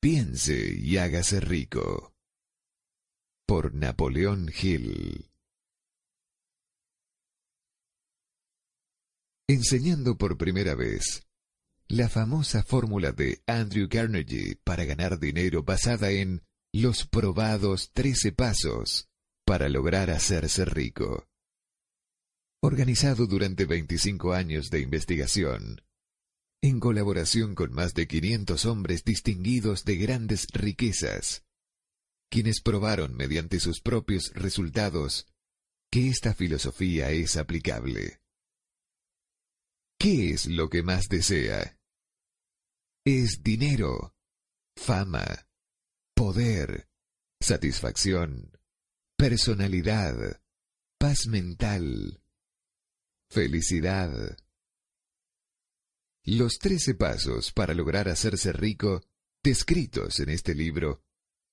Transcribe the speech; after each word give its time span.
Piense 0.00 0.76
y 0.78 0.96
hágase 0.96 1.40
rico. 1.40 2.14
Por 3.48 3.74
Napoleón 3.74 4.48
Hill. 4.48 5.28
Enseñando 9.48 10.16
por 10.16 10.38
primera 10.38 10.76
vez 10.76 11.26
la 11.88 12.08
famosa 12.08 12.62
fórmula 12.62 13.10
de 13.10 13.42
Andrew 13.48 13.88
Carnegie 13.88 14.60
para 14.62 14.84
ganar 14.84 15.18
dinero 15.18 15.64
basada 15.64 16.10
en 16.12 16.44
los 16.72 17.04
probados 17.04 17.90
13 17.92 18.30
pasos 18.30 19.08
para 19.44 19.68
lograr 19.68 20.10
hacerse 20.10 20.64
rico. 20.64 21.26
Organizado 22.62 23.26
durante 23.26 23.64
25 23.64 24.32
años 24.32 24.70
de 24.70 24.78
investigación, 24.78 25.82
en 26.62 26.80
colaboración 26.80 27.54
con 27.54 27.72
más 27.72 27.94
de 27.94 28.06
500 28.06 28.66
hombres 28.66 29.04
distinguidos 29.04 29.84
de 29.84 29.96
grandes 29.96 30.46
riquezas, 30.52 31.44
quienes 32.30 32.60
probaron 32.60 33.14
mediante 33.14 33.60
sus 33.60 33.80
propios 33.80 34.32
resultados 34.34 35.26
que 35.90 36.08
esta 36.08 36.34
filosofía 36.34 37.10
es 37.10 37.36
aplicable. 37.36 38.20
¿Qué 39.98 40.30
es 40.30 40.46
lo 40.46 40.68
que 40.68 40.82
más 40.82 41.08
desea? 41.08 41.78
Es 43.04 43.42
dinero, 43.42 44.14
fama, 44.76 45.48
poder, 46.14 46.88
satisfacción, 47.40 48.52
personalidad, 49.16 50.40
paz 50.98 51.26
mental, 51.26 52.22
felicidad. 53.30 54.36
Los 56.30 56.58
trece 56.58 56.94
pasos 56.94 57.52
para 57.52 57.72
lograr 57.72 58.06
hacerse 58.06 58.52
rico, 58.52 59.02
descritos 59.42 60.20
en 60.20 60.28
este 60.28 60.54
libro, 60.54 61.02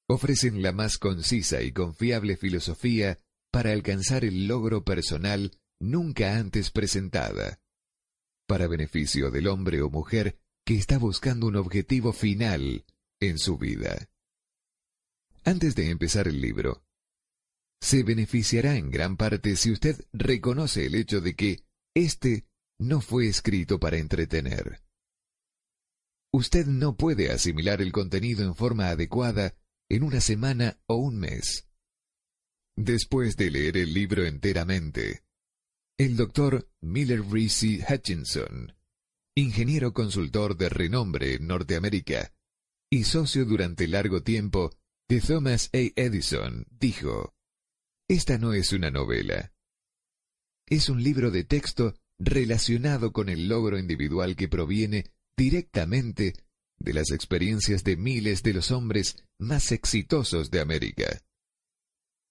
ofrecen 0.05 0.61
la 0.61 0.73
más 0.73 0.97
concisa 0.97 1.61
y 1.61 1.71
confiable 1.71 2.35
filosofía 2.35 3.17
para 3.53 3.71
alcanzar 3.71 4.25
el 4.25 4.47
logro 4.49 4.83
personal 4.83 5.57
nunca 5.79 6.35
antes 6.35 6.71
presentada, 6.71 7.61
para 8.47 8.67
beneficio 8.67 9.31
del 9.31 9.47
hombre 9.47 9.81
o 9.81 9.89
mujer 9.89 10.37
que 10.65 10.75
está 10.75 10.97
buscando 10.97 11.47
un 11.47 11.55
objetivo 11.55 12.11
final 12.11 12.83
en 13.21 13.37
su 13.37 13.57
vida. 13.57 14.09
Antes 15.45 15.75
de 15.75 15.89
empezar 15.89 16.27
el 16.27 16.41
libro, 16.41 16.83
se 17.79 18.03
beneficiará 18.03 18.75
en 18.75 18.91
gran 18.91 19.15
parte 19.15 19.55
si 19.55 19.71
usted 19.71 20.05
reconoce 20.11 20.85
el 20.85 20.95
hecho 20.95 21.21
de 21.21 21.33
que 21.33 21.63
este 21.93 22.45
no 22.79 23.01
fue 23.01 23.27
escrito 23.27 23.79
para 23.79 23.97
entretener. 23.97 24.81
Usted 26.31 26.65
no 26.65 26.97
puede 26.97 27.31
asimilar 27.31 27.81
el 27.81 27.91
contenido 27.91 28.43
en 28.43 28.55
forma 28.55 28.89
adecuada 28.89 29.55
en 29.89 30.03
una 30.03 30.19
semana 30.19 30.77
o 30.87 30.95
un 30.95 31.17
mes. 31.17 31.67
Después 32.75 33.37
de 33.37 33.51
leer 33.51 33.77
el 33.77 33.93
libro 33.93 34.25
enteramente, 34.25 35.23
el 35.97 36.17
doctor 36.17 36.69
Miller 36.81 37.21
Reese 37.25 37.85
Hutchinson, 37.89 38.75
ingeniero 39.33 39.93
consultor 39.93 40.58
de 40.58 40.67
renombre 40.67 41.35
en 41.35 41.47
Norteamérica 41.47 42.33
y 42.89 43.05
socio 43.05 43.45
durante 43.45 43.87
largo 43.87 44.21
tiempo 44.21 44.75
de 45.08 45.21
Thomas 45.21 45.69
A. 45.73 45.77
Edison, 45.95 46.65
dijo, 46.69 47.33
Esta 48.09 48.37
no 48.37 48.53
es 48.53 48.73
una 48.73 48.91
novela. 48.91 49.53
Es 50.67 50.89
un 50.89 51.02
libro 51.02 51.31
de 51.31 51.43
texto 51.43 51.95
relacionado 52.20 53.11
con 53.11 53.30
el 53.30 53.48
logro 53.48 53.77
individual 53.77 54.36
que 54.36 54.48
proviene 54.48 55.11
directamente 55.37 56.33
de 56.77 56.93
las 56.93 57.11
experiencias 57.11 57.83
de 57.83 57.98
miles 57.98 58.43
de 58.43 58.53
los 58.53 58.71
hombres 58.71 59.23
más 59.37 59.71
exitosos 59.71 60.52
de 60.52 60.61
América. 60.61 61.21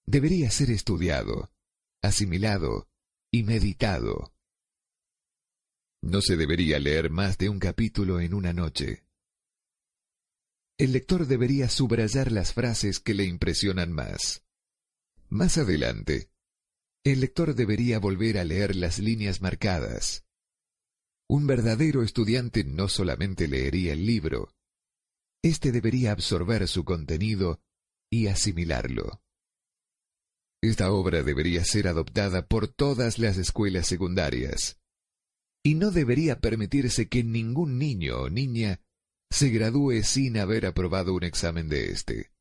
Debería 0.05 0.51
ser 0.51 0.71
estudiado, 0.71 1.51
asimilado 2.01 2.87
y 3.31 3.43
meditado. 3.43 4.33
No 6.01 6.21
se 6.21 6.37
debería 6.37 6.79
leer 6.79 7.09
más 7.09 7.37
de 7.37 7.49
un 7.49 7.59
capítulo 7.59 8.19
en 8.19 8.33
una 8.33 8.53
noche. 8.53 9.03
El 10.77 10.91
lector 10.91 11.25
debería 11.25 11.69
subrayar 11.69 12.31
las 12.31 12.53
frases 12.53 12.99
que 12.99 13.13
le 13.13 13.25
impresionan 13.25 13.91
más. 13.91 14.43
Más 15.29 15.57
adelante, 15.57 16.29
el 17.05 17.19
lector 17.19 17.53
debería 17.53 17.99
volver 17.99 18.39
a 18.39 18.43
leer 18.43 18.75
las 18.75 18.97
líneas 18.97 19.39
marcadas. 19.39 20.25
Un 21.29 21.45
verdadero 21.45 22.01
estudiante 22.01 22.63
no 22.63 22.87
solamente 22.87 23.47
leería 23.47 23.93
el 23.93 24.07
libro, 24.07 24.51
éste 25.43 25.71
debería 25.71 26.11
absorber 26.11 26.67
su 26.67 26.83
contenido 26.83 27.61
y 28.11 28.27
asimilarlo. 28.27 29.21
Esta 30.63 30.91
obra 30.91 31.21
debería 31.21 31.63
ser 31.63 31.87
adoptada 31.87 32.47
por 32.47 32.67
todas 32.67 33.19
las 33.19 33.37
escuelas 33.37 33.85
secundarias, 33.85 34.79
y 35.63 35.75
no 35.75 35.91
debería 35.91 36.39
permitirse 36.39 37.07
que 37.07 37.23
ningún 37.23 37.77
niño 37.77 38.21
o 38.21 38.29
niña 38.31 38.81
se 39.29 39.49
gradúe 39.49 40.01
sin 40.03 40.37
haber 40.37 40.65
aprobado 40.65 41.13
un 41.13 41.23
examen 41.23 41.69
de 41.69 41.91
éste. 41.91 42.31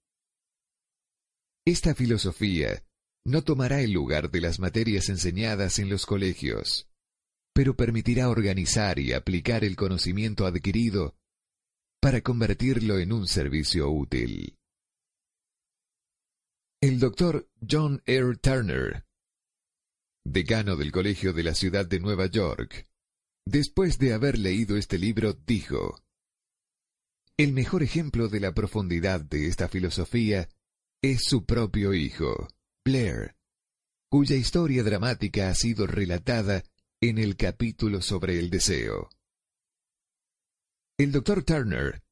Esta 1.67 1.95
filosofía 1.95 2.84
no 3.25 3.43
tomará 3.43 3.81
el 3.81 3.93
lugar 3.93 4.31
de 4.31 4.41
las 4.41 4.59
materias 4.59 5.09
enseñadas 5.09 5.79
en 5.79 5.89
los 5.89 6.05
colegios, 6.05 6.89
pero 7.55 7.75
permitirá 7.75 8.29
organizar 8.29 8.99
y 8.99 9.13
aplicar 9.13 9.65
el 9.65 9.77
conocimiento 9.77 10.47
adquirido 10.47 11.17
para 12.01 12.21
convertirlo 12.21 12.99
en 12.99 13.13
un 13.13 13.27
servicio 13.27 13.91
útil. 13.91 14.59
El 16.83 16.99
doctor 16.99 17.49
John 17.67 18.03
R. 18.05 18.37
Turner, 18.37 19.07
decano 20.23 20.77
del 20.77 20.93
Colegio 20.93 21.33
de 21.33 21.43
la 21.43 21.55
Ciudad 21.55 21.87
de 21.87 22.01
Nueva 22.01 22.27
York, 22.27 22.87
después 23.47 23.99
de 23.99 24.13
haber 24.13 24.39
leído 24.39 24.77
este 24.77 24.99
libro, 24.99 25.33
dijo, 25.33 25.99
El 27.39 27.55
mejor 27.55 27.83
ejemplo 27.83 28.29
de 28.29 28.41
la 28.41 28.53
profundidad 28.53 29.23
de 29.23 29.47
esta 29.47 29.69
filosofía 29.69 30.51
es 31.01 31.25
su 31.25 31.47
propio 31.47 31.95
hijo. 31.95 32.49
Blair, 32.87 33.35
cuya 34.11 34.37
historia 34.37 34.83
dramática 34.83 35.49
ha 35.49 35.55
sido 35.55 35.87
relatada 35.87 36.65
en 37.01 37.17
el 37.17 37.35
capítulo 37.35 38.03
sobre 38.03 38.39
el 38.39 38.51
deseo. 38.51 39.09
El 40.99 41.11
doctor 41.11 41.43
Turner 41.45 42.03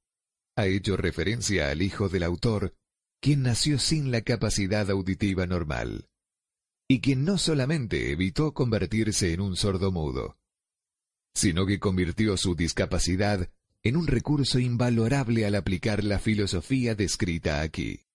ha 0.56 0.66
hecho 0.66 0.96
referencia 0.96 1.68
al 1.68 1.82
hijo 1.82 2.08
del 2.08 2.22
autor, 2.22 2.74
quien 3.20 3.42
nació 3.42 3.78
sin 3.78 4.10
la 4.10 4.22
capacidad 4.22 4.90
auditiva 4.90 5.46
normal, 5.46 6.08
y 6.88 7.02
quien 7.02 7.26
no 7.26 7.36
solamente 7.36 8.10
evitó 8.10 8.54
convertirse 8.54 9.34
en 9.34 9.42
un 9.42 9.56
sordo 9.56 9.92
mudo, 9.92 10.38
sino 11.34 11.66
que 11.66 11.80
convirtió 11.80 12.38
su 12.38 12.54
discapacidad 12.54 13.50
en 13.82 13.96
un 13.98 14.06
recurso 14.06 14.58
invalorable 14.58 15.44
al 15.44 15.54
aplicar 15.54 16.02
la 16.02 16.18
filosofía 16.18 16.94
descrita 16.94 17.60
aquí. 17.60 18.06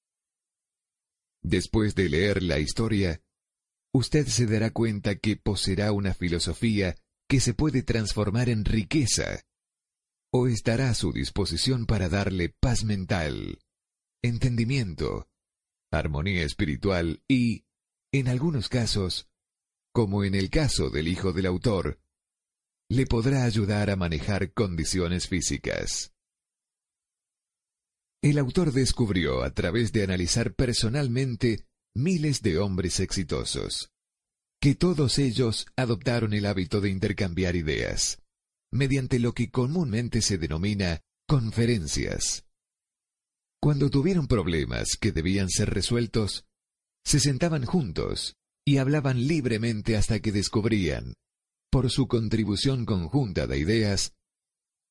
Después 1.41 1.95
de 1.95 2.09
leer 2.09 2.43
la 2.43 2.59
historia, 2.59 3.21
usted 3.93 4.27
se 4.27 4.45
dará 4.45 4.71
cuenta 4.71 5.15
que 5.15 5.37
poseerá 5.37 5.91
una 5.91 6.13
filosofía 6.13 6.95
que 7.27 7.39
se 7.39 7.53
puede 7.53 7.83
transformar 7.83 8.49
en 8.49 8.65
riqueza, 8.65 9.43
o 10.31 10.47
estará 10.47 10.89
a 10.89 10.93
su 10.93 11.11
disposición 11.11 11.85
para 11.85 12.09
darle 12.09 12.49
paz 12.49 12.83
mental, 12.83 13.59
entendimiento, 14.21 15.29
armonía 15.91 16.43
espiritual 16.43 17.23
y, 17.27 17.65
en 18.11 18.27
algunos 18.27 18.69
casos, 18.69 19.29
como 19.93 20.23
en 20.23 20.35
el 20.35 20.49
caso 20.49 20.89
del 20.89 21.07
hijo 21.07 21.33
del 21.33 21.45
autor, 21.45 21.99
le 22.89 23.05
podrá 23.05 23.43
ayudar 23.43 23.89
a 23.89 23.95
manejar 23.95 24.53
condiciones 24.53 25.27
físicas. 25.27 26.13
El 28.27 28.39
autor 28.39 28.73
descubrió, 28.73 29.41
a 29.41 29.51
través 29.51 29.93
de 29.93 30.03
analizar 30.03 30.53
personalmente 30.53 31.63
miles 31.95 32.41
de 32.41 32.59
hombres 32.59 32.99
exitosos, 32.99 33.89
que 34.61 34.75
todos 34.75 35.17
ellos 35.17 35.65
adoptaron 35.77 36.33
el 36.33 36.45
hábito 36.45 36.81
de 36.81 36.89
intercambiar 36.89 37.55
ideas, 37.55 38.21
mediante 38.69 39.19
lo 39.19 39.31
que 39.33 39.49
comúnmente 39.49 40.21
se 40.21 40.37
denomina 40.37 40.99
conferencias. 41.25 42.43
Cuando 43.61 43.89
tuvieron 43.89 44.27
problemas 44.27 44.97
que 44.99 45.13
debían 45.13 45.47
ser 45.47 45.69
resueltos, 45.69 46.43
se 47.05 47.21
sentaban 47.21 47.63
juntos 47.63 48.35
y 48.65 48.79
hablaban 48.79 49.25
libremente 49.25 49.95
hasta 49.95 50.19
que 50.19 50.33
descubrían, 50.33 51.13
por 51.71 51.89
su 51.89 52.09
contribución 52.09 52.85
conjunta 52.85 53.47
de 53.47 53.57
ideas, 53.57 54.11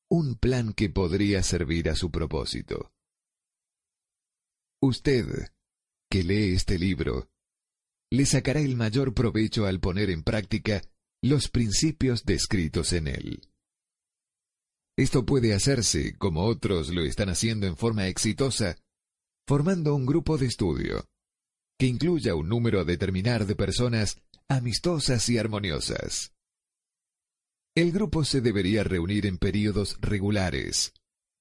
un 0.09 0.33
plan 0.33 0.73
que 0.73 0.89
podría 0.89 1.43
servir 1.43 1.87
a 1.91 1.95
su 1.95 2.09
propósito. 2.09 2.89
Usted, 4.81 5.49
que 6.09 6.23
lee 6.23 6.53
este 6.53 6.77
libro, 6.77 7.29
le 8.11 8.25
sacará 8.25 8.59
el 8.61 8.75
mayor 8.75 9.13
provecho 9.13 9.65
al 9.65 9.79
poner 9.79 10.11
en 10.11 10.23
práctica 10.23 10.83
los 11.23 11.49
principios 11.49 12.25
descritos 12.25 12.93
en 12.93 13.07
él. 13.07 13.41
Esto 14.95 15.25
puede 15.25 15.53
hacerse, 15.53 16.15
como 16.17 16.45
otros 16.45 16.89
lo 16.89 17.03
están 17.03 17.29
haciendo 17.29 17.65
en 17.65 17.75
forma 17.75 18.07
exitosa, 18.07 18.77
formando 19.47 19.95
un 19.95 20.05
grupo 20.05 20.37
de 20.37 20.45
estudio, 20.45 21.05
que 21.79 21.87
incluya 21.87 22.35
un 22.35 22.47
número 22.47 22.79
a 22.79 22.83
determinar 22.83 23.45
de 23.45 23.55
personas 23.55 24.21
amistosas 24.47 25.27
y 25.29 25.39
armoniosas. 25.39 26.33
El 27.75 27.91
grupo 27.91 28.23
se 28.23 28.41
debería 28.41 28.83
reunir 28.83 29.25
en 29.25 29.37
períodos 29.37 29.97
regulares, 30.01 30.93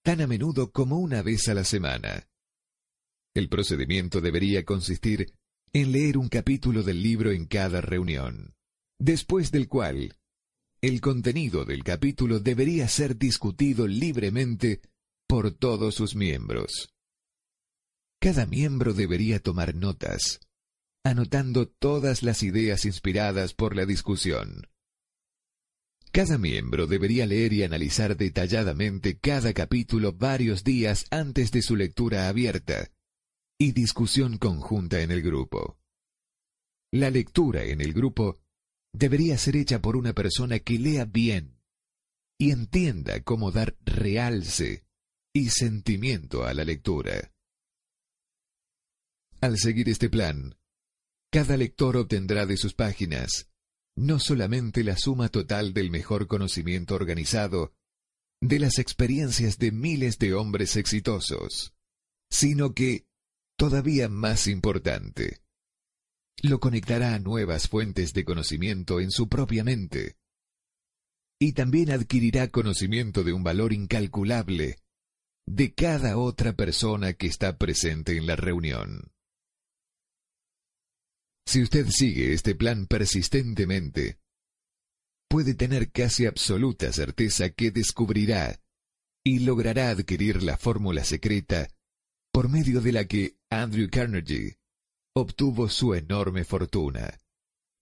tan 0.02 0.20
a 0.20 0.26
menudo 0.26 0.70
como 0.70 0.98
una 0.98 1.22
vez 1.22 1.48
a 1.48 1.54
la 1.54 1.64
semana. 1.64 2.28
El 3.36 3.50
procedimiento 3.50 4.22
debería 4.22 4.64
consistir 4.64 5.34
en 5.74 5.92
leer 5.92 6.16
un 6.16 6.30
capítulo 6.30 6.82
del 6.82 7.02
libro 7.02 7.32
en 7.32 7.44
cada 7.44 7.82
reunión, 7.82 8.54
después 8.98 9.50
del 9.50 9.68
cual 9.68 10.16
el 10.80 11.02
contenido 11.02 11.66
del 11.66 11.84
capítulo 11.84 12.40
debería 12.40 12.88
ser 12.88 13.18
discutido 13.18 13.86
libremente 13.86 14.80
por 15.28 15.52
todos 15.52 15.94
sus 15.94 16.16
miembros. 16.16 16.88
Cada 18.22 18.46
miembro 18.46 18.94
debería 18.94 19.38
tomar 19.38 19.74
notas, 19.74 20.40
anotando 21.04 21.68
todas 21.68 22.22
las 22.22 22.42
ideas 22.42 22.86
inspiradas 22.86 23.52
por 23.52 23.76
la 23.76 23.84
discusión. 23.84 24.66
Cada 26.10 26.38
miembro 26.38 26.86
debería 26.86 27.26
leer 27.26 27.52
y 27.52 27.64
analizar 27.64 28.16
detalladamente 28.16 29.18
cada 29.18 29.52
capítulo 29.52 30.14
varios 30.14 30.64
días 30.64 31.04
antes 31.10 31.50
de 31.50 31.60
su 31.60 31.76
lectura 31.76 32.28
abierta 32.28 32.90
y 33.58 33.72
discusión 33.72 34.38
conjunta 34.38 35.00
en 35.00 35.10
el 35.10 35.22
grupo. 35.22 35.78
La 36.92 37.10
lectura 37.10 37.64
en 37.64 37.80
el 37.80 37.92
grupo 37.92 38.40
debería 38.92 39.36
ser 39.38 39.56
hecha 39.56 39.80
por 39.80 39.96
una 39.96 40.12
persona 40.12 40.58
que 40.58 40.78
lea 40.78 41.04
bien 41.04 41.60
y 42.38 42.50
entienda 42.50 43.22
cómo 43.22 43.50
dar 43.50 43.76
realce 43.84 44.84
y 45.32 45.50
sentimiento 45.50 46.44
a 46.44 46.54
la 46.54 46.64
lectura. 46.64 47.32
Al 49.40 49.58
seguir 49.58 49.88
este 49.88 50.08
plan, 50.08 50.56
cada 51.30 51.56
lector 51.56 51.96
obtendrá 51.96 52.46
de 52.46 52.56
sus 52.56 52.74
páginas 52.74 53.50
no 53.96 54.18
solamente 54.18 54.84
la 54.84 54.96
suma 54.96 55.30
total 55.30 55.72
del 55.72 55.90
mejor 55.90 56.26
conocimiento 56.26 56.94
organizado 56.94 57.72
de 58.40 58.58
las 58.58 58.78
experiencias 58.78 59.58
de 59.58 59.72
miles 59.72 60.18
de 60.18 60.34
hombres 60.34 60.76
exitosos, 60.76 61.74
sino 62.30 62.74
que, 62.74 63.06
todavía 63.56 64.08
más 64.08 64.46
importante, 64.46 65.40
lo 66.42 66.60
conectará 66.60 67.14
a 67.14 67.18
nuevas 67.18 67.68
fuentes 67.68 68.12
de 68.12 68.24
conocimiento 68.24 69.00
en 69.00 69.10
su 69.10 69.28
propia 69.28 69.64
mente. 69.64 70.16
Y 71.38 71.52
también 71.52 71.90
adquirirá 71.90 72.48
conocimiento 72.48 73.24
de 73.24 73.32
un 73.32 73.42
valor 73.42 73.72
incalculable 73.72 74.78
de 75.46 75.74
cada 75.74 76.18
otra 76.18 76.54
persona 76.54 77.12
que 77.12 77.26
está 77.26 77.56
presente 77.56 78.16
en 78.16 78.26
la 78.26 78.36
reunión. 78.36 79.12
Si 81.46 81.62
usted 81.62 81.86
sigue 81.88 82.32
este 82.32 82.54
plan 82.54 82.86
persistentemente, 82.86 84.18
puede 85.28 85.54
tener 85.54 85.92
casi 85.92 86.26
absoluta 86.26 86.92
certeza 86.92 87.50
que 87.50 87.70
descubrirá 87.70 88.60
y 89.24 89.40
logrará 89.40 89.90
adquirir 89.90 90.42
la 90.42 90.56
fórmula 90.56 91.04
secreta 91.04 91.68
por 92.32 92.48
medio 92.48 92.80
de 92.80 92.92
la 92.92 93.06
que 93.06 93.35
Andrew 93.50 93.88
Carnegie 93.88 94.58
obtuvo 95.14 95.68
su 95.68 95.94
enorme 95.94 96.44
fortuna, 96.44 97.16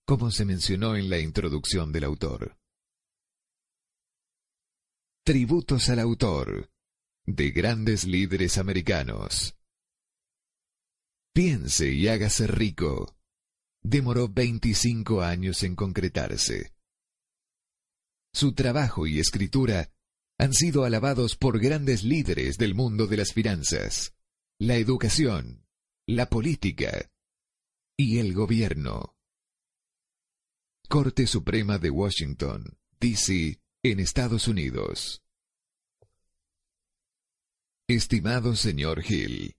como 0.05 0.29
se 0.29 0.45
mencionó 0.45 0.95
en 0.95 1.09
la 1.09 1.17
introducción 1.17 1.91
del 1.91 2.03
autor. 2.03 2.55
Tributos 5.25 5.89
al 5.89 5.99
autor 5.99 6.69
de 7.25 7.49
grandes 7.49 8.05
líderes 8.05 8.59
americanos. 8.59 9.55
Piense 11.33 11.91
y 11.91 12.07
hágase 12.07 12.45
rico. 12.45 13.17
Demoró 13.83 14.29
25 14.29 15.23
años 15.23 15.63
en 15.63 15.75
concretarse. 15.75 16.73
Su 18.33 18.53
trabajo 18.53 19.07
y 19.07 19.19
escritura 19.19 19.91
han 20.37 20.53
sido 20.53 20.85
alabados 20.85 21.35
por 21.35 21.59
grandes 21.59 22.03
líderes 22.03 22.57
del 22.57 22.75
mundo 22.75 23.07
de 23.07 23.17
las 23.17 23.33
finanzas, 23.33 24.14
la 24.59 24.77
educación, 24.77 25.65
la 26.07 26.29
política, 26.29 27.11
y 27.97 28.19
el 28.19 28.33
gobierno. 28.33 29.17
Corte 30.87 31.27
Suprema 31.27 31.77
de 31.77 31.89
Washington, 31.89 32.77
D.C., 32.99 33.59
en 33.83 33.99
Estados 33.99 34.47
Unidos. 34.47 35.23
Estimado 37.87 38.55
señor 38.55 39.03
Hill, 39.05 39.55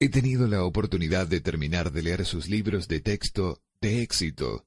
he 0.00 0.08
tenido 0.08 0.48
la 0.48 0.64
oportunidad 0.64 1.28
de 1.28 1.40
terminar 1.40 1.92
de 1.92 2.02
leer 2.02 2.24
sus 2.24 2.48
libros 2.48 2.88
de 2.88 3.00
texto 3.00 3.62
de 3.80 4.02
éxito 4.02 4.66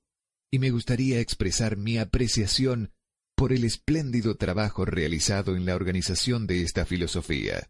y 0.51 0.59
me 0.59 0.69
gustaría 0.69 1.19
expresar 1.19 1.75
mi 1.75 1.97
apreciación 1.97 2.93
por 3.35 3.51
el 3.51 3.65
espléndido 3.65 4.35
trabajo 4.35 4.85
realizado 4.85 5.57
en 5.57 5.65
la 5.65 5.75
organización 5.75 6.47
de 6.47 6.61
esta 6.61 6.85
filosofía. 6.85 7.69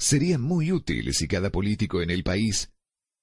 Sería 0.00 0.38
muy 0.38 0.72
útil 0.72 1.12
si 1.12 1.28
cada 1.28 1.50
político 1.50 2.00
en 2.00 2.10
el 2.10 2.24
país 2.24 2.72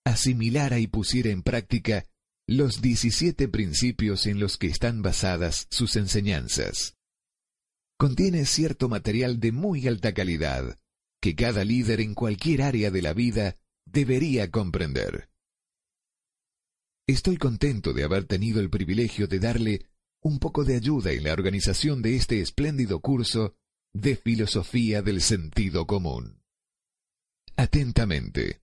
asimilara 0.06 0.78
y 0.78 0.86
pusiera 0.86 1.32
en 1.32 1.42
práctica 1.42 2.06
los 2.46 2.84
17 2.84 3.48
principios 3.48 4.28
en 4.28 4.40
los 4.40 4.60
que 4.60 4.68
están 4.68 5.02
basadas 5.02 5.66
sus 5.72 5.96
enseñanzas. 5.96 6.96
Contiene 7.98 8.46
cierto 8.46 8.90
material 8.90 9.40
de 9.40 9.52
muy 9.52 9.88
alta 9.88 10.14
calidad 10.14 10.78
que 11.20 11.36
cada 11.36 11.66
líder 11.66 12.00
en 12.00 12.14
cualquier 12.14 12.62
área 12.62 12.92
de 12.92 13.02
la 13.02 13.14
vida 13.14 13.58
debería 13.88 14.52
comprender. 14.52 15.32
Estoy 17.08 17.38
contento 17.38 17.92
de 17.92 18.04
haber 18.04 18.26
tenido 18.26 18.60
el 18.60 18.70
privilegio 18.70 19.28
de 19.28 19.40
darle 19.40 19.88
un 20.22 20.38
poco 20.38 20.64
de 20.64 20.76
ayuda 20.76 21.12
en 21.12 21.24
la 21.24 21.34
organización 21.34 22.04
de 22.04 22.18
este 22.18 22.40
espléndido 22.40 23.00
curso 23.00 23.56
de 23.94 24.16
filosofía 24.16 25.02
del 25.02 25.22
sentido 25.22 25.88
común. 25.88 26.38
Atentamente. 27.60 28.62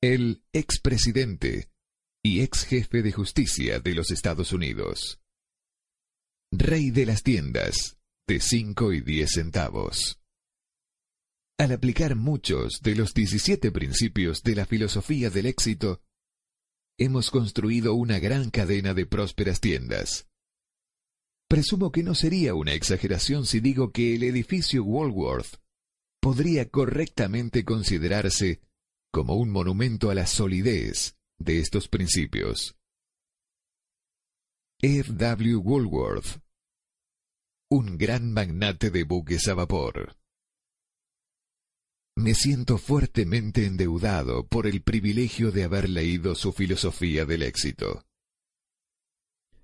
El 0.00 0.42
expresidente 0.54 1.68
y 2.24 2.40
ex 2.40 2.64
jefe 2.64 3.02
de 3.02 3.12
justicia 3.12 3.78
de 3.78 3.94
los 3.94 4.10
Estados 4.10 4.54
Unidos. 4.54 5.20
Rey 6.50 6.90
de 6.90 7.04
las 7.04 7.22
tiendas 7.22 7.98
de 8.26 8.40
5 8.40 8.94
y 8.94 9.02
10 9.02 9.30
centavos. 9.30 10.18
Al 11.58 11.72
aplicar 11.72 12.16
muchos 12.16 12.80
de 12.80 12.94
los 12.94 13.12
17 13.12 13.70
principios 13.70 14.42
de 14.42 14.54
la 14.54 14.64
filosofía 14.64 15.28
del 15.28 15.44
éxito, 15.44 16.00
hemos 16.98 17.30
construido 17.30 17.92
una 17.92 18.18
gran 18.18 18.48
cadena 18.48 18.94
de 18.94 19.04
prósperas 19.04 19.60
tiendas. 19.60 20.26
Presumo 21.50 21.92
que 21.92 22.02
no 22.02 22.14
sería 22.14 22.54
una 22.54 22.72
exageración 22.72 23.44
si 23.44 23.60
digo 23.60 23.92
que 23.92 24.14
el 24.14 24.22
edificio 24.22 24.84
Walworth 24.84 25.60
podría 26.28 26.68
correctamente 26.68 27.64
considerarse 27.64 28.60
como 29.10 29.36
un 29.36 29.48
monumento 29.48 30.10
a 30.10 30.14
la 30.14 30.26
solidez 30.26 31.16
de 31.38 31.58
estos 31.58 31.88
principios. 31.88 32.76
F. 34.82 35.10
W. 35.10 35.56
Woolworth, 35.56 36.42
un 37.70 37.96
gran 37.96 38.30
magnate 38.30 38.90
de 38.90 39.04
buques 39.04 39.48
a 39.48 39.54
vapor. 39.54 40.18
Me 42.14 42.34
siento 42.34 42.76
fuertemente 42.76 43.64
endeudado 43.64 44.46
por 44.46 44.66
el 44.66 44.82
privilegio 44.82 45.50
de 45.50 45.64
haber 45.64 45.88
leído 45.88 46.34
su 46.34 46.52
filosofía 46.52 47.24
del 47.24 47.42
éxito. 47.42 48.04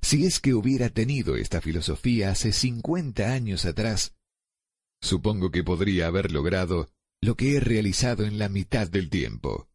Si 0.00 0.24
es 0.24 0.40
que 0.40 0.54
hubiera 0.54 0.88
tenido 0.88 1.36
esta 1.36 1.60
filosofía 1.60 2.30
hace 2.30 2.52
cincuenta 2.54 3.34
años 3.34 3.66
atrás, 3.66 4.14
Supongo 5.04 5.50
que 5.50 5.62
podría 5.62 6.06
haber 6.06 6.32
logrado 6.32 6.88
lo 7.20 7.36
que 7.36 7.56
he 7.56 7.60
realizado 7.60 8.24
en 8.24 8.38
la 8.38 8.48
mitad 8.48 8.88
del 8.88 9.10
tiempo. 9.10 9.68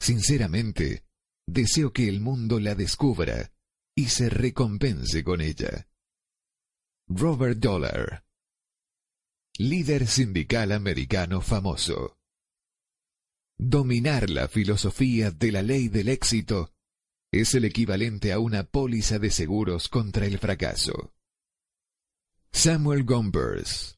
Sinceramente, 0.00 1.04
deseo 1.46 1.92
que 1.92 2.08
el 2.08 2.20
mundo 2.20 2.58
la 2.58 2.74
descubra 2.74 3.52
y 3.94 4.06
se 4.06 4.30
recompense 4.30 5.22
con 5.22 5.42
ella. 5.42 5.86
Robert 7.08 7.58
Dollar 7.58 8.24
Líder 9.58 10.06
sindical 10.06 10.72
americano 10.72 11.42
famoso. 11.42 12.18
Dominar 13.58 14.30
la 14.30 14.48
filosofía 14.48 15.30
de 15.30 15.52
la 15.52 15.60
ley 15.60 15.88
del 15.88 16.08
éxito 16.08 16.72
es 17.30 17.54
el 17.54 17.66
equivalente 17.66 18.32
a 18.32 18.38
una 18.38 18.64
póliza 18.64 19.18
de 19.18 19.30
seguros 19.30 19.90
contra 19.90 20.24
el 20.24 20.38
fracaso. 20.38 21.12
Samuel 22.50 23.04
Gompers 23.04 23.95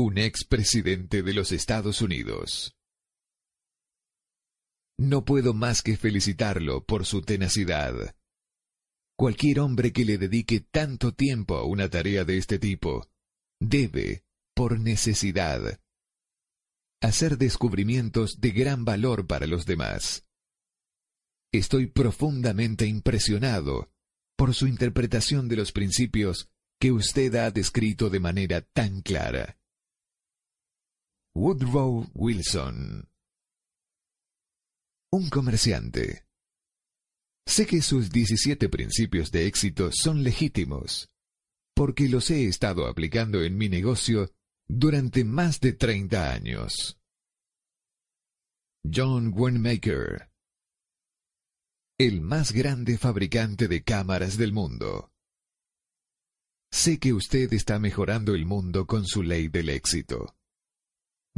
Un 0.00 0.16
expresidente 0.16 1.24
de 1.24 1.34
los 1.34 1.50
Estados 1.50 2.02
Unidos. 2.02 2.76
No 4.96 5.24
puedo 5.24 5.54
más 5.54 5.82
que 5.82 5.96
felicitarlo 5.96 6.84
por 6.84 7.04
su 7.04 7.20
tenacidad. 7.22 8.14
Cualquier 9.18 9.58
hombre 9.58 9.92
que 9.92 10.04
le 10.04 10.16
dedique 10.16 10.60
tanto 10.60 11.14
tiempo 11.14 11.56
a 11.56 11.64
una 11.66 11.90
tarea 11.90 12.24
de 12.24 12.38
este 12.38 12.60
tipo 12.60 13.08
debe, 13.58 14.22
por 14.54 14.78
necesidad, 14.78 15.80
hacer 17.02 17.36
descubrimientos 17.36 18.40
de 18.40 18.52
gran 18.52 18.84
valor 18.84 19.26
para 19.26 19.48
los 19.48 19.66
demás. 19.66 20.24
Estoy 21.52 21.86
profundamente 21.88 22.86
impresionado 22.86 23.90
por 24.36 24.54
su 24.54 24.68
interpretación 24.68 25.48
de 25.48 25.56
los 25.56 25.72
principios 25.72 26.48
que 26.80 26.92
usted 26.92 27.34
ha 27.34 27.50
descrito 27.50 28.10
de 28.10 28.20
manera 28.20 28.60
tan 28.60 29.00
clara. 29.00 29.57
Woodrow 31.34 32.10
Wilson 32.14 33.08
Un 35.12 35.30
comerciante. 35.30 36.24
Sé 37.46 37.66
que 37.66 37.80
sus 37.80 38.10
17 38.10 38.68
principios 38.68 39.30
de 39.30 39.46
éxito 39.46 39.90
son 39.92 40.22
legítimos, 40.22 41.08
porque 41.74 42.08
los 42.08 42.30
he 42.30 42.46
estado 42.46 42.86
aplicando 42.86 43.42
en 43.42 43.56
mi 43.56 43.68
negocio 43.68 44.30
durante 44.66 45.24
más 45.24 45.60
de 45.60 45.72
30 45.72 46.32
años. 46.32 46.98
John 48.84 49.32
Wanmaker 49.34 50.28
el 52.00 52.20
más 52.20 52.52
grande 52.52 52.96
fabricante 52.96 53.66
de 53.66 53.82
cámaras 53.82 54.36
del 54.36 54.52
mundo. 54.52 55.10
Sé 56.70 57.00
que 57.00 57.12
usted 57.12 57.52
está 57.52 57.80
mejorando 57.80 58.36
el 58.36 58.46
mundo 58.46 58.86
con 58.86 59.04
su 59.04 59.24
ley 59.24 59.48
del 59.48 59.68
éxito. 59.68 60.37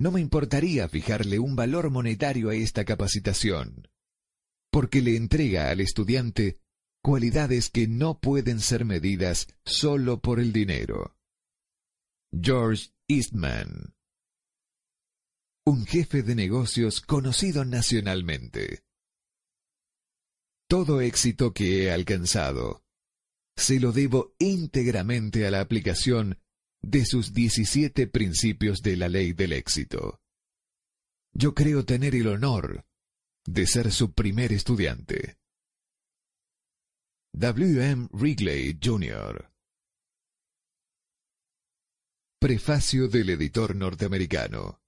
No 0.00 0.10
me 0.10 0.20
importaría 0.20 0.88
fijarle 0.88 1.38
un 1.38 1.54
valor 1.54 1.90
monetario 1.90 2.48
a 2.48 2.54
esta 2.54 2.84
capacitación, 2.84 3.86
porque 4.72 5.02
le 5.02 5.14
entrega 5.14 5.70
al 5.70 5.80
estudiante 5.80 6.58
cualidades 7.02 7.70
que 7.70 7.86
no 7.86 8.18
pueden 8.18 8.60
ser 8.60 8.84
medidas 8.84 9.46
solo 9.64 10.20
por 10.20 10.40
el 10.40 10.52
dinero. 10.52 11.16
George 12.32 12.88
Eastman 13.06 13.94
Un 15.66 15.86
jefe 15.86 16.22
de 16.22 16.34
negocios 16.34 17.00
conocido 17.00 17.64
nacionalmente 17.64 18.82
todo 20.70 21.00
éxito 21.00 21.52
que 21.52 21.82
he 21.82 21.90
alcanzado 21.90 22.84
se 23.56 23.80
lo 23.80 23.90
debo 23.90 24.36
íntegramente 24.38 25.44
a 25.44 25.50
la 25.50 25.60
aplicación 25.60 26.38
de 26.82 27.04
sus 27.04 27.32
17 27.32 28.06
principios 28.06 28.80
de 28.80 28.96
la 28.96 29.08
ley 29.08 29.32
del 29.32 29.52
éxito. 29.52 30.20
Yo 31.32 31.54
creo 31.54 31.84
tener 31.84 32.14
el 32.14 32.26
honor 32.26 32.86
de 33.46 33.66
ser 33.66 33.92
su 33.92 34.12
primer 34.12 34.52
estudiante. 34.52 35.38
W. 37.32 37.84
M. 37.84 38.08
Wrigley, 38.12 38.78
Jr. 38.82 39.50
Prefacio 42.40 43.08
del 43.08 43.30
editor 43.30 43.76
norteamericano. 43.76 44.80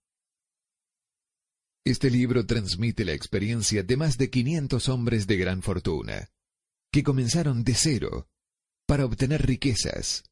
Este 1.84 2.10
libro 2.10 2.46
transmite 2.46 3.04
la 3.04 3.12
experiencia 3.12 3.82
de 3.82 3.96
más 3.96 4.16
de 4.16 4.30
500 4.30 4.88
hombres 4.88 5.26
de 5.26 5.36
gran 5.36 5.62
fortuna, 5.62 6.30
que 6.92 7.02
comenzaron 7.02 7.64
de 7.64 7.74
cero 7.74 8.28
para 8.86 9.04
obtener 9.04 9.46
riquezas, 9.46 10.24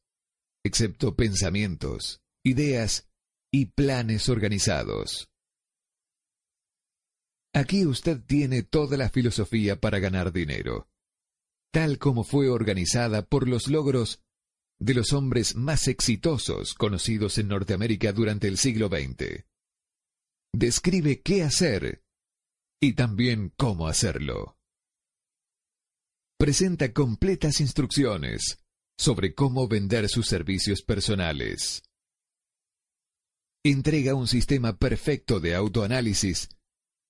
excepto 0.63 1.15
pensamientos, 1.15 2.21
ideas 2.43 3.09
y 3.51 3.67
planes 3.67 4.29
organizados. 4.29 5.29
Aquí 7.53 7.85
usted 7.85 8.21
tiene 8.25 8.63
toda 8.63 8.97
la 8.97 9.09
filosofía 9.09 9.79
para 9.79 9.99
ganar 9.99 10.31
dinero, 10.31 10.87
tal 11.73 11.97
como 11.97 12.23
fue 12.23 12.49
organizada 12.49 13.25
por 13.25 13.47
los 13.47 13.67
logros 13.67 14.21
de 14.79 14.93
los 14.93 15.13
hombres 15.13 15.55
más 15.55 15.87
exitosos 15.87 16.73
conocidos 16.73 17.37
en 17.37 17.49
Norteamérica 17.49 18.13
durante 18.13 18.47
el 18.47 18.57
siglo 18.57 18.87
XX 18.87 19.45
describe 20.53 21.21
qué 21.21 21.43
hacer 21.43 22.03
y 22.81 22.93
también 22.93 23.53
cómo 23.57 23.87
hacerlo. 23.87 24.57
Presenta 26.37 26.91
completas 26.93 27.61
instrucciones 27.61 28.60
sobre 29.01 29.33
cómo 29.33 29.67
vender 29.67 30.07
sus 30.09 30.27
servicios 30.27 30.83
personales. 30.83 31.81
Entrega 33.63 34.13
un 34.13 34.27
sistema 34.27 34.77
perfecto 34.77 35.39
de 35.39 35.55
autoanálisis 35.55 36.49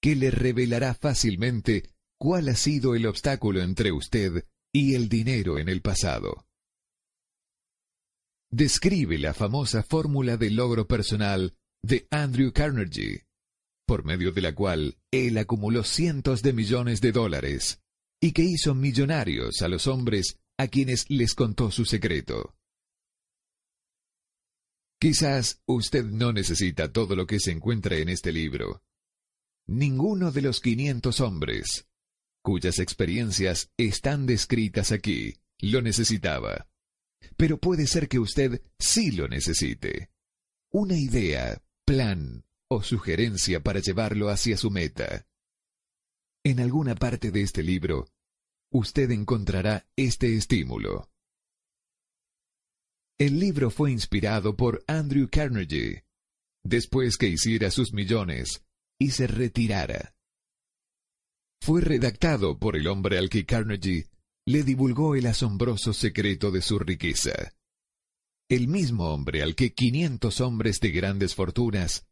que 0.01 0.15
le 0.15 0.31
revelará 0.31 0.93
fácilmente 0.93 1.89
cuál 2.17 2.47
ha 2.47 2.55
sido 2.55 2.95
el 2.95 3.05
obstáculo 3.05 3.61
entre 3.61 3.91
usted 3.91 4.45
y 4.73 4.95
el 4.95 5.09
dinero 5.09 5.59
en 5.59 5.67
el 5.67 5.81
pasado. 5.81 6.45
Describe 8.49 9.17
la 9.17 9.33
famosa 9.33 9.83
fórmula 9.83 10.37
de 10.37 10.49
logro 10.49 10.87
personal 10.87 11.57
de 11.83 12.07
Andrew 12.09 12.53
Carnegie 12.53 13.25
por 13.85 14.05
medio 14.05 14.31
de 14.31 14.41
la 14.41 14.55
cual 14.55 14.97
él 15.11 15.37
acumuló 15.37 15.83
cientos 15.83 16.41
de 16.41 16.53
millones 16.53 17.01
de 17.01 17.11
dólares 17.11 17.81
y 18.21 18.31
que 18.31 18.43
hizo 18.43 18.75
millonarios 18.75 19.61
a 19.61 19.67
los 19.67 19.87
hombres 19.87 20.37
a 20.61 20.67
quienes 20.67 21.09
les 21.09 21.33
contó 21.33 21.71
su 21.71 21.85
secreto. 21.85 22.55
Quizás 24.99 25.59
usted 25.65 26.05
no 26.05 26.31
necesita 26.31 26.91
todo 26.91 27.15
lo 27.15 27.25
que 27.25 27.39
se 27.39 27.49
encuentra 27.49 27.97
en 27.97 28.09
este 28.09 28.31
libro. 28.31 28.83
Ninguno 29.65 30.31
de 30.31 30.43
los 30.43 30.61
500 30.61 31.19
hombres, 31.21 31.87
cuyas 32.43 32.77
experiencias 32.77 33.71
están 33.75 34.27
descritas 34.27 34.91
aquí, 34.91 35.33
lo 35.59 35.81
necesitaba. 35.81 36.69
Pero 37.37 37.57
puede 37.57 37.87
ser 37.87 38.07
que 38.07 38.19
usted 38.19 38.61
sí 38.77 39.11
lo 39.11 39.27
necesite. 39.27 40.11
Una 40.69 40.95
idea, 40.95 41.63
plan, 41.85 42.45
o 42.67 42.83
sugerencia 42.83 43.61
para 43.61 43.79
llevarlo 43.79 44.29
hacia 44.29 44.57
su 44.57 44.69
meta. 44.69 45.25
En 46.43 46.59
alguna 46.59 46.93
parte 46.93 47.31
de 47.31 47.41
este 47.41 47.63
libro, 47.63 48.07
usted 48.71 49.11
encontrará 49.11 49.85
este 49.95 50.35
estímulo. 50.35 51.09
El 53.19 53.39
libro 53.39 53.69
fue 53.69 53.91
inspirado 53.91 54.55
por 54.55 54.83
Andrew 54.87 55.29
Carnegie, 55.29 56.05
después 56.63 57.17
que 57.17 57.27
hiciera 57.27 57.69
sus 57.69 57.93
millones 57.93 58.63
y 58.99 59.11
se 59.11 59.27
retirara. 59.27 60.15
Fue 61.61 61.81
redactado 61.81 62.57
por 62.57 62.75
el 62.75 62.87
hombre 62.87 63.19
al 63.19 63.29
que 63.29 63.45
Carnegie 63.45 64.07
le 64.47 64.63
divulgó 64.63 65.15
el 65.15 65.27
asombroso 65.27 65.93
secreto 65.93 66.49
de 66.49 66.63
su 66.63 66.79
riqueza. 66.79 67.53
El 68.49 68.67
mismo 68.67 69.13
hombre 69.13 69.43
al 69.43 69.55
que 69.55 69.73
500 69.73 70.41
hombres 70.41 70.79
de 70.79 70.91
grandes 70.91 71.35
fortunas 71.35 72.07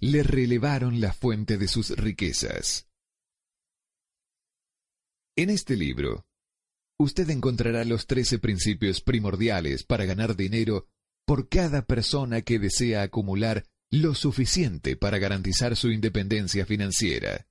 le 0.00 0.22
relevaron 0.22 1.00
la 1.00 1.12
fuente 1.12 1.56
de 1.56 1.68
sus 1.68 1.90
riquezas. 1.96 2.88
En 5.38 5.50
este 5.50 5.76
libro, 5.76 6.26
usted 6.98 7.30
encontrará 7.30 7.84
los 7.84 8.08
trece 8.08 8.40
principios 8.40 9.00
primordiales 9.00 9.84
para 9.84 10.04
ganar 10.04 10.34
dinero 10.34 10.88
por 11.24 11.48
cada 11.48 11.82
persona 11.82 12.42
que 12.42 12.58
desea 12.58 13.02
acumular 13.02 13.64
lo 13.88 14.16
suficiente 14.16 14.96
para 14.96 15.18
garantizar 15.18 15.76
su 15.76 15.92
independencia 15.92 16.66
financiera. 16.66 17.46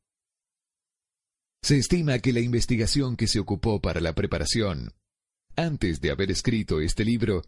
Se 1.63 1.77
estima 1.77 2.19
que 2.19 2.33
la 2.33 2.41
investigación 2.41 3.15
que 3.15 3.27
se 3.27 3.39
ocupó 3.39 3.79
para 3.79 4.01
la 4.01 4.13
preparación, 4.13 4.91
antes 5.55 6.01
de 6.01 6.11
haber 6.11 6.29
escrito 6.29 6.81
este 6.81 7.05
libro, 7.05 7.43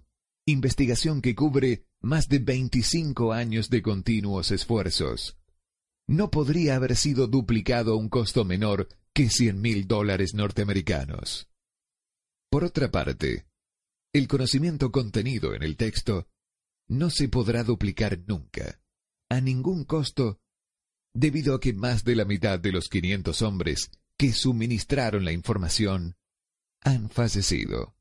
investigación 0.45 1.21
que 1.21 1.35
cubre 1.35 1.83
más 1.99 2.29
de 2.29 2.39
25 2.39 3.33
años 3.33 3.69
de 3.69 3.81
continuos 3.81 4.51
esfuerzos. 4.51 5.37
No 6.07 6.31
podría 6.31 6.77
haber 6.77 6.95
sido 6.95 7.27
duplicado 7.27 7.91
a 7.91 7.97
un 7.97 8.07
costo 8.07 8.45
menor 8.45 8.87
que 9.19 9.29
100 9.29 9.59
mil 9.59 9.85
dólares 9.85 10.33
norteamericanos. 10.33 11.49
Por 12.49 12.63
otra 12.63 12.89
parte, 12.89 13.47
el 14.13 14.29
conocimiento 14.29 14.93
contenido 14.93 15.53
en 15.53 15.61
el 15.61 15.75
texto 15.75 16.29
no 16.87 17.09
se 17.09 17.27
podrá 17.27 17.65
duplicar 17.65 18.17
nunca, 18.27 18.81
a 19.27 19.41
ningún 19.41 19.83
costo, 19.83 20.39
debido 21.13 21.53
a 21.53 21.59
que 21.59 21.73
más 21.73 22.05
de 22.05 22.15
la 22.15 22.23
mitad 22.23 22.61
de 22.61 22.71
los 22.71 22.87
500 22.87 23.41
hombres 23.41 23.91
que 24.15 24.31
suministraron 24.31 25.25
la 25.25 25.33
información 25.33 26.15
han 26.79 27.09
fallecido. 27.09 27.97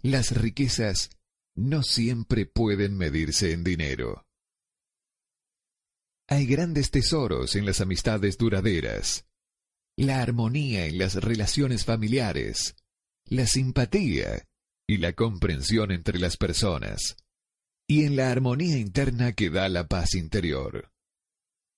Las 0.00 0.34
riquezas 0.34 1.10
no 1.54 1.82
siempre 1.82 2.46
pueden 2.46 2.96
medirse 2.96 3.52
en 3.52 3.62
dinero. 3.62 4.26
Hay 6.28 6.46
grandes 6.46 6.90
tesoros 6.90 7.56
en 7.56 7.66
las 7.66 7.82
amistades 7.82 8.38
duraderas, 8.38 9.26
la 10.00 10.22
armonía 10.22 10.86
en 10.86 10.96
las 10.96 11.14
relaciones 11.16 11.84
familiares, 11.84 12.74
la 13.26 13.46
simpatía 13.46 14.48
y 14.86 14.96
la 14.96 15.12
comprensión 15.12 15.92
entre 15.92 16.18
las 16.18 16.38
personas, 16.38 17.16
y 17.86 18.04
en 18.04 18.16
la 18.16 18.30
armonía 18.30 18.78
interna 18.78 19.34
que 19.34 19.50
da 19.50 19.68
la 19.68 19.88
paz 19.88 20.14
interior. 20.14 20.90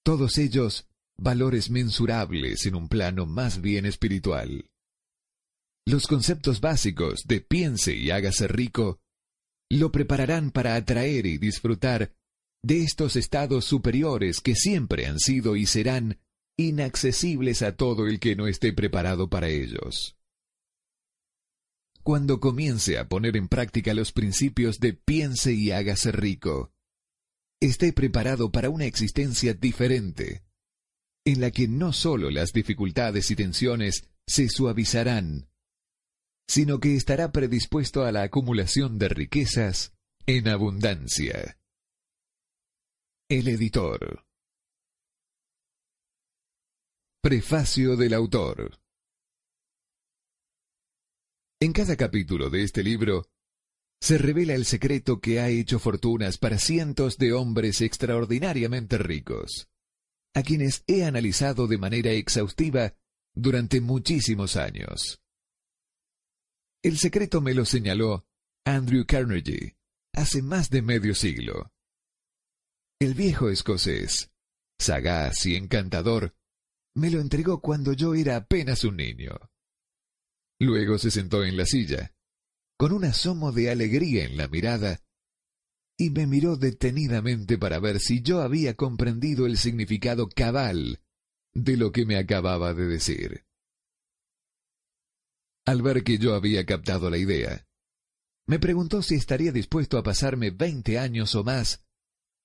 Todos 0.04 0.38
ellos 0.38 0.86
valores 1.18 1.68
mensurables 1.70 2.64
en 2.66 2.76
un 2.76 2.88
plano 2.88 3.26
más 3.26 3.60
bien 3.60 3.86
espiritual. 3.86 4.66
Los 5.84 6.06
conceptos 6.06 6.60
básicos 6.60 7.24
de 7.26 7.40
piense 7.40 7.96
y 7.96 8.12
hágase 8.12 8.46
rico 8.46 9.00
lo 9.68 9.90
prepararán 9.90 10.52
para 10.52 10.76
atraer 10.76 11.26
y 11.26 11.38
disfrutar 11.38 12.14
de 12.62 12.84
estos 12.84 13.16
estados 13.16 13.64
superiores 13.64 14.40
que 14.40 14.54
siempre 14.54 15.06
han 15.06 15.18
sido 15.18 15.56
y 15.56 15.66
serán 15.66 16.21
inaccesibles 16.56 17.62
a 17.62 17.76
todo 17.76 18.06
el 18.06 18.20
que 18.20 18.36
no 18.36 18.46
esté 18.46 18.72
preparado 18.72 19.28
para 19.28 19.48
ellos. 19.48 20.16
Cuando 22.02 22.40
comience 22.40 22.98
a 22.98 23.08
poner 23.08 23.36
en 23.36 23.48
práctica 23.48 23.94
los 23.94 24.12
principios 24.12 24.80
de 24.80 24.92
piense 24.92 25.52
y 25.52 25.70
hágase 25.70 26.10
rico, 26.10 26.72
esté 27.60 27.92
preparado 27.92 28.50
para 28.50 28.70
una 28.70 28.86
existencia 28.86 29.54
diferente, 29.54 30.42
en 31.24 31.40
la 31.40 31.52
que 31.52 31.68
no 31.68 31.92
solo 31.92 32.30
las 32.30 32.52
dificultades 32.52 33.30
y 33.30 33.36
tensiones 33.36 34.08
se 34.26 34.48
suavizarán, 34.48 35.48
sino 36.48 36.80
que 36.80 36.96
estará 36.96 37.30
predispuesto 37.30 38.04
a 38.04 38.10
la 38.10 38.24
acumulación 38.24 38.98
de 38.98 39.08
riquezas 39.08 39.94
en 40.26 40.48
abundancia. 40.48 41.58
El 43.28 43.48
editor. 43.48 44.26
Prefacio 47.24 47.94
del 47.94 48.14
autor. 48.14 48.80
En 51.60 51.72
cada 51.72 51.94
capítulo 51.94 52.50
de 52.50 52.64
este 52.64 52.82
libro 52.82 53.28
se 54.00 54.18
revela 54.18 54.54
el 54.54 54.64
secreto 54.64 55.20
que 55.20 55.38
ha 55.38 55.48
hecho 55.48 55.78
fortunas 55.78 56.36
para 56.36 56.58
cientos 56.58 57.18
de 57.18 57.32
hombres 57.32 57.80
extraordinariamente 57.80 58.98
ricos, 58.98 59.68
a 60.34 60.42
quienes 60.42 60.82
he 60.88 61.04
analizado 61.04 61.68
de 61.68 61.78
manera 61.78 62.10
exhaustiva 62.10 62.96
durante 63.32 63.80
muchísimos 63.80 64.56
años. 64.56 65.22
El 66.82 66.98
secreto 66.98 67.40
me 67.40 67.54
lo 67.54 67.64
señaló 67.64 68.26
Andrew 68.64 69.06
Carnegie 69.06 69.76
hace 70.12 70.42
más 70.42 70.70
de 70.70 70.82
medio 70.82 71.14
siglo. 71.14 71.72
El 72.98 73.14
viejo 73.14 73.48
escocés, 73.48 74.32
sagaz 74.76 75.46
y 75.46 75.54
encantador, 75.54 76.34
me 76.94 77.10
lo 77.10 77.20
entregó 77.20 77.60
cuando 77.60 77.92
yo 77.92 78.14
era 78.14 78.36
apenas 78.36 78.84
un 78.84 78.96
niño. 78.96 79.38
Luego 80.58 80.98
se 80.98 81.10
sentó 81.10 81.44
en 81.44 81.56
la 81.56 81.66
silla, 81.66 82.14
con 82.76 82.92
un 82.92 83.04
asomo 83.04 83.52
de 83.52 83.70
alegría 83.70 84.24
en 84.24 84.36
la 84.36 84.48
mirada, 84.48 85.00
y 85.98 86.10
me 86.10 86.26
miró 86.26 86.56
detenidamente 86.56 87.58
para 87.58 87.78
ver 87.78 88.00
si 88.00 88.22
yo 88.22 88.42
había 88.42 88.74
comprendido 88.74 89.46
el 89.46 89.58
significado 89.58 90.28
cabal 90.28 91.00
de 91.54 91.76
lo 91.76 91.92
que 91.92 92.06
me 92.06 92.16
acababa 92.16 92.74
de 92.74 92.86
decir. 92.86 93.44
Al 95.64 95.82
ver 95.82 96.02
que 96.02 96.18
yo 96.18 96.34
había 96.34 96.66
captado 96.66 97.08
la 97.10 97.18
idea, 97.18 97.66
me 98.46 98.58
preguntó 98.58 99.02
si 99.02 99.14
estaría 99.14 99.52
dispuesto 99.52 99.98
a 99.98 100.02
pasarme 100.02 100.50
veinte 100.50 100.98
años 100.98 101.34
o 101.34 101.44
más 101.44 101.84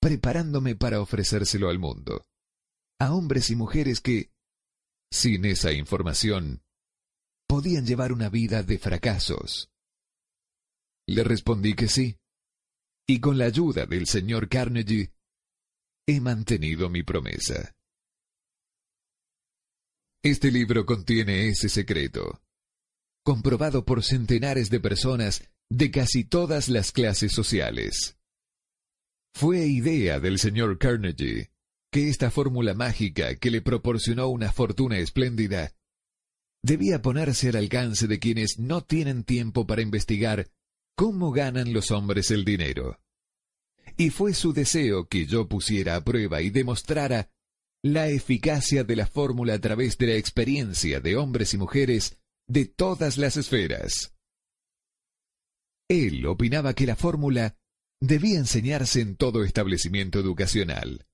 preparándome 0.00 0.76
para 0.76 1.00
ofrecérselo 1.00 1.68
al 1.68 1.78
mundo, 1.78 2.24
a 3.00 3.12
hombres 3.12 3.50
y 3.50 3.56
mujeres 3.56 4.00
que, 4.00 4.30
sin 5.10 5.44
esa 5.44 5.72
información, 5.72 6.62
podían 7.46 7.86
llevar 7.86 8.12
una 8.12 8.28
vida 8.28 8.62
de 8.62 8.78
fracasos. 8.78 9.70
Le 11.06 11.24
respondí 11.24 11.74
que 11.74 11.88
sí, 11.88 12.18
y 13.06 13.20
con 13.20 13.38
la 13.38 13.46
ayuda 13.46 13.86
del 13.86 14.06
señor 14.06 14.48
Carnegie, 14.48 15.12
he 16.06 16.20
mantenido 16.20 16.90
mi 16.90 17.02
promesa. 17.02 17.74
Este 20.22 20.50
libro 20.50 20.84
contiene 20.84 21.48
ese 21.48 21.68
secreto, 21.68 22.42
comprobado 23.24 23.84
por 23.84 24.04
centenares 24.04 24.68
de 24.68 24.80
personas 24.80 25.48
de 25.70 25.90
casi 25.90 26.24
todas 26.24 26.68
las 26.68 26.92
clases 26.92 27.32
sociales. 27.32 28.18
Fue 29.34 29.66
idea 29.66 30.18
del 30.18 30.38
señor 30.38 30.78
Carnegie 30.78 31.50
que 31.90 32.08
esta 32.08 32.30
fórmula 32.30 32.74
mágica 32.74 33.36
que 33.36 33.50
le 33.50 33.62
proporcionó 33.62 34.28
una 34.28 34.52
fortuna 34.52 34.98
espléndida 34.98 35.72
debía 36.62 37.00
ponerse 37.02 37.48
al 37.48 37.56
alcance 37.56 38.06
de 38.06 38.18
quienes 38.18 38.58
no 38.58 38.82
tienen 38.82 39.24
tiempo 39.24 39.66
para 39.66 39.82
investigar 39.82 40.50
cómo 40.96 41.30
ganan 41.30 41.72
los 41.72 41.90
hombres 41.90 42.30
el 42.30 42.44
dinero. 42.44 43.00
Y 43.96 44.10
fue 44.10 44.34
su 44.34 44.52
deseo 44.52 45.08
que 45.08 45.26
yo 45.26 45.48
pusiera 45.48 45.96
a 45.96 46.04
prueba 46.04 46.42
y 46.42 46.50
demostrara 46.50 47.30
la 47.82 48.08
eficacia 48.08 48.84
de 48.84 48.96
la 48.96 49.06
fórmula 49.06 49.54
a 49.54 49.60
través 49.60 49.96
de 49.98 50.08
la 50.08 50.14
experiencia 50.14 51.00
de 51.00 51.16
hombres 51.16 51.54
y 51.54 51.58
mujeres 51.58 52.18
de 52.48 52.66
todas 52.66 53.18
las 53.18 53.36
esferas. 53.36 54.14
Él 55.88 56.26
opinaba 56.26 56.74
que 56.74 56.86
la 56.86 56.96
fórmula 56.96 57.56
debía 58.00 58.38
enseñarse 58.38 59.00
en 59.00 59.16
todo 59.16 59.42
establecimiento 59.42 60.18
educacional, 60.18 61.06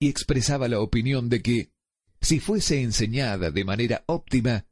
y 0.00 0.08
expresaba 0.08 0.68
la 0.68 0.80
opinión 0.80 1.28
de 1.28 1.42
que 1.42 1.70
si 2.20 2.40
fuese 2.40 2.82
enseñada 2.82 3.50
de 3.50 3.64
manera 3.64 4.04
óptima, 4.06 4.66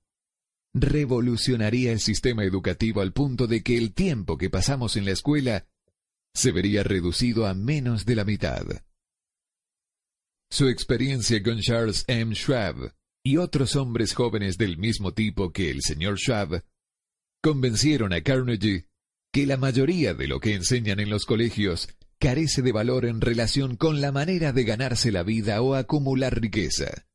revolucionaría 0.75 1.93
el 1.93 2.01
sistema 2.01 2.45
educativo 2.45 3.03
al 3.03 3.13
punto 3.13 3.47
de 3.47 3.63
que 3.63 3.77
el 3.77 3.93
tiempo 3.93 4.39
que 4.39 4.51
pasamos 4.51 4.97
en 4.97 5.05
la 5.05 5.13
escuela 5.13 5.67
se 6.35 6.51
vería 6.51 6.83
reducido 6.83 7.47
a 7.47 7.55
menos 7.55 8.07
de 8.07 8.17
la 8.17 8.25
mitad. 8.25 8.65
Su 10.51 10.69
experiencia 10.69 11.43
con 11.43 11.61
Charles 11.61 12.05
M. 12.09 12.35
Schwab 12.35 12.95
y 13.25 13.37
otros 13.37 13.77
hombres 13.77 14.15
jóvenes 14.15 14.59
del 14.59 14.79
mismo 14.79 15.13
tipo 15.13 15.53
que 15.53 15.71
el 15.71 15.83
señor 15.83 16.19
Schwab 16.19 16.65
convencieron 17.43 18.13
a 18.13 18.23
Carnegie 18.23 18.87
que 19.33 19.47
la 19.47 19.57
mayoría 19.57 20.15
de 20.15 20.29
lo 20.29 20.41
que 20.41 20.55
enseñan 20.55 21.01
en 21.01 21.11
los 21.11 21.25
colegios 21.25 21.89
carece 22.23 22.63
de 22.63 22.71
valor 22.71 23.05
en 23.05 23.21
relación 23.21 23.75
con 23.75 24.01
la 24.01 24.13
manera 24.13 24.53
de 24.53 24.63
ganarse 24.63 25.11
la 25.11 25.25
vida 25.25 25.61
o 25.61 25.75
acumular 25.75 26.41
riqueza. 26.41 27.09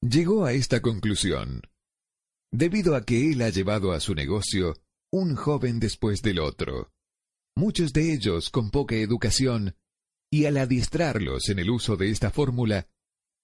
Llegó 0.00 0.44
a 0.44 0.52
esta 0.52 0.80
conclusión 0.80 1.62
debido 2.52 2.94
a 2.94 3.04
que 3.04 3.32
él 3.32 3.42
ha 3.42 3.48
llevado 3.48 3.90
a 3.90 3.98
su 3.98 4.14
negocio 4.14 4.76
un 5.10 5.34
joven 5.34 5.80
después 5.80 6.22
del 6.22 6.38
otro, 6.38 6.92
muchos 7.56 7.92
de 7.92 8.12
ellos 8.12 8.50
con 8.50 8.70
poca 8.70 8.94
educación, 8.94 9.74
y 10.30 10.44
al 10.44 10.58
adiestrarlos 10.58 11.48
en 11.48 11.58
el 11.58 11.68
uso 11.68 11.96
de 11.96 12.10
esta 12.10 12.30
fórmula, 12.30 12.86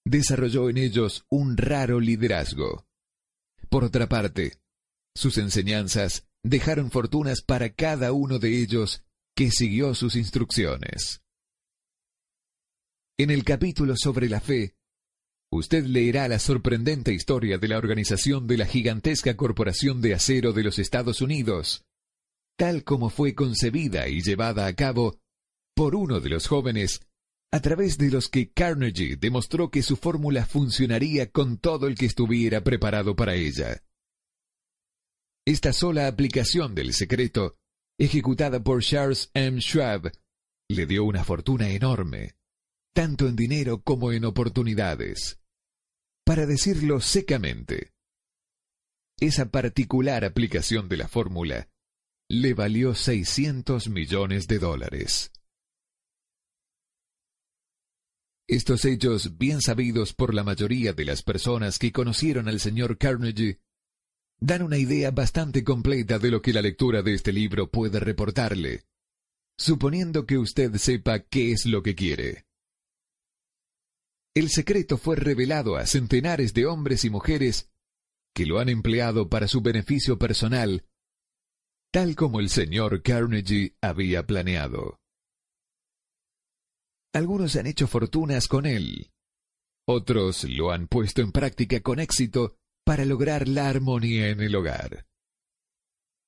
desarrolló 0.05 0.71
en 0.71 0.79
ellos 0.79 1.25
un 1.29 1.57
raro 1.57 1.99
liderazgo. 1.99 2.87
Por 3.69 3.83
otra 3.83 4.09
parte, 4.09 4.61
sus 5.17 5.39
enseñanzas 5.39 6.29
dejaron 6.45 6.93
fortunas 6.93 7.43
para 7.43 7.71
cada 7.71 8.13
uno 8.13 8.39
de 8.39 8.63
ellos 8.63 9.06
que 9.37 9.51
siguió 9.51 9.95
sus 9.95 10.17
instrucciones. 10.17 11.21
En 13.19 13.31
el 13.31 13.45
capítulo 13.45 13.95
sobre 13.97 14.31
la 14.31 14.41
fe, 14.41 14.75
usted 15.53 15.85
leerá 15.85 16.27
la 16.27 16.39
sorprendente 16.39 17.13
historia 17.13 17.59
de 17.59 17.69
la 17.69 17.77
organización 17.77 18.47
de 18.47 18.57
la 18.57 18.67
gigantesca 18.67 19.37
corporación 19.37 20.01
de 20.01 20.15
acero 20.15 20.53
de 20.55 20.65
los 20.65 20.79
Estados 20.79 21.21
Unidos, 21.21 21.85
tal 22.57 22.83
como 22.83 23.11
fue 23.11 23.35
concebida 23.35 24.09
y 24.09 24.23
llevada 24.23 24.67
a 24.67 24.75
cabo 24.75 25.19
por 25.75 25.95
uno 25.95 26.21
de 26.21 26.31
los 26.31 26.47
jóvenes, 26.47 27.03
a 27.53 27.61
través 27.61 27.99
de 27.99 28.11
los 28.11 28.29
que 28.29 28.51
Carnegie 28.51 29.17
demostró 29.17 29.71
que 29.71 29.83
su 29.83 29.97
fórmula 29.97 30.47
funcionaría 30.47 31.31
con 31.31 31.59
todo 31.59 31.89
el 31.89 31.95
que 31.95 32.07
estuviera 32.07 32.65
preparado 32.65 33.15
para 33.15 33.35
ella. 33.35 33.83
Esta 35.47 35.75
sola 35.75 36.09
aplicación 36.09 36.75
del 36.75 36.95
secreto, 36.95 37.57
ejecutada 37.99 38.63
por 38.63 38.83
Charles 38.83 39.31
M. 39.35 39.61
Schwab, 39.61 40.13
le 40.69 40.87
dio 40.87 41.05
una 41.05 41.25
fortuna 41.25 41.69
enorme, 41.71 42.37
tanto 42.95 43.29
en 43.29 43.37
dinero 43.37 43.83
como 43.83 44.13
en 44.13 44.25
oportunidades. 44.25 45.39
Para 46.25 46.47
decirlo 46.47 47.01
secamente, 47.01 47.93
esa 49.19 49.51
particular 49.51 50.25
aplicación 50.25 50.89
de 50.89 50.97
la 50.99 51.09
fórmula 51.09 51.69
le 52.29 52.55
valió 52.55 52.95
600 52.95 53.89
millones 53.89 54.49
de 54.49 54.59
dólares. 54.59 55.31
Estos 58.49 58.85
hechos, 58.85 59.39
bien 59.39 59.61
sabidos 59.61 60.13
por 60.13 60.33
la 60.35 60.45
mayoría 60.45 60.93
de 60.93 61.05
las 61.05 61.23
personas 61.23 61.79
que 61.79 61.93
conocieron 61.93 62.49
al 62.49 62.61
señor 62.61 62.97
Carnegie, 62.97 63.61
dan 64.39 64.63
una 64.63 64.79
idea 64.79 65.11
bastante 65.11 65.65
completa 65.65 66.19
de 66.19 66.31
lo 66.31 66.43
que 66.43 66.53
la 66.53 66.63
lectura 66.63 67.03
de 67.03 67.15
este 67.15 67.33
libro 67.33 67.71
puede 67.71 68.01
reportarle, 68.01 68.85
suponiendo 69.57 70.27
que 70.27 70.39
usted 70.39 70.75
sepa 70.77 71.21
qué 71.21 71.53
es 71.53 71.67
lo 71.67 71.83
que 71.83 71.95
quiere. 71.95 72.47
El 74.35 74.51
secreto 74.51 74.99
fue 74.99 75.17
revelado 75.17 75.77
a 75.77 75.87
centenares 75.87 76.53
de 76.53 76.67
hombres 76.67 77.05
y 77.05 77.11
mujeres 77.11 77.71
que 78.35 78.45
lo 78.45 78.59
han 78.59 78.69
empleado 78.69 79.31
para 79.31 79.49
su 79.49 79.63
beneficio 79.63 80.19
personal, 80.19 80.85
tal 81.91 82.15
como 82.15 82.41
el 82.41 82.51
señor 82.51 83.03
Carnegie 83.03 83.75
había 83.81 84.27
planeado. 84.27 85.01
Algunos 87.15 87.57
han 87.57 87.67
hecho 87.67 87.87
fortunas 87.87 88.47
con 88.47 88.67
él, 88.67 89.11
otros 89.89 90.45
lo 90.45 90.73
han 90.73 90.89
puesto 90.89 91.23
en 91.23 91.31
práctica 91.31 91.81
con 91.81 92.01
éxito 92.01 92.59
para 92.87 93.05
lograr 93.05 93.49
la 93.49 93.69
armonía 93.69 94.29
en 94.29 94.41
el 94.41 94.55
hogar. 94.55 95.09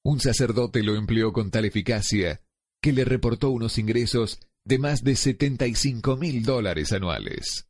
Un 0.04 0.18
sacerdote 0.18 0.82
lo 0.82 0.96
empleó 0.96 1.32
con 1.32 1.52
tal 1.52 1.64
eficacia 1.64 2.42
que 2.82 2.92
le 2.92 3.04
reportó 3.04 3.50
unos 3.50 3.78
ingresos 3.78 4.40
de 4.64 4.78
más 4.78 5.04
de 5.04 5.14
75 5.14 6.16
mil 6.16 6.42
dólares 6.42 6.92
anuales. 6.92 7.68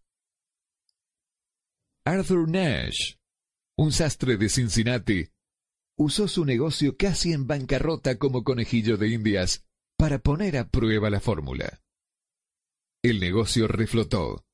Arthur 2.07 2.48
Nash, 2.48 3.16
un 3.77 3.92
sastre 3.92 4.38
de 4.38 4.48
Cincinnati, 4.48 5.29
usó 5.98 6.27
su 6.27 6.46
negocio 6.46 6.96
casi 6.96 7.35
en 7.35 7.46
bancarrota 7.46 8.16
como 8.16 8.42
conejillo 8.42 8.96
de 8.96 9.09
indias 9.09 9.66
para 9.98 10.18
poner 10.18 10.57
a 10.57 10.68
prueba 10.68 11.11
la 11.11 11.20
fórmula. 11.20 11.83
El 13.03 13.20
negocio 13.20 13.68
reflotó 13.68 14.46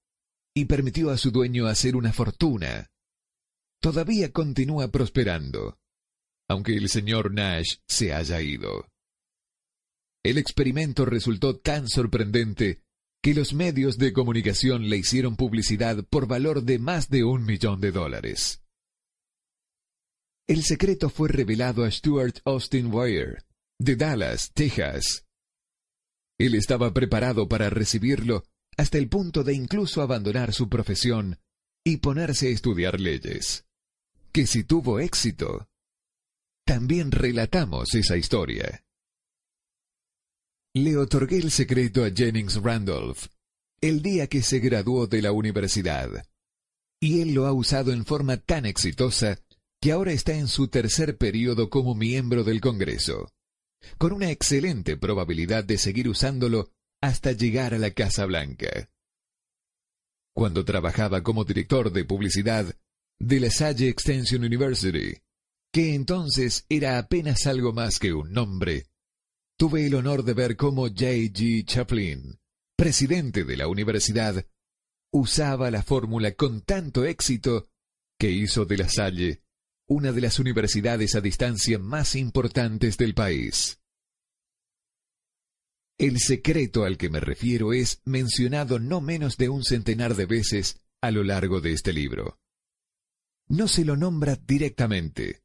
y 0.55 0.65
permitió 0.65 1.11
a 1.11 1.19
su 1.19 1.31
dueño 1.31 1.67
hacer 1.67 1.95
una 1.95 2.13
fortuna. 2.13 2.91
Todavía 3.85 4.33
continúa 4.33 4.89
prosperando, 4.89 5.79
aunque 6.49 6.75
el 6.75 6.89
señor 6.89 7.35
Nash 7.35 7.81
se 7.87 8.15
haya 8.15 8.41
ido. 8.41 8.89
El 10.25 10.39
experimento 10.39 11.05
resultó 11.05 11.59
tan 11.59 11.87
sorprendente 11.87 12.81
que 13.23 13.35
los 13.35 13.53
medios 13.53 13.99
de 13.99 14.15
comunicación 14.15 14.89
le 14.89 14.97
hicieron 14.97 15.37
publicidad 15.37 16.03
por 16.09 16.27
valor 16.27 16.63
de 16.63 16.79
más 16.79 17.11
de 17.11 17.25
un 17.25 17.45
millón 17.45 17.83
de 17.83 17.93
dólares. 17.93 18.63
El 20.49 20.63
secreto 20.63 21.11
fue 21.11 21.29
revelado 21.29 21.85
a 21.85 21.91
Stuart 21.91 22.39
Austin 22.47 22.89
Wire, 22.91 23.43
de 23.79 23.97
Dallas, 23.97 24.51
Texas. 24.55 25.27
Él 26.39 26.55
estaba 26.55 26.95
preparado 26.95 27.51
para 27.51 27.69
recibirlo 27.69 28.45
hasta 28.79 28.97
el 28.97 29.11
punto 29.11 29.45
de 29.45 29.53
incluso 29.53 30.01
abandonar 30.01 30.55
su 30.55 30.71
profesión 30.71 31.39
y 31.85 31.99
ponerse 31.99 32.49
a 32.49 32.51
estudiar 32.51 32.99
leyes. 32.99 33.67
Que 34.35 34.49
si 34.49 34.65
tuvo 34.65 34.99
éxito, 34.99 35.69
también 36.67 37.13
relatamos 37.13 37.95
esa 37.95 38.17
historia. 38.17 38.85
Le 40.75 40.97
otorgué 40.97 41.37
el 41.37 41.53
secreto 41.53 42.05
a 42.05 42.11
Jennings 42.11 42.57
Randolph 42.57 43.29
el 43.81 44.03
día 44.03 44.27
que 44.27 44.43
se 44.43 44.59
graduó 44.59 45.07
de 45.07 45.23
la 45.23 45.31
universidad, 45.31 46.27
y 47.01 47.21
él 47.21 47.33
lo 47.33 47.47
ha 47.47 47.53
usado 47.53 47.93
en 47.93 48.05
forma 48.05 48.37
tan 48.39 48.67
exitosa 48.67 49.39
que 49.81 49.93
ahora 49.93 50.11
está 50.11 50.33
en 50.33 50.49
su 50.49 50.67
tercer 50.67 51.17
periodo 51.17 51.71
como 51.71 51.95
miembro 51.95 52.43
del 52.43 52.61
Congreso, 52.61 53.31
con 53.99 54.13
una 54.13 54.33
excelente 54.33 54.97
probabilidad 54.97 55.63
de 55.63 55.79
seguir 55.79 56.09
usándolo 56.09 56.73
hasta 57.01 57.31
llegar 57.31 57.73
a 57.73 57.79
la 57.79 57.93
Casa 57.93 58.25
Blanca. 58.25 58.91
Cuando 60.35 60.65
trabajaba 60.65 61.23
como 61.23 61.45
director 61.45 61.93
de 61.93 62.05
publicidad 62.05 62.75
de 63.19 63.41
la 63.41 63.51
Salle 63.51 63.89
Extension 63.89 64.45
University, 64.45 65.17
que 65.73 65.95
entonces 65.95 66.67
era 66.69 66.99
apenas 66.99 67.47
algo 67.47 67.73
más 67.73 67.99
que 67.99 68.13
un 68.13 68.33
nombre, 68.33 68.87
tuve 69.57 69.87
el 69.87 69.95
honor 69.95 70.25
de 70.25 70.35
ver 70.35 70.57
cómo 70.57 70.89
J.G. 70.89 71.65
Chaplin, 71.65 72.39
presidente 72.77 73.45
de 73.45 73.57
la 73.57 73.69
universidad, 73.69 74.47
usaba 75.13 75.71
la 75.71 75.83
fórmula 75.83 76.33
con 76.33 76.61
tanto 76.63 77.05
éxito 77.05 77.69
que 78.19 78.31
hizo 78.31 78.65
de 78.65 78.77
la 78.77 78.89
Salle 78.89 79.45
una 79.87 80.13
de 80.13 80.21
las 80.21 80.39
universidades 80.39 81.15
a 81.15 81.21
distancia 81.21 81.79
más 81.79 82.15
importantes 82.17 82.97
del 82.97 83.15
país. 83.15 83.81
El 85.99 86.19
secreto 86.19 86.85
al 86.85 86.97
que 86.97 87.11
me 87.11 87.21
refiero 87.21 87.73
es 87.73 88.01
mencionado 88.05 88.79
no 88.79 89.01
menos 89.01 89.37
de 89.37 89.49
un 89.49 89.63
centenar 89.63 90.17
de 90.17 90.27
veces 90.27 90.81
a 91.01 91.11
lo 91.11 91.23
largo 91.23 91.61
de 91.61 91.73
este 91.73 91.93
libro. 91.93 92.39
No 93.49 93.69
se 93.69 93.85
lo 93.85 93.97
nombra 93.97 94.37
directamente, 94.37 95.43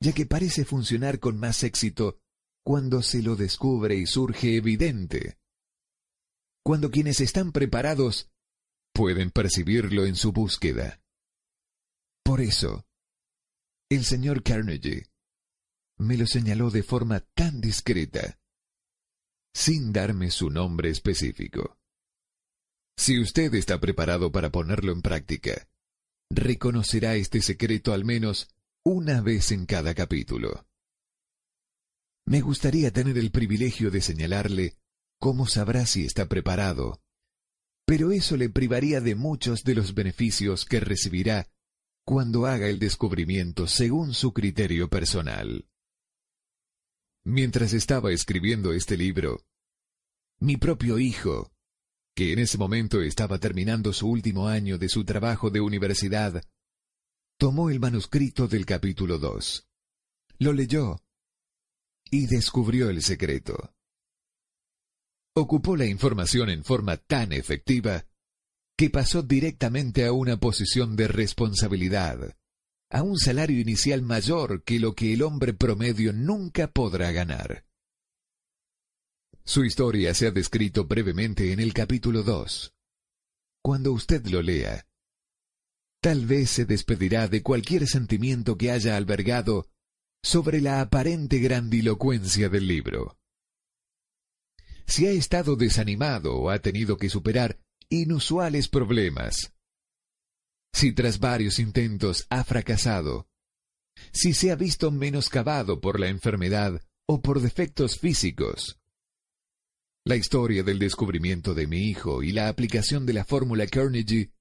ya 0.00 0.12
que 0.12 0.26
parece 0.26 0.64
funcionar 0.64 1.18
con 1.18 1.38
más 1.38 1.62
éxito 1.62 2.20
cuando 2.64 3.02
se 3.02 3.22
lo 3.22 3.36
descubre 3.36 3.96
y 3.96 4.06
surge 4.06 4.56
evidente. 4.56 5.38
Cuando 6.64 6.90
quienes 6.90 7.20
están 7.20 7.52
preparados 7.52 8.30
pueden 8.92 9.30
percibirlo 9.30 10.04
en 10.06 10.16
su 10.16 10.32
búsqueda. 10.32 11.00
Por 12.24 12.40
eso, 12.40 12.84
el 13.90 14.04
señor 14.04 14.42
Carnegie 14.42 15.06
me 15.98 16.16
lo 16.16 16.26
señaló 16.26 16.70
de 16.70 16.82
forma 16.82 17.20
tan 17.20 17.60
discreta, 17.60 18.38
sin 19.54 19.92
darme 19.92 20.30
su 20.30 20.50
nombre 20.50 20.90
específico. 20.90 21.78
Si 22.96 23.20
usted 23.20 23.54
está 23.54 23.80
preparado 23.80 24.30
para 24.30 24.50
ponerlo 24.50 24.92
en 24.92 25.02
práctica, 25.02 25.68
reconocerá 26.30 27.16
este 27.16 27.40
secreto 27.42 27.92
al 27.92 28.04
menos 28.04 28.48
una 28.84 29.20
vez 29.20 29.52
en 29.52 29.66
cada 29.66 29.94
capítulo. 29.94 30.66
Me 32.26 32.40
gustaría 32.40 32.92
tener 32.92 33.16
el 33.18 33.30
privilegio 33.30 33.90
de 33.90 34.00
señalarle 34.00 34.76
cómo 35.18 35.46
sabrá 35.46 35.86
si 35.86 36.04
está 36.04 36.26
preparado, 36.26 37.00
pero 37.86 38.12
eso 38.12 38.36
le 38.36 38.50
privaría 38.50 39.00
de 39.00 39.14
muchos 39.14 39.64
de 39.64 39.74
los 39.74 39.94
beneficios 39.94 40.66
que 40.66 40.80
recibirá 40.80 41.48
cuando 42.04 42.46
haga 42.46 42.68
el 42.68 42.78
descubrimiento 42.78 43.66
según 43.66 44.14
su 44.14 44.32
criterio 44.32 44.88
personal. 44.88 45.68
Mientras 47.24 47.72
estaba 47.72 48.12
escribiendo 48.12 48.72
este 48.72 48.96
libro, 48.96 49.42
mi 50.38 50.56
propio 50.56 50.98
hijo, 50.98 51.52
que 52.18 52.32
en 52.32 52.40
ese 52.40 52.58
momento 52.58 53.00
estaba 53.00 53.38
terminando 53.38 53.92
su 53.92 54.08
último 54.08 54.48
año 54.48 54.76
de 54.76 54.88
su 54.88 55.04
trabajo 55.04 55.50
de 55.50 55.60
universidad, 55.60 56.42
tomó 57.38 57.70
el 57.70 57.78
manuscrito 57.78 58.48
del 58.48 58.66
capítulo 58.66 59.20
2. 59.20 59.68
Lo 60.40 60.52
leyó 60.52 61.00
y 62.10 62.26
descubrió 62.26 62.90
el 62.90 63.02
secreto. 63.04 63.72
Ocupó 65.32 65.76
la 65.76 65.86
información 65.86 66.50
en 66.50 66.64
forma 66.64 66.96
tan 66.96 67.32
efectiva 67.32 68.04
que 68.76 68.90
pasó 68.90 69.22
directamente 69.22 70.04
a 70.04 70.10
una 70.10 70.38
posición 70.40 70.96
de 70.96 71.06
responsabilidad, 71.06 72.36
a 72.90 73.04
un 73.04 73.16
salario 73.16 73.60
inicial 73.60 74.02
mayor 74.02 74.64
que 74.64 74.80
lo 74.80 74.96
que 74.96 75.14
el 75.14 75.22
hombre 75.22 75.54
promedio 75.54 76.12
nunca 76.12 76.66
podrá 76.66 77.12
ganar. 77.12 77.67
Su 79.48 79.64
historia 79.64 80.12
se 80.12 80.26
ha 80.26 80.30
descrito 80.30 80.84
brevemente 80.84 81.54
en 81.54 81.60
el 81.60 81.72
capítulo 81.72 82.22
2. 82.22 82.74
Cuando 83.64 83.92
usted 83.92 84.26
lo 84.26 84.42
lea, 84.42 84.86
tal 86.02 86.26
vez 86.26 86.50
se 86.50 86.66
despedirá 86.66 87.28
de 87.28 87.42
cualquier 87.42 87.86
sentimiento 87.86 88.58
que 88.58 88.70
haya 88.70 88.94
albergado 88.94 89.66
sobre 90.22 90.60
la 90.60 90.82
aparente 90.82 91.38
grandilocuencia 91.38 92.50
del 92.50 92.68
libro. 92.68 93.16
Si 94.86 95.06
ha 95.06 95.12
estado 95.12 95.56
desanimado 95.56 96.36
o 96.36 96.50
ha 96.50 96.58
tenido 96.58 96.98
que 96.98 97.08
superar 97.08 97.58
inusuales 97.88 98.68
problemas, 98.68 99.54
si 100.74 100.92
tras 100.92 101.20
varios 101.20 101.58
intentos 101.58 102.26
ha 102.28 102.44
fracasado, 102.44 103.30
si 104.12 104.34
se 104.34 104.50
ha 104.50 104.56
visto 104.56 104.90
menoscabado 104.90 105.80
por 105.80 105.98
la 105.98 106.08
enfermedad 106.08 106.82
o 107.06 107.22
por 107.22 107.40
defectos 107.40 107.98
físicos. 107.98 108.78
La 110.08 110.16
historia 110.16 110.62
del 110.62 110.78
descubrimiento 110.78 111.52
de 111.52 111.66
mi 111.66 111.80
hijo 111.80 112.22
y 112.22 112.32
la 112.32 112.48
aplicación 112.48 113.04
de 113.04 113.12
la 113.12 113.26
fórmula 113.26 113.66
Carnegie 113.66 114.32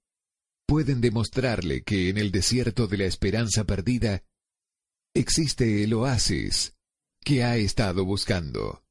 pueden 0.65 1.01
demostrarle 1.01 1.83
que 1.83 2.07
en 2.07 2.17
el 2.17 2.31
desierto 2.31 2.87
de 2.87 2.95
la 2.95 3.03
esperanza 3.03 3.65
perdida 3.65 4.23
existe 5.13 5.83
el 5.83 5.93
oasis 5.93 6.73
que 7.21 7.43
ha 7.43 7.57
estado 7.57 8.05
buscando. 8.05 8.85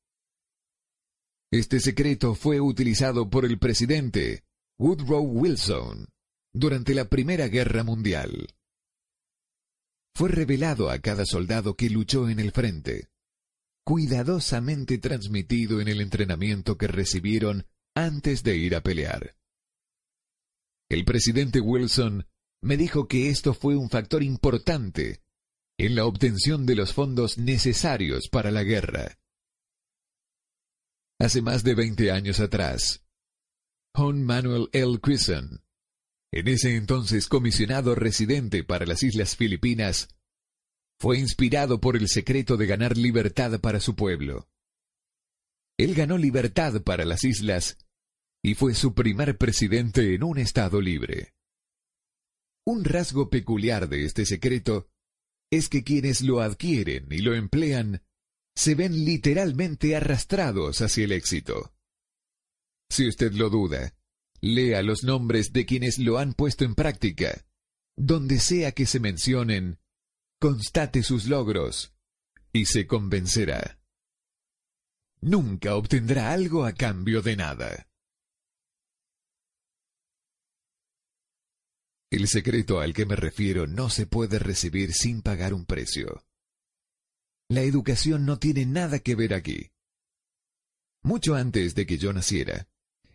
Este 1.51 1.81
secreto 1.81 2.35
fue 2.35 2.61
utilizado 2.61 3.31
por 3.31 3.47
el 3.47 3.59
presidente 3.59 4.45
Woodrow 4.79 5.25
Wilson 5.25 6.09
durante 6.53 6.93
la 6.93 7.07
Primera 7.07 7.49
Guerra 7.49 7.85
Mundial. 7.85 8.55
Fue 10.15 10.29
revelado 10.29 10.91
a 10.91 10.99
cada 10.99 11.25
soldado 11.25 11.75
que 11.75 11.89
luchó 11.89 12.29
en 12.29 12.39
el 12.39 12.53
frente, 12.53 13.09
cuidadosamente 13.87 14.99
transmitido 14.99 15.81
en 15.81 15.87
el 15.87 16.01
entrenamiento 16.01 16.77
que 16.77 16.89
recibieron 16.89 17.69
antes 17.95 18.43
de 18.43 18.57
ir 18.57 18.75
a 18.75 18.83
pelear. 18.83 19.37
El 20.91 21.05
presidente 21.05 21.61
Wilson 21.61 22.27
me 22.63 22.77
dijo 22.77 23.07
que 23.07 23.31
esto 23.31 23.55
fue 23.55 23.77
un 23.77 23.89
factor 23.89 24.25
importante 24.25 25.23
en 25.79 25.95
la 25.95 26.05
obtención 26.05 26.67
de 26.67 26.75
los 26.75 26.95
fondos 26.95 27.39
necesarios 27.39 28.29
para 28.29 28.51
la 28.51 28.65
guerra. 28.65 29.21
Hace 31.21 31.41
más 31.41 31.63
de 31.63 31.77
20 31.77 32.11
años 32.11 32.41
atrás, 32.41 33.05
John 33.95 34.25
Manuel 34.25 34.69
L. 34.73 34.99
Crison, 34.99 35.63
en 36.33 36.49
ese 36.49 36.75
entonces 36.75 37.29
comisionado 37.29 37.95
residente 37.95 38.65
para 38.65 38.85
las 38.85 39.05
Islas 39.05 39.37
Filipinas, 39.37 40.09
fue 40.99 41.19
inspirado 41.19 41.81
por 41.81 41.97
el 41.97 42.09
secreto 42.09 42.57
de 42.57 42.67
ganar 42.67 42.97
libertad 42.97 43.61
para 43.61 43.81
su 43.81 43.95
pueblo. 43.95 44.49
Él 45.79 45.95
ganó 45.95 46.17
libertad 46.17 46.83
para 46.83 47.05
las 47.05 47.25
islas 47.25 47.77
y 48.43 48.55
fue 48.55 48.75
su 48.75 48.95
primer 48.95 49.37
presidente 49.37 50.15
en 50.15 50.23
un 50.23 50.39
estado 50.39 50.81
libre. 50.81 51.35
Un 52.67 52.85
rasgo 52.85 53.29
peculiar 53.29 53.89
de 53.89 54.05
este 54.05 54.25
secreto 54.25 54.89
es 55.51 55.69
que 55.69 55.85
quienes 55.85 56.23
lo 56.23 56.41
adquieren 56.41 57.07
y 57.11 57.19
lo 57.19 57.35
emplean 57.35 58.03
se 58.57 58.75
ven 58.75 59.05
literalmente 59.05 59.95
arrastrados 59.95 60.81
hacia 60.81 61.05
el 61.05 61.13
éxito. 61.13 61.75
Si 62.91 63.07
usted 63.07 63.33
lo 63.33 63.51
duda, 63.51 63.95
lea 64.41 64.83
los 64.83 65.05
nombres 65.05 65.53
de 65.53 65.67
quienes 65.67 65.99
lo 65.99 66.19
han 66.19 66.33
puesto 66.33 66.65
en 66.65 66.75
práctica. 66.75 67.45
Donde 67.97 68.39
sea 68.39 68.73
que 68.73 68.87
se 68.87 69.01
mencionen, 69.01 69.79
constate 70.39 71.03
sus 71.03 71.27
logros 71.27 71.95
y 72.53 72.67
se 72.67 72.87
convencerá. 72.87 73.81
Nunca 75.21 75.75
obtendrá 75.75 76.33
algo 76.33 76.65
a 76.65 76.73
cambio 76.73 77.23
de 77.23 77.37
nada. 77.37 77.89
El 82.11 82.29
secreto 82.29 82.81
al 82.81 82.95
que 82.95 83.07
me 83.07 83.17
refiero 83.17 83.67
no 83.67 83.91
se 83.91 84.07
puede 84.07 84.39
recibir 84.39 84.93
sin 84.93 85.23
pagar 85.23 85.53
un 85.53 85.67
precio. 85.67 86.25
La 87.49 87.63
educación 87.63 88.25
no 88.25 88.39
tiene 88.39 88.67
nada 88.67 89.01
que 89.01 89.15
ver 89.15 89.35
aquí. 89.35 89.71
Mucho 91.03 91.35
antes 91.35 91.75
de 91.75 91.87
que 91.87 91.99
yo 91.99 92.13
naciera, 92.13 92.69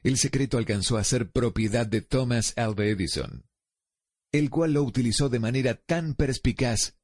el 0.04 0.18
secreto 0.18 0.58
alcanzó 0.58 0.98
a 0.98 1.04
ser 1.04 1.32
propiedad 1.32 1.86
de 1.86 2.02
Thomas 2.02 2.54
Alva 2.58 2.86
Edison, 2.86 3.46
el 4.32 4.50
cual 4.50 4.74
lo 4.74 4.84
utilizó 4.84 5.30
de 5.30 5.40
manera 5.40 5.76
tan 5.76 6.16
perspicaz 6.16 6.98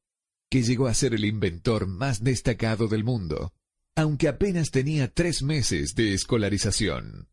que 0.50 0.64
llegó 0.64 0.88
a 0.88 0.94
ser 0.94 1.14
el 1.14 1.26
inventor 1.26 1.88
más 1.88 2.24
destacado 2.24 2.88
del 2.88 3.04
mundo, 3.04 3.54
aunque 3.96 4.28
apenas 4.28 4.72
tenía 4.72 5.12
tres 5.12 5.42
meses 5.42 5.96
de 5.96 6.14
escolarización. 6.14 7.30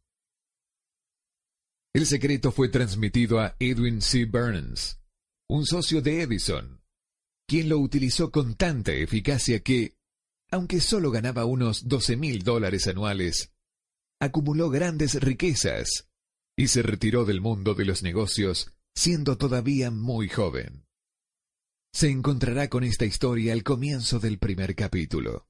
El 1.95 2.07
secreto 2.07 2.51
fue 2.51 2.69
transmitido 2.69 3.39
a 3.39 3.55
Edwin 3.61 4.03
C. 4.03 4.25
Burns, 4.25 5.01
un 5.49 5.65
socio 5.65 6.03
de 6.03 6.23
Edison, 6.23 6.81
quien 7.47 7.69
lo 7.69 7.79
utilizó 7.79 8.31
con 8.33 8.57
tanta 8.57 8.93
eficacia 8.93 9.61
que, 9.61 9.95
aunque 10.51 10.81
solo 10.81 11.11
ganaba 11.11 11.45
unos 11.45 11.87
12 11.87 12.17
mil 12.17 12.43
dólares 12.43 12.89
anuales, 12.89 13.53
acumuló 14.21 14.71
grandes 14.71 15.15
riquezas 15.23 16.09
y 16.57 16.69
se 16.69 16.83
retiró 16.83 17.25
del 17.25 17.41
mundo 17.41 17.75
de 17.75 17.85
los 17.85 18.03
negocios 18.03 18.73
siendo 18.97 19.37
todavía 19.37 19.91
muy 19.91 20.29
joven. 20.29 20.84
Se 21.95 22.11
encontrará 22.11 22.69
con 22.69 22.83
esta 22.83 23.05
historia 23.05 23.53
al 23.53 23.63
comienzo 23.63 24.19
del 24.19 24.39
primer 24.39 24.75
capítulo. 24.75 25.47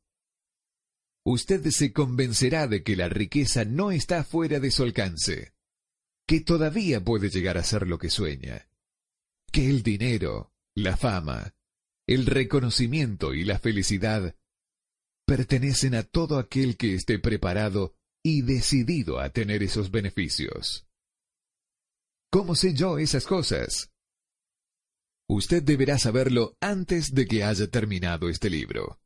Usted 1.25 1.71
se 1.71 1.95
convencerá 1.95 2.67
de 2.69 2.83
que 2.83 2.97
la 2.97 3.09
riqueza 3.09 3.65
no 3.65 3.91
está 3.91 4.25
fuera 4.25 4.61
de 4.61 4.71
su 4.71 4.83
alcance 4.83 5.55
que 6.27 6.41
todavía 6.41 7.03
puede 7.03 7.31
llegar 7.31 7.57
a 7.57 7.65
ser 7.65 7.87
lo 7.87 7.99
que 7.99 8.11
sueña, 8.11 8.69
que 9.53 9.71
el 9.71 9.83
dinero, 9.83 10.53
la 10.75 10.99
fama, 10.99 11.55
el 12.07 12.27
reconocimiento 12.27 13.33
y 13.33 13.45
la 13.45 13.59
felicidad 13.59 14.37
pertenecen 15.27 15.95
a 15.95 16.03
todo 16.03 16.39
aquel 16.39 16.77
que 16.77 16.95
esté 16.95 17.19
preparado 17.19 17.95
y 18.23 18.43
decidido 18.43 19.19
a 19.19 19.31
tener 19.31 19.63
esos 19.63 19.91
beneficios. 19.91 20.87
¿Cómo 22.31 22.55
sé 22.55 22.75
yo 22.75 22.99
esas 22.99 23.25
cosas? 23.27 23.94
Usted 25.29 25.63
deberá 25.63 25.99
saberlo 25.99 26.57
antes 26.61 27.15
de 27.15 27.27
que 27.27 27.45
haya 27.45 27.67
terminado 27.69 28.29
este 28.29 28.51
libro. 28.51 29.01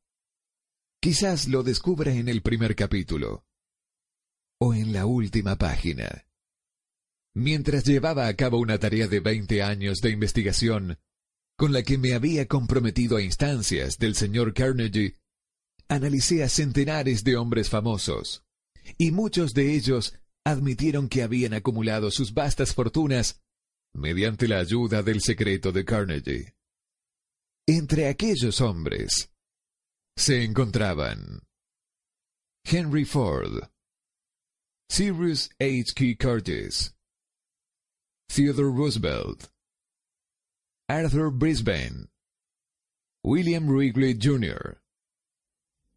Quizás 1.01 1.47
lo 1.47 1.63
descubra 1.63 2.13
en 2.13 2.29
el 2.29 2.43
primer 2.43 2.75
capítulo 2.75 3.45
o 4.61 4.75
en 4.75 4.93
la 4.93 5.07
última 5.07 5.57
página. 5.57 6.27
Mientras 7.35 7.85
llevaba 7.85 8.27
a 8.27 8.35
cabo 8.35 8.59
una 8.59 8.79
tarea 8.79 9.07
de 9.07 9.21
20 9.21 9.63
años 9.63 9.99
de 10.01 10.11
investigación, 10.11 10.99
con 11.57 11.73
la 11.73 11.85
que 11.85 11.99
me 11.99 12.15
había 12.15 12.49
comprometido 12.49 13.17
a 13.17 13.23
instancias 13.23 13.99
del 13.99 14.17
señor 14.17 14.55
Carnegie, 14.55 15.15
analicé 15.89 16.43
a 16.43 16.49
centenares 16.49 17.23
de 17.23 17.37
hombres 17.37 17.69
famosos, 17.69 18.43
y 18.97 19.13
muchos 19.13 19.55
de 19.55 19.77
ellos 19.77 20.15
admitieron 20.45 21.09
que 21.09 21.23
habían 21.23 21.55
acumulado 21.55 22.11
sus 22.11 22.35
vastas 22.35 22.75
fortunas 22.75 23.41
mediante 23.95 24.47
la 24.47 24.59
ayuda 24.59 25.03
del 25.03 25.21
secreto 25.21 25.73
de 25.73 25.85
Carnegie. 25.85 26.55
Entre 27.67 28.09
aquellos 28.09 28.61
hombres 28.61 29.29
se 30.17 30.43
encontraban 30.43 31.41
Henry 32.65 33.05
Ford, 33.05 33.69
Cyrus 34.91 35.49
H. 35.61 35.95
K. 35.95 36.15
Curtis, 36.15 36.93
Theodore 38.29 38.71
Roosevelt, 38.71 39.49
Arthur 40.89 41.31
Brisbane, 41.31 42.09
William 43.23 43.69
Wrigley 43.69 44.15
Jr., 44.15 44.81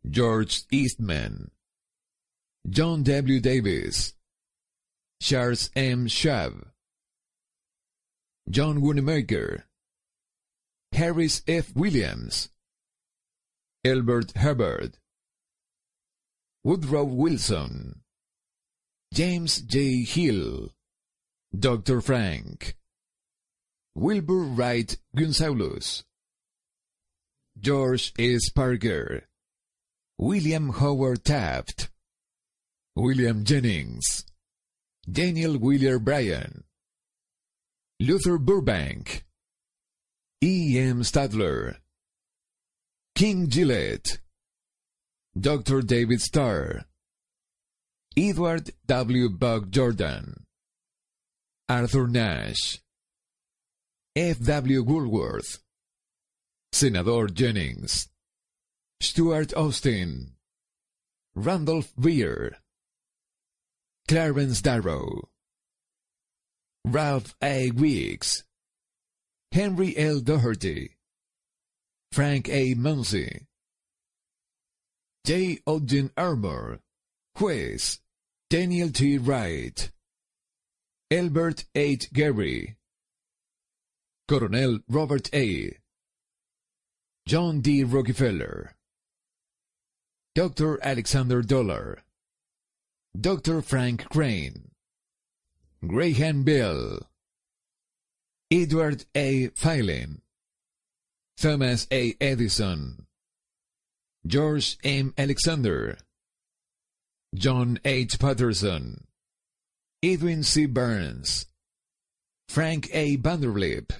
George 0.09 0.63
Eastman, 0.71 1.51
John 2.69 3.03
W. 3.03 3.39
Davis, 3.39 4.13
Charles 5.21 5.69
M. 5.75 6.07
Schwab, 6.07 6.70
John 8.49 8.81
Wanamaker, 8.81 9.65
Harris 10.91 11.41
F. 11.47 11.73
Williams, 11.75 12.49
Elbert 13.85 14.35
Hubbard, 14.35 14.97
Woodrow 16.63 17.05
Wilson, 17.05 18.01
James 19.13 19.61
J. 19.61 20.03
Hill, 20.03 20.71
Dr. 21.57 22.01
Frank, 22.01 22.75
Wilbur 23.95 24.43
Wright 24.43 24.97
Gonzalez, 25.15 26.03
George 27.59 28.13
S. 28.17 28.49
Parker, 28.49 29.27
William 30.17 30.69
Howard 30.69 31.23
Taft, 31.23 31.89
William 32.95 33.43
Jennings, 33.43 34.25
Daniel 35.09 35.57
Wheeler 35.57 35.99
Bryan, 35.99 36.63
Luther 38.01 38.39
Burbank, 38.39 39.25
E. 40.41 40.79
M. 40.79 41.03
Stadler, 41.03 41.75
King 43.13 43.47
Gillette, 43.47 44.17
Dr. 45.39 45.83
David 45.83 46.19
Starr, 46.19 46.85
Edward 48.17 48.71
W. 48.87 49.29
Buck 49.29 49.69
Jordan, 49.69 50.47
Arthur 51.69 52.07
Nash, 52.07 52.79
F. 54.15 54.39
W. 54.39 54.81
Woolworth, 54.81 55.59
Senator 56.71 57.27
Jennings, 57.27 58.09
Stuart 58.99 59.53
Austin, 59.53 60.31
Randolph 61.35 61.93
Weir, 61.95 62.57
Clarence 64.07 64.59
Darrow, 64.63 65.30
Ralph 66.85 67.35
A. 67.43 67.71
Weeks, 67.71 68.43
Henry 69.51 69.95
L. 69.97 70.19
Doherty, 70.19 70.95
Frank 72.11 72.49
A. 72.49 72.73
Munsey, 72.73 73.45
J. 75.25 75.59
Ogden 75.67 76.09
Armour, 76.17 76.79
Juez, 77.37 77.99
Daniel 78.49 78.89
T. 78.89 79.19
Wright, 79.19 79.91
Albert 81.11 81.65
H. 81.75 82.11
Gary, 82.11 82.77
Coronel 84.27 84.79
Robert 84.89 85.29
A., 85.33 85.77
John 87.27 87.61
D. 87.61 87.83
Rockefeller, 87.83 88.75
Dr. 90.33 90.83
Alexander 90.83 91.43
Dollar, 91.43 92.01
Dr. 93.19 93.61
Frank 93.61 94.09
Crane, 94.09 94.70
Graham 95.85 96.43
Bell, 96.43 96.99
Edward 98.51 99.05
A. 99.15 99.47
Phelan, 99.55 100.21
Thomas 101.37 101.87
A. 101.91 102.15
Edison, 102.21 103.07
George 104.27 104.77
M. 104.83 105.11
Alexander, 105.17 105.97
John 107.33 107.79
H. 107.83 108.19
Patterson, 108.19 109.05
Edwin 110.03 110.43
C. 110.43 110.67
Burns, 110.67 111.47
Frank 112.47 112.87
A. 112.93 113.17
Vanderlip, 113.17 113.91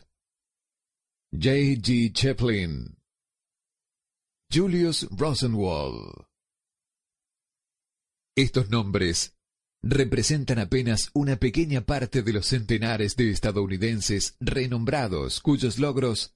J. 1.36 1.76
G. 1.78 2.10
Chaplin, 2.12 2.96
Julius 4.52 5.04
Rosenwald. 5.12 6.26
Estos 8.38 8.70
nombres 8.70 9.32
representan 9.84 10.60
apenas 10.60 11.10
una 11.14 11.38
pequeña 11.38 11.82
parte 11.82 12.22
de 12.22 12.34
los 12.34 12.48
centenares 12.48 13.16
de 13.16 13.32
estadounidenses 13.32 14.36
renombrados 14.40 15.40
cuyos 15.40 15.80
logros, 15.80 16.36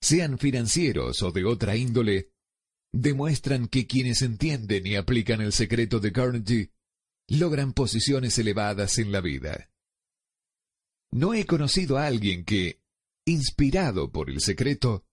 sean 0.00 0.38
financieros 0.38 1.22
o 1.22 1.30
de 1.30 1.44
otra 1.44 1.76
índole, 1.76 2.30
demuestran 2.92 3.68
que 3.68 3.86
quienes 3.86 4.22
entienden 4.22 4.86
y 4.86 4.96
aplican 4.96 5.40
el 5.40 5.52
secreto 5.52 6.00
de 6.00 6.12
Carnegie 6.12 6.72
logran 7.28 7.72
posiciones 7.72 8.38
elevadas 8.38 8.98
en 8.98 9.12
la 9.12 9.20
vida. 9.20 9.70
No 11.12 11.34
he 11.34 11.44
conocido 11.44 11.98
a 11.98 12.06
alguien 12.06 12.44
que, 12.44 12.80
inspirado 13.24 14.10
por 14.10 14.30
el 14.30 14.40
secreto, 14.40 15.04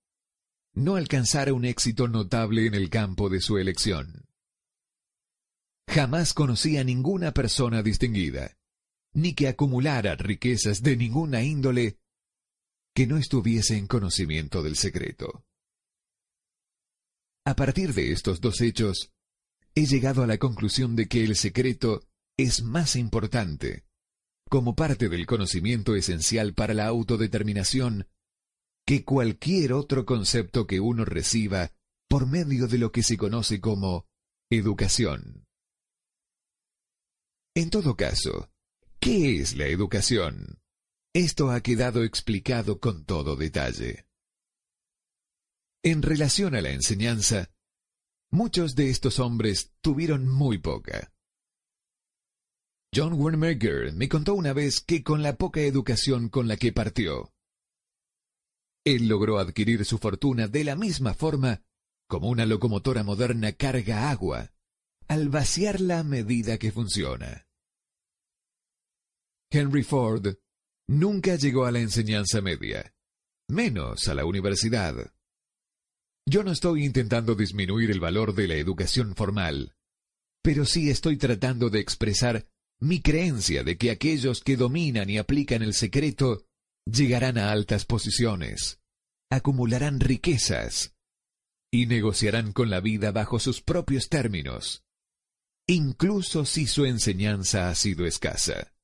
no 0.73 0.95
alcanzara 0.95 1.53
un 1.53 1.65
éxito 1.65 2.07
notable 2.07 2.65
en 2.65 2.75
el 2.75 2.89
campo 2.89 3.29
de 3.29 3.41
su 3.41 3.57
elección. 3.57 4.26
Jamás 5.87 6.33
conocí 6.33 6.77
a 6.77 6.83
ninguna 6.83 7.31
persona 7.31 7.81
distinguida, 7.81 8.57
ni 9.13 9.33
que 9.33 9.47
acumulara 9.47 10.15
riquezas 10.15 10.83
de 10.83 10.97
ninguna 10.97 11.41
índole 11.43 11.97
que 12.93 13.07
no 13.07 13.17
estuviese 13.17 13.77
en 13.77 13.87
conocimiento 13.87 14.61
del 14.61 14.75
secreto. 14.75 15.45
A 17.45 17.55
partir 17.55 17.93
de 17.93 18.11
estos 18.11 18.41
dos 18.41 18.59
hechos, 18.61 19.11
he 19.73 19.85
llegado 19.85 20.23
a 20.23 20.27
la 20.27 20.37
conclusión 20.37 20.95
de 20.95 21.07
que 21.07 21.23
el 21.23 21.35
secreto 21.35 22.01
es 22.37 22.61
más 22.61 22.95
importante, 22.95 23.85
como 24.49 24.75
parte 24.75 25.09
del 25.09 25.25
conocimiento 25.25 25.95
esencial 25.95 26.53
para 26.53 26.73
la 26.73 26.87
autodeterminación, 26.87 28.07
que 28.85 29.03
cualquier 29.03 29.73
otro 29.73 30.05
concepto 30.05 30.67
que 30.67 30.79
uno 30.79 31.05
reciba 31.05 31.71
por 32.09 32.27
medio 32.27 32.67
de 32.67 32.77
lo 32.77 32.91
que 32.91 33.03
se 33.03 33.17
conoce 33.17 33.59
como 33.61 34.05
educación. 34.49 35.46
En 37.57 37.71
todo 37.71 37.95
caso, 37.95 38.51
¿qué 38.99 39.39
es 39.39 39.55
la 39.55 39.65
educación? 39.65 40.59
Esto 41.11 41.49
ha 41.49 41.61
quedado 41.61 42.03
explicado 42.03 42.79
con 42.79 43.03
todo 43.03 43.35
detalle. 43.35 44.05
En 45.81 46.03
relación 46.03 46.53
a 46.53 46.61
la 46.61 46.69
enseñanza, 46.69 47.49
muchos 48.29 48.75
de 48.75 48.91
estos 48.91 49.17
hombres 49.17 49.73
tuvieron 49.81 50.27
muy 50.27 50.59
poca. 50.59 51.11
John 52.95 53.13
Wernberger 53.13 53.91
me 53.91 54.07
contó 54.07 54.35
una 54.35 54.53
vez 54.53 54.79
que 54.79 55.01
con 55.01 55.23
la 55.23 55.35
poca 55.35 55.61
educación 55.61 56.29
con 56.29 56.47
la 56.47 56.57
que 56.57 56.71
partió, 56.71 57.33
él 58.85 59.07
logró 59.07 59.39
adquirir 59.39 59.83
su 59.83 59.97
fortuna 59.97 60.47
de 60.47 60.63
la 60.63 60.75
misma 60.75 61.15
forma 61.15 61.63
como 62.07 62.29
una 62.29 62.45
locomotora 62.45 63.01
moderna 63.01 63.53
carga 63.53 64.11
agua, 64.11 64.53
al 65.07 65.29
vaciarla 65.29 65.97
a 65.97 66.03
medida 66.03 66.59
que 66.59 66.71
funciona. 66.71 67.46
Henry 69.49 69.83
Ford 69.83 70.35
nunca 70.89 71.35
llegó 71.35 71.65
a 71.65 71.71
la 71.71 71.79
enseñanza 71.79 72.41
media, 72.41 72.93
menos 73.47 74.07
a 74.07 74.13
la 74.13 74.25
universidad. 74.25 75.13
Yo 76.29 76.43
no 76.43 76.51
estoy 76.51 76.83
intentando 76.83 77.35
disminuir 77.35 77.91
el 77.91 78.01
valor 78.01 78.35
de 78.35 78.47
la 78.47 78.55
educación 78.55 79.15
formal, 79.15 79.75
pero 80.43 80.65
sí 80.65 80.89
estoy 80.89 81.17
tratando 81.17 81.69
de 81.69 81.79
expresar 81.79 82.47
mi 82.79 83.01
creencia 83.01 83.63
de 83.63 83.77
que 83.77 83.91
aquellos 83.91 84.41
que 84.41 84.57
dominan 84.57 85.09
y 85.09 85.17
aplican 85.17 85.63
el 85.63 85.73
secreto 85.73 86.45
llegarán 86.85 87.37
a 87.37 87.51
altas 87.51 87.85
posiciones, 87.85 88.81
acumularán 89.29 89.99
riquezas 89.99 90.93
y 91.71 91.85
negociarán 91.85 92.51
con 92.51 92.69
la 92.69 92.81
vida 92.81 93.11
bajo 93.11 93.39
sus 93.39 93.61
propios 93.61 94.09
términos, 94.09 94.83
incluso 95.67 96.45
si 96.45 96.67
su 96.67 96.85
enseñanza 96.85 97.69
ha 97.69 97.75
sido 97.75 98.05
escasa. 98.05 98.76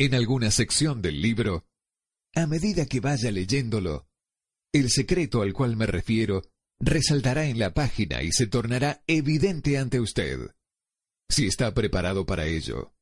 En 0.00 0.14
alguna 0.14 0.50
sección 0.50 1.02
del 1.02 1.20
libro, 1.20 1.66
a 2.34 2.46
medida 2.46 2.86
que 2.86 3.00
vaya 3.00 3.30
leyéndolo, 3.30 4.08
el 4.72 4.88
secreto 4.88 5.42
al 5.42 5.52
cual 5.52 5.76
me 5.76 5.84
refiero 5.84 6.40
resaltará 6.80 7.44
en 7.44 7.58
la 7.58 7.74
página 7.74 8.22
y 8.22 8.32
se 8.32 8.46
tornará 8.46 9.04
evidente 9.06 9.76
ante 9.76 10.00
usted, 10.00 10.56
si 11.28 11.46
está 11.46 11.74
preparado 11.74 12.24
para 12.24 12.46
ello. 12.46 12.94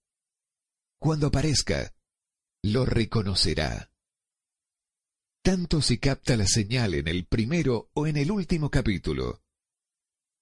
Cuando 1.01 1.29
aparezca, 1.29 1.95
lo 2.65 2.85
reconocerá. 2.85 3.93
Tanto 5.45 5.81
se 5.83 6.01
capta 6.01 6.37
la 6.37 6.49
señal 6.49 6.95
en 6.95 7.07
el 7.07 7.27
primero 7.27 7.91
o 7.95 8.09
en 8.09 8.17
el 8.17 8.33
último 8.33 8.73
capítulo. 8.73 9.41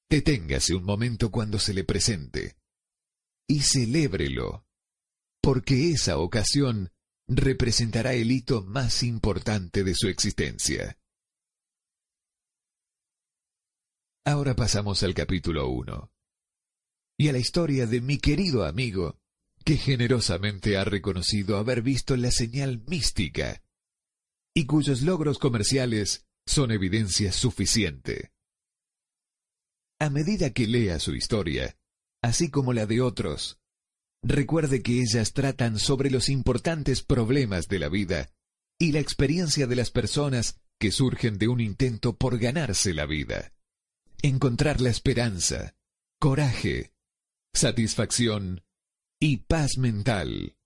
Deténgase 0.09 0.75
un 0.75 0.85
momento 0.85 1.31
cuando 1.31 1.59
se 1.59 1.75
le 1.75 1.85
presente 1.85 2.57
y 3.47 3.61
celébrelo 3.61 4.66
porque 5.47 5.93
esa 5.93 6.19
ocasión 6.19 6.91
representará 7.29 8.15
el 8.15 8.33
hito 8.33 8.65
más 8.65 9.05
importante 9.05 9.85
de 9.85 9.95
su 9.95 10.09
existencia. 10.09 10.99
Ahora 14.25 14.57
pasamos 14.57 15.05
al 15.05 15.15
capítulo 15.15 15.69
1 15.69 16.11
y 17.17 17.29
a 17.29 17.33
la 17.33 17.39
historia 17.39 17.87
de 17.87 18.01
mi 18.01 18.19
querido 18.19 18.65
amigo, 18.65 19.21
que 19.65 19.77
generosamente 19.77 20.77
ha 20.79 20.85
reconocido 20.85 21.59
haber 21.59 21.81
visto 21.81 22.17
la 22.17 22.33
señal 22.33 22.83
mística 22.89 23.63
y 24.53 24.67
cuyos 24.67 25.03
logros 25.03 25.39
comerciales 25.39 26.27
son 26.45 26.73
evidencia 26.73 27.31
suficiente. 27.31 28.33
A 30.01 30.11
medida 30.11 30.51
que 30.51 30.67
lea 30.67 30.99
su 30.99 31.15
historia, 31.15 31.79
así 32.21 32.51
como 32.51 32.73
la 32.73 32.87
de 32.87 33.01
otros, 33.01 33.61
Recuerde 34.29 34.83
que 34.83 35.03
ellas 35.03 35.35
tratan 35.35 35.79
sobre 35.79 36.11
los 36.11 36.29
importantes 36.29 37.01
problemas 37.01 37.69
de 37.69 37.79
la 37.79 37.89
vida 37.89 38.29
y 38.77 38.91
la 38.91 38.99
experiencia 38.99 39.69
de 39.69 39.77
las 39.77 39.93
personas 39.93 40.59
que 40.81 40.91
surgen 40.91 41.39
de 41.39 41.47
un 41.47 41.61
intento 41.61 42.17
por 42.17 42.37
ganarse 42.37 42.93
la 42.93 43.07
vida. 43.07 43.53
Encontrar 44.23 44.81
la 44.81 44.91
esperanza, 44.91 45.77
coraje, 46.19 46.93
satisfacción 47.55 48.65
y 49.21 49.37
paz 49.37 49.79
mental. 49.79 50.57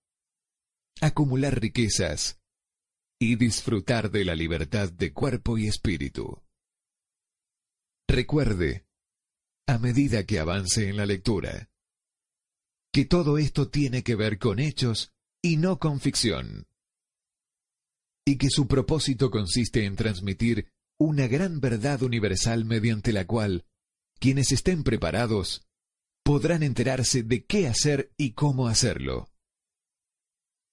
Acumular 1.03 1.61
riquezas 1.61 2.41
y 3.21 3.37
disfrutar 3.37 4.11
de 4.11 4.25
la 4.25 4.37
libertad 4.37 4.91
de 4.91 5.13
cuerpo 5.13 5.59
y 5.59 5.67
espíritu. 5.67 6.43
Recuerde, 8.09 8.87
a 9.67 9.77
medida 9.77 10.25
que 10.25 10.39
avance 10.41 10.89
en 10.89 10.97
la 10.97 11.05
lectura, 11.05 11.71
que 12.93 13.05
todo 13.05 13.39
esto 13.39 13.69
tiene 13.69 14.03
que 14.03 14.17
ver 14.17 14.39
con 14.39 14.59
hechos 14.59 15.13
y 15.43 15.57
no 15.57 15.79
con 15.79 16.01
ficción, 16.01 16.67
y 18.25 18.37
que 18.37 18.51
su 18.51 18.67
propósito 18.67 19.31
consiste 19.31 19.85
en 19.85 19.97
transmitir 19.97 20.69
una 20.99 21.27
gran 21.27 21.61
verdad 21.61 22.03
universal 22.03 22.65
mediante 22.65 23.13
la 23.13 23.27
cual 23.27 23.65
quienes 24.19 24.53
estén 24.53 24.85
preparados 24.85 25.67
podrán 26.23 26.63
enterarse 26.63 27.23
de 27.23 27.45
qué 27.45 27.67
hacer 27.67 28.13
y 28.17 28.33
cómo 28.33 28.69
hacerlo. 28.69 29.31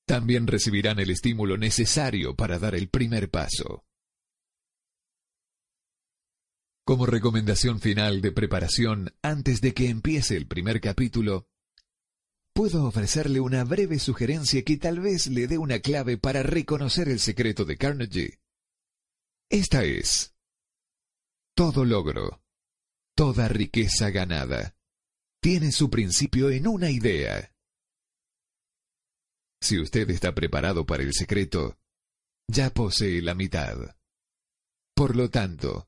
También 0.06 0.47
recibirán 0.47 0.99
el 0.99 1.10
estímulo 1.10 1.58
necesario 1.58 2.36
para 2.36 2.60
dar 2.60 2.75
el 2.75 2.89
primer 2.89 3.30
paso. 3.30 3.86
Como 6.86 7.06
recomendación 7.06 7.80
final 7.80 8.21
de 8.21 8.32
preparación 8.32 9.13
antes 9.21 9.62
de 9.62 9.73
que 9.73 9.89
empiece 9.89 10.38
el 10.38 10.47
primer 10.47 10.80
capítulo, 10.80 11.47
puedo 12.58 12.86
ofrecerle 12.86 13.39
una 13.39 13.63
breve 13.63 14.00
sugerencia 14.00 14.63
que 14.63 14.78
tal 14.78 15.00
vez 15.00 15.28
le 15.28 15.46
dé 15.46 15.60
una 15.60 15.78
clave 15.78 16.18
para 16.18 16.41
reconocer 16.41 17.08
el 17.08 17.20
secreto 17.20 17.66
de 17.66 17.78
Carnegie. 17.78 18.39
Esta 19.47 19.84
es, 19.84 20.36
todo 21.55 21.86
logro, 21.86 22.41
toda 23.16 23.47
riqueza 23.47 24.10
ganada, 24.10 24.76
tiene 25.39 25.72
su 25.72 25.91
principio 25.91 26.49
en 26.49 26.66
una 26.66 26.89
idea. 26.89 27.53
Si 29.62 29.80
usted 29.80 30.10
está 30.10 30.34
preparado 30.34 30.84
para 30.84 31.03
el 31.03 31.14
secreto, 31.14 31.78
ya 32.47 32.72
posee 32.72 33.22
la 33.22 33.36
mitad. 33.36 33.95
Por 34.95 35.16
lo 35.16 35.30
tanto, 35.30 35.88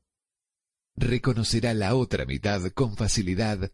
reconocerá 0.96 1.74
la 1.74 1.96
otra 1.96 2.28
mitad 2.28 2.62
con 2.74 2.96
facilidad 2.96 3.72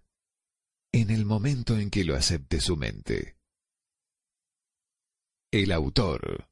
en 0.96 1.10
el 1.10 1.26
momento 1.26 1.78
en 1.78 1.90
que 1.90 2.06
lo 2.06 2.16
acepte 2.16 2.62
su 2.62 2.78
mente. 2.78 3.38
El 5.52 5.74
autor 5.74 6.50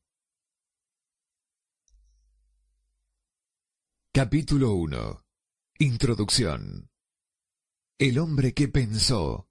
Capítulo 4.13 4.73
1 4.73 5.25
Introducción 5.79 6.89
El 7.97 8.19
hombre 8.19 8.53
que 8.53 8.67
pensó 8.67 9.47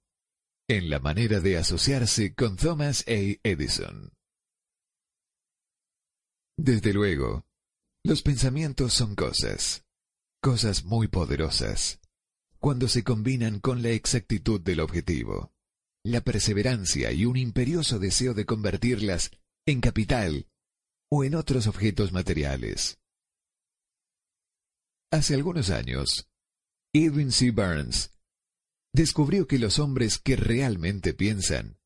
en 0.67 0.91
la 0.91 0.99
manera 0.99 1.39
de 1.39 1.57
asociarse 1.57 2.35
con 2.35 2.55
Thomas 2.55 3.03
A. 3.07 3.39
Edison. 3.41 4.13
Desde 6.55 6.93
luego, 6.93 7.47
Los 8.03 8.21
pensamientos 8.21 8.93
son 8.93 9.15
cosas, 9.15 9.87
cosas 10.39 10.83
muy 10.83 11.07
poderosas, 11.07 11.99
cuando 12.63 12.87
se 12.87 13.03
combinan 13.03 13.59
con 13.59 13.83
la 13.83 13.89
exactitud 13.89 14.61
del 14.61 14.79
objetivo, 14.79 15.51
la 16.01 16.21
perseverancia 16.21 17.11
y 17.11 17.25
un 17.25 17.35
imperioso 17.35 17.99
deseo 17.99 18.33
de 18.33 18.45
convertirlas 18.45 19.31
en 19.67 19.81
capital 19.81 20.47
o 21.11 21.25
en 21.25 21.35
otros 21.35 21.67
objetos 21.67 22.13
materiales. 22.13 23.01
Hace 25.11 25.33
algunos 25.33 25.71
años, 25.71 26.29
Edwin 26.93 27.33
C. 27.33 27.51
Burns 27.51 28.13
descubrió 28.93 29.45
que 29.45 29.59
los 29.59 29.77
hombres 29.77 30.17
que 30.17 30.37
realmente 30.37 31.13
piensan 31.13 31.81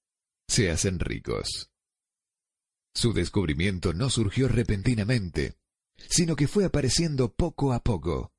se 0.48 0.70
hacen 0.70 1.00
ricos. 1.00 1.72
Su 2.94 3.14
descubrimiento 3.14 3.94
no 3.94 4.12
surgió 4.12 4.48
repentinamente, 4.48 5.58
sino 6.08 6.36
que 6.36 6.48
fue 6.48 6.66
apareciendo 6.66 7.34
poco 7.34 7.74
a 7.74 7.80
poco, 7.80 8.32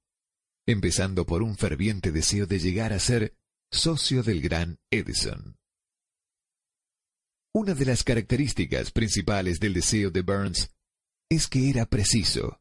empezando 0.68 1.24
por 1.24 1.42
un 1.42 1.56
ferviente 1.56 2.12
deseo 2.12 2.46
de 2.46 2.58
llegar 2.58 2.92
a 2.92 2.98
ser 2.98 3.34
socio 3.72 4.22
del 4.22 4.42
gran 4.42 4.78
Edison. 4.90 5.56
Una 7.54 7.72
de 7.72 7.86
las 7.86 8.04
características 8.04 8.90
principales 8.90 9.60
del 9.60 9.72
deseo 9.72 10.10
de 10.10 10.20
Burns 10.20 10.70
es 11.30 11.48
que 11.48 11.70
era 11.70 11.86
preciso. 11.86 12.60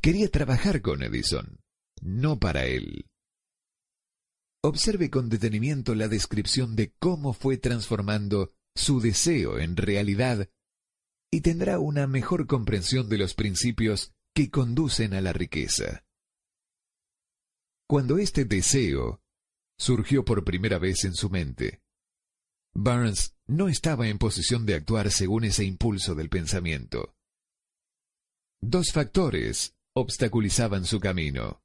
Quería 0.00 0.28
trabajar 0.30 0.82
con 0.82 1.02
Edison, 1.02 1.58
no 2.00 2.38
para 2.38 2.64
él. 2.66 3.06
Observe 4.62 5.10
con 5.10 5.28
detenimiento 5.28 5.96
la 5.96 6.06
descripción 6.06 6.76
de 6.76 6.94
cómo 7.00 7.32
fue 7.32 7.58
transformando 7.58 8.52
su 8.76 9.00
deseo 9.00 9.58
en 9.58 9.76
realidad 9.76 10.48
y 11.32 11.40
tendrá 11.40 11.80
una 11.80 12.06
mejor 12.06 12.46
comprensión 12.46 13.08
de 13.08 13.18
los 13.18 13.34
principios 13.34 14.12
que 14.32 14.48
conducen 14.48 15.12
a 15.14 15.20
la 15.20 15.32
riqueza. 15.32 16.04
Cuando 17.86 18.18
este 18.18 18.44
deseo 18.44 19.20
surgió 19.78 20.24
por 20.24 20.44
primera 20.44 20.78
vez 20.78 21.04
en 21.04 21.14
su 21.14 21.28
mente, 21.28 21.82
Barnes 22.74 23.36
no 23.46 23.68
estaba 23.68 24.08
en 24.08 24.18
posición 24.18 24.64
de 24.66 24.74
actuar 24.74 25.10
según 25.10 25.44
ese 25.44 25.64
impulso 25.64 26.14
del 26.14 26.28
pensamiento. 26.28 27.14
Dos 28.62 28.92
factores 28.92 29.76
obstaculizaban 29.94 30.86
su 30.86 30.98
camino. 30.98 31.62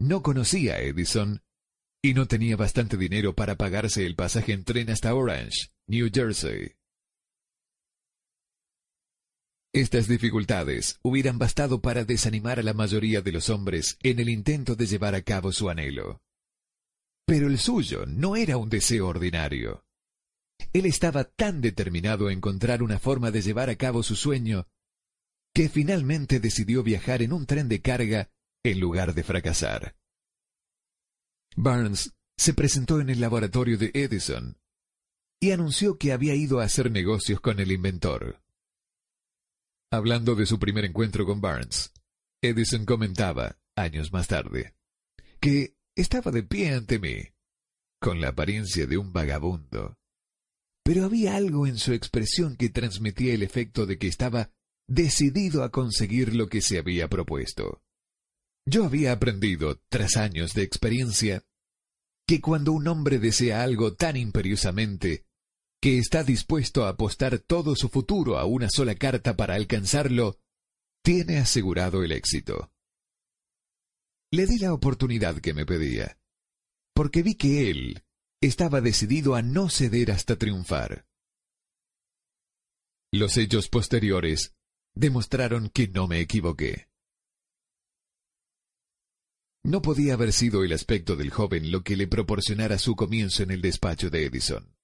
No 0.00 0.22
conocía 0.22 0.74
a 0.74 0.80
Edison 0.80 1.42
y 2.00 2.14
no 2.14 2.26
tenía 2.26 2.56
bastante 2.56 2.96
dinero 2.96 3.34
para 3.34 3.56
pagarse 3.56 4.06
el 4.06 4.14
pasaje 4.14 4.52
en 4.52 4.64
tren 4.64 4.88
hasta 4.88 5.14
Orange, 5.14 5.72
New 5.88 6.08
Jersey. 6.12 6.77
Estas 9.72 10.08
dificultades 10.08 10.98
hubieran 11.02 11.38
bastado 11.38 11.82
para 11.82 12.04
desanimar 12.04 12.58
a 12.58 12.62
la 12.62 12.72
mayoría 12.72 13.20
de 13.20 13.32
los 13.32 13.50
hombres 13.50 13.98
en 14.02 14.18
el 14.18 14.30
intento 14.30 14.76
de 14.76 14.86
llevar 14.86 15.14
a 15.14 15.22
cabo 15.22 15.52
su 15.52 15.68
anhelo. 15.68 16.22
Pero 17.26 17.48
el 17.48 17.58
suyo 17.58 18.06
no 18.06 18.36
era 18.36 18.56
un 18.56 18.70
deseo 18.70 19.06
ordinario. 19.06 19.84
Él 20.72 20.86
estaba 20.86 21.24
tan 21.24 21.60
determinado 21.60 22.28
a 22.28 22.32
encontrar 22.32 22.82
una 22.82 22.98
forma 22.98 23.30
de 23.30 23.42
llevar 23.42 23.68
a 23.68 23.76
cabo 23.76 24.02
su 24.02 24.16
sueño 24.16 24.66
que 25.54 25.68
finalmente 25.68 26.40
decidió 26.40 26.82
viajar 26.82 27.20
en 27.20 27.32
un 27.32 27.44
tren 27.44 27.68
de 27.68 27.82
carga 27.82 28.30
en 28.64 28.80
lugar 28.80 29.14
de 29.14 29.22
fracasar. 29.22 29.96
Barnes 31.56 32.14
se 32.36 32.54
presentó 32.54 33.00
en 33.00 33.10
el 33.10 33.20
laboratorio 33.20 33.76
de 33.76 33.90
Edison 33.92 34.56
y 35.40 35.50
anunció 35.50 35.98
que 35.98 36.12
había 36.12 36.34
ido 36.34 36.60
a 36.60 36.64
hacer 36.64 36.90
negocios 36.90 37.40
con 37.40 37.60
el 37.60 37.70
inventor. 37.70 38.40
Hablando 39.90 40.34
de 40.34 40.44
su 40.44 40.58
primer 40.58 40.84
encuentro 40.84 41.24
con 41.24 41.40
Barnes, 41.40 41.94
Edison 42.42 42.84
comentaba, 42.84 43.58
años 43.74 44.12
más 44.12 44.28
tarde, 44.28 44.74
que 45.40 45.76
estaba 45.96 46.30
de 46.30 46.42
pie 46.42 46.74
ante 46.74 46.98
mí, 46.98 47.22
con 47.98 48.20
la 48.20 48.28
apariencia 48.28 48.86
de 48.86 48.98
un 48.98 49.14
vagabundo. 49.14 49.96
Pero 50.84 51.06
había 51.06 51.36
algo 51.36 51.66
en 51.66 51.78
su 51.78 51.94
expresión 51.94 52.56
que 52.56 52.68
transmitía 52.68 53.32
el 53.32 53.42
efecto 53.42 53.86
de 53.86 53.96
que 53.96 54.08
estaba 54.08 54.50
decidido 54.86 55.64
a 55.64 55.70
conseguir 55.70 56.34
lo 56.34 56.48
que 56.48 56.60
se 56.60 56.78
había 56.78 57.08
propuesto. 57.08 57.82
Yo 58.66 58.84
había 58.84 59.12
aprendido, 59.12 59.80
tras 59.88 60.18
años 60.18 60.52
de 60.52 60.64
experiencia, 60.64 61.44
que 62.26 62.42
cuando 62.42 62.72
un 62.72 62.88
hombre 62.88 63.18
desea 63.18 63.62
algo 63.62 63.94
tan 63.94 64.18
imperiosamente, 64.18 65.24
que 65.80 65.98
está 65.98 66.24
dispuesto 66.24 66.84
a 66.84 66.90
apostar 66.90 67.38
todo 67.38 67.76
su 67.76 67.88
futuro 67.88 68.38
a 68.38 68.44
una 68.44 68.68
sola 68.68 68.94
carta 68.94 69.36
para 69.36 69.54
alcanzarlo, 69.54 70.38
tiene 71.04 71.38
asegurado 71.38 72.02
el 72.02 72.12
éxito. 72.12 72.72
Le 74.32 74.46
di 74.46 74.58
la 74.58 74.74
oportunidad 74.74 75.40
que 75.40 75.54
me 75.54 75.64
pedía, 75.64 76.18
porque 76.94 77.22
vi 77.22 77.34
que 77.36 77.70
él 77.70 78.02
estaba 78.42 78.80
decidido 78.80 79.34
a 79.34 79.42
no 79.42 79.68
ceder 79.68 80.10
hasta 80.10 80.36
triunfar. 80.36 81.06
Los 83.12 83.36
hechos 83.36 83.68
posteriores 83.68 84.54
demostraron 84.94 85.70
que 85.70 85.88
no 85.88 86.08
me 86.08 86.20
equivoqué. 86.20 86.88
No 89.64 89.80
podía 89.82 90.14
haber 90.14 90.32
sido 90.32 90.62
el 90.64 90.72
aspecto 90.72 91.16
del 91.16 91.30
joven 91.30 91.70
lo 91.70 91.82
que 91.82 91.96
le 91.96 92.06
proporcionara 92.06 92.78
su 92.78 92.96
comienzo 92.96 93.42
en 93.42 93.50
el 93.50 93.60
despacho 93.60 94.10
de 94.10 94.26
Edison, 94.26 94.77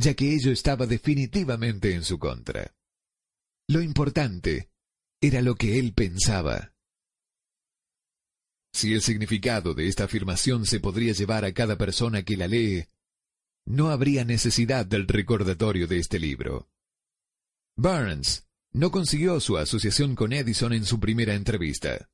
ya 0.00 0.14
que 0.14 0.32
ello 0.34 0.50
estaba 0.50 0.86
definitivamente 0.86 1.94
en 1.94 2.04
su 2.04 2.18
contra. 2.18 2.74
Lo 3.68 3.82
importante 3.82 4.70
era 5.20 5.42
lo 5.42 5.56
que 5.56 5.78
él 5.78 5.92
pensaba. 5.92 6.72
Si 8.72 8.94
el 8.94 9.02
significado 9.02 9.74
de 9.74 9.88
esta 9.88 10.04
afirmación 10.04 10.64
se 10.64 10.80
podría 10.80 11.12
llevar 11.12 11.44
a 11.44 11.52
cada 11.52 11.76
persona 11.76 12.22
que 12.22 12.38
la 12.38 12.48
lee, 12.48 12.86
no 13.66 13.90
habría 13.90 14.24
necesidad 14.24 14.86
del 14.86 15.06
recordatorio 15.06 15.86
de 15.86 15.98
este 15.98 16.18
libro. 16.18 16.70
Barnes 17.76 18.48
no 18.72 18.90
consiguió 18.90 19.38
su 19.38 19.58
asociación 19.58 20.14
con 20.14 20.32
Edison 20.32 20.72
en 20.72 20.86
su 20.86 20.98
primera 20.98 21.34
entrevista. 21.34 22.08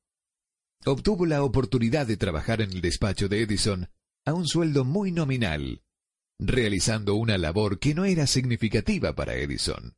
Obtuvo 0.85 1.25
la 1.25 1.41
oportunidad 1.41 2.05
de 2.05 2.17
trabajar 2.17 2.61
en 2.61 2.71
el 2.71 2.81
despacho 2.81 3.29
de 3.29 3.43
Edison 3.43 3.89
a 4.25 4.33
un 4.33 4.45
sueldo 4.45 4.83
muy 4.83 5.11
nominal, 5.11 5.83
realizando 6.39 7.15
una 7.15 7.37
labor 7.37 7.79
que 7.79 7.93
no 7.93 8.05
era 8.05 8.27
significativa 8.27 9.15
para 9.15 9.35
Edison, 9.35 9.95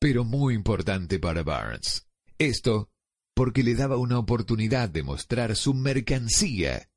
pero 0.00 0.24
muy 0.24 0.54
importante 0.54 1.18
para 1.18 1.42
Barnes. 1.42 2.06
Esto 2.38 2.90
porque 3.34 3.62
le 3.62 3.74
daba 3.74 3.96
una 3.96 4.18
oportunidad 4.18 4.88
de 4.88 5.04
mostrar 5.04 5.54
su 5.54 5.72
mercancía, 5.72 6.90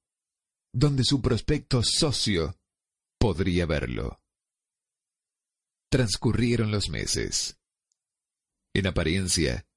donde 0.73 1.03
su 1.03 1.21
prospecto 1.21 1.83
socio 1.83 2.57
podría 3.19 3.67
verlo. 3.67 4.19
Transcurrieron 5.91 6.71
los 6.71 6.89
meses. 6.89 7.59
En 8.73 8.87
apariencia, 8.87 9.67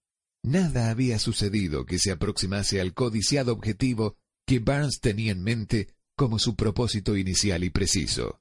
nada 0.43 0.89
había 0.89 1.19
sucedido 1.19 1.85
que 1.85 1.99
se 1.99 2.13
aproximase 2.13 2.81
al 2.81 2.95
codiciado 2.95 3.53
objetivo 3.53 4.17
que 4.47 4.61
Barnes 4.61 5.01
tenía 5.01 5.33
en 5.33 5.43
mente 5.43 5.89
como 6.17 6.39
su 6.39 6.55
propósito 6.55 7.17
inicial 7.17 7.65
y 7.65 7.71
preciso. 7.71 8.41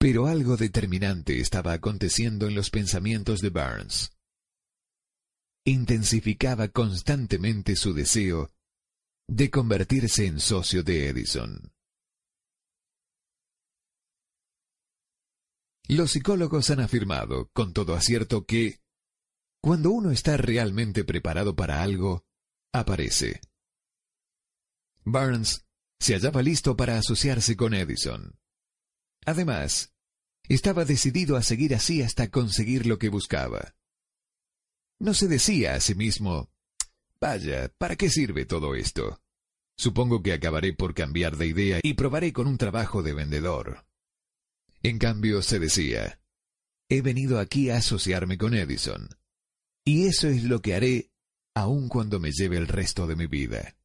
Pero 0.00 0.26
algo 0.26 0.56
determinante 0.56 1.40
estaba 1.40 1.74
aconteciendo 1.74 2.48
en 2.48 2.54
los 2.54 2.70
pensamientos 2.70 3.42
de 3.42 3.50
Barnes. 3.50 4.16
Intensificaba 5.66 6.68
constantemente 6.68 7.76
su 7.76 7.92
deseo 7.92 8.50
de 9.28 9.50
convertirse 9.50 10.24
en 10.24 10.40
socio 10.40 10.82
de 10.82 11.08
Edison. 11.08 11.70
Los 15.86 16.12
psicólogos 16.12 16.70
han 16.70 16.80
afirmado, 16.80 17.50
con 17.52 17.74
todo 17.74 17.94
acierto, 17.94 18.46
que 18.46 18.80
cuando 19.62 19.90
uno 19.90 20.12
está 20.12 20.38
realmente 20.38 21.04
preparado 21.04 21.54
para 21.54 21.82
algo, 21.82 22.24
aparece. 22.72 23.42
Barnes 25.04 25.66
se 25.98 26.14
hallaba 26.14 26.40
listo 26.40 26.74
para 26.74 26.96
asociarse 26.96 27.54
con 27.54 27.74
Edison. 27.74 28.39
Además, 29.26 29.92
estaba 30.48 30.84
decidido 30.84 31.36
a 31.36 31.42
seguir 31.42 31.74
así 31.74 32.02
hasta 32.02 32.30
conseguir 32.30 32.86
lo 32.86 32.98
que 32.98 33.08
buscaba. 33.08 33.74
No 34.98 35.14
se 35.14 35.28
decía 35.28 35.74
a 35.74 35.80
sí 35.80 35.94
mismo, 35.94 36.50
vaya, 37.20 37.72
¿para 37.78 37.96
qué 37.96 38.10
sirve 38.10 38.44
todo 38.44 38.74
esto? 38.74 39.22
Supongo 39.76 40.22
que 40.22 40.32
acabaré 40.32 40.74
por 40.74 40.94
cambiar 40.94 41.36
de 41.36 41.46
idea 41.46 41.80
y 41.82 41.94
probaré 41.94 42.32
con 42.32 42.46
un 42.46 42.58
trabajo 42.58 43.02
de 43.02 43.14
vendedor. 43.14 43.86
En 44.82 44.98
cambio, 44.98 45.40
se 45.42 45.58
decía, 45.58 46.20
he 46.88 47.00
venido 47.00 47.38
aquí 47.38 47.70
a 47.70 47.76
asociarme 47.76 48.36
con 48.36 48.54
Edison. 48.54 49.08
Y 49.84 50.06
eso 50.06 50.28
es 50.28 50.44
lo 50.44 50.60
que 50.60 50.74
haré 50.74 51.10
aun 51.54 51.88
cuando 51.88 52.20
me 52.20 52.32
lleve 52.32 52.56
el 52.56 52.68
resto 52.68 53.06
de 53.06 53.16
mi 53.16 53.26
vida. 53.26 53.76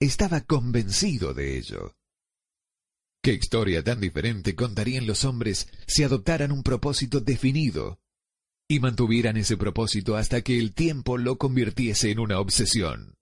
Estaba 0.00 0.42
convencido 0.42 1.34
de 1.34 1.56
ello. 1.56 1.94
¿Qué 3.22 3.32
historia 3.32 3.82
tan 3.82 4.00
diferente 4.00 4.54
contarían 4.54 5.06
los 5.06 5.24
hombres 5.24 5.68
si 5.86 6.02
adoptaran 6.02 6.52
un 6.52 6.62
propósito 6.62 7.20
definido 7.20 8.00
y 8.68 8.80
mantuvieran 8.80 9.38
ese 9.38 9.56
propósito 9.56 10.16
hasta 10.16 10.42
que 10.42 10.58
el 10.58 10.74
tiempo 10.74 11.16
lo 11.16 11.38
convirtiese 11.38 12.10
en 12.10 12.18
una 12.18 12.38
obsesión. 12.38 13.16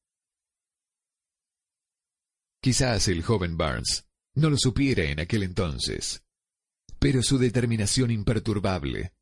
Quizás 2.61 3.07
el 3.07 3.22
joven 3.22 3.57
Barnes 3.57 4.09
no 4.34 4.51
lo 4.51 4.59
supiera 4.59 5.05
en 5.05 5.20
aquel 5.20 5.44
entonces, 5.44 6.24
pero 6.99 7.22
su 7.22 7.38
determinación 7.38 8.11
imperturbable, 8.11 9.14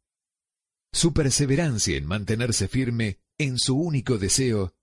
su 0.93 1.13
perseverancia 1.13 1.97
en 1.99 2.07
mantenerse 2.07 2.69
firme 2.69 3.21
en 3.37 3.59
su 3.59 3.77
único 3.77 4.17
deseo, 4.17 4.75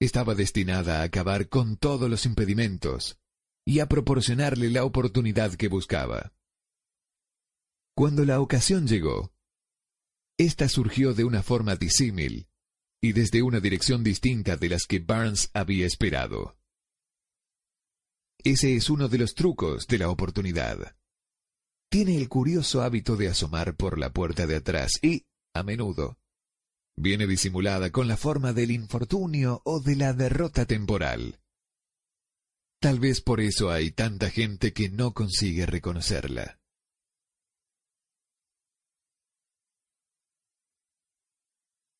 estaba 0.00 0.34
destinada 0.34 1.00
a 1.00 1.02
acabar 1.04 1.48
con 1.48 1.76
todos 1.76 2.10
los 2.10 2.26
impedimentos 2.26 3.16
y 3.66 3.80
a 3.80 3.86
proporcionarle 3.86 4.70
la 4.70 4.84
oportunidad 4.84 5.54
que 5.54 5.68
buscaba. 5.68 6.32
Cuando 7.96 8.24
la 8.24 8.40
ocasión 8.40 8.86
llegó, 8.86 9.32
esta 10.36 10.68
surgió 10.68 11.14
de 11.14 11.24
una 11.24 11.42
forma 11.42 11.76
disímil 11.76 12.48
y 13.00 13.12
desde 13.12 13.42
una 13.42 13.60
dirección 13.60 14.02
distinta 14.02 14.56
de 14.56 14.68
las 14.68 14.86
que 14.86 14.98
Barnes 14.98 15.50
había 15.54 15.86
esperado. 15.86 16.56
Ese 18.42 18.74
es 18.74 18.90
uno 18.90 19.08
de 19.08 19.18
los 19.18 19.34
trucos 19.34 19.86
de 19.86 19.98
la 19.98 20.10
oportunidad. 20.10 20.96
Tiene 21.90 22.16
el 22.16 22.28
curioso 22.28 22.82
hábito 22.82 23.16
de 23.16 23.28
asomar 23.28 23.76
por 23.76 23.98
la 23.98 24.12
puerta 24.12 24.46
de 24.46 24.56
atrás 24.56 24.92
y, 25.00 25.24
a 25.54 25.62
menudo, 25.62 26.18
viene 26.96 27.26
disimulada 27.26 27.90
con 27.90 28.08
la 28.08 28.16
forma 28.16 28.52
del 28.52 28.70
infortunio 28.72 29.62
o 29.64 29.80
de 29.80 29.96
la 29.96 30.12
derrota 30.12 30.66
temporal. 30.66 31.38
Tal 32.84 33.00
vez 33.00 33.22
por 33.22 33.40
eso 33.40 33.70
hay 33.70 33.92
tanta 33.92 34.28
gente 34.28 34.74
que 34.74 34.90
no 34.90 35.14
consigue 35.14 35.64
reconocerla. 35.64 36.60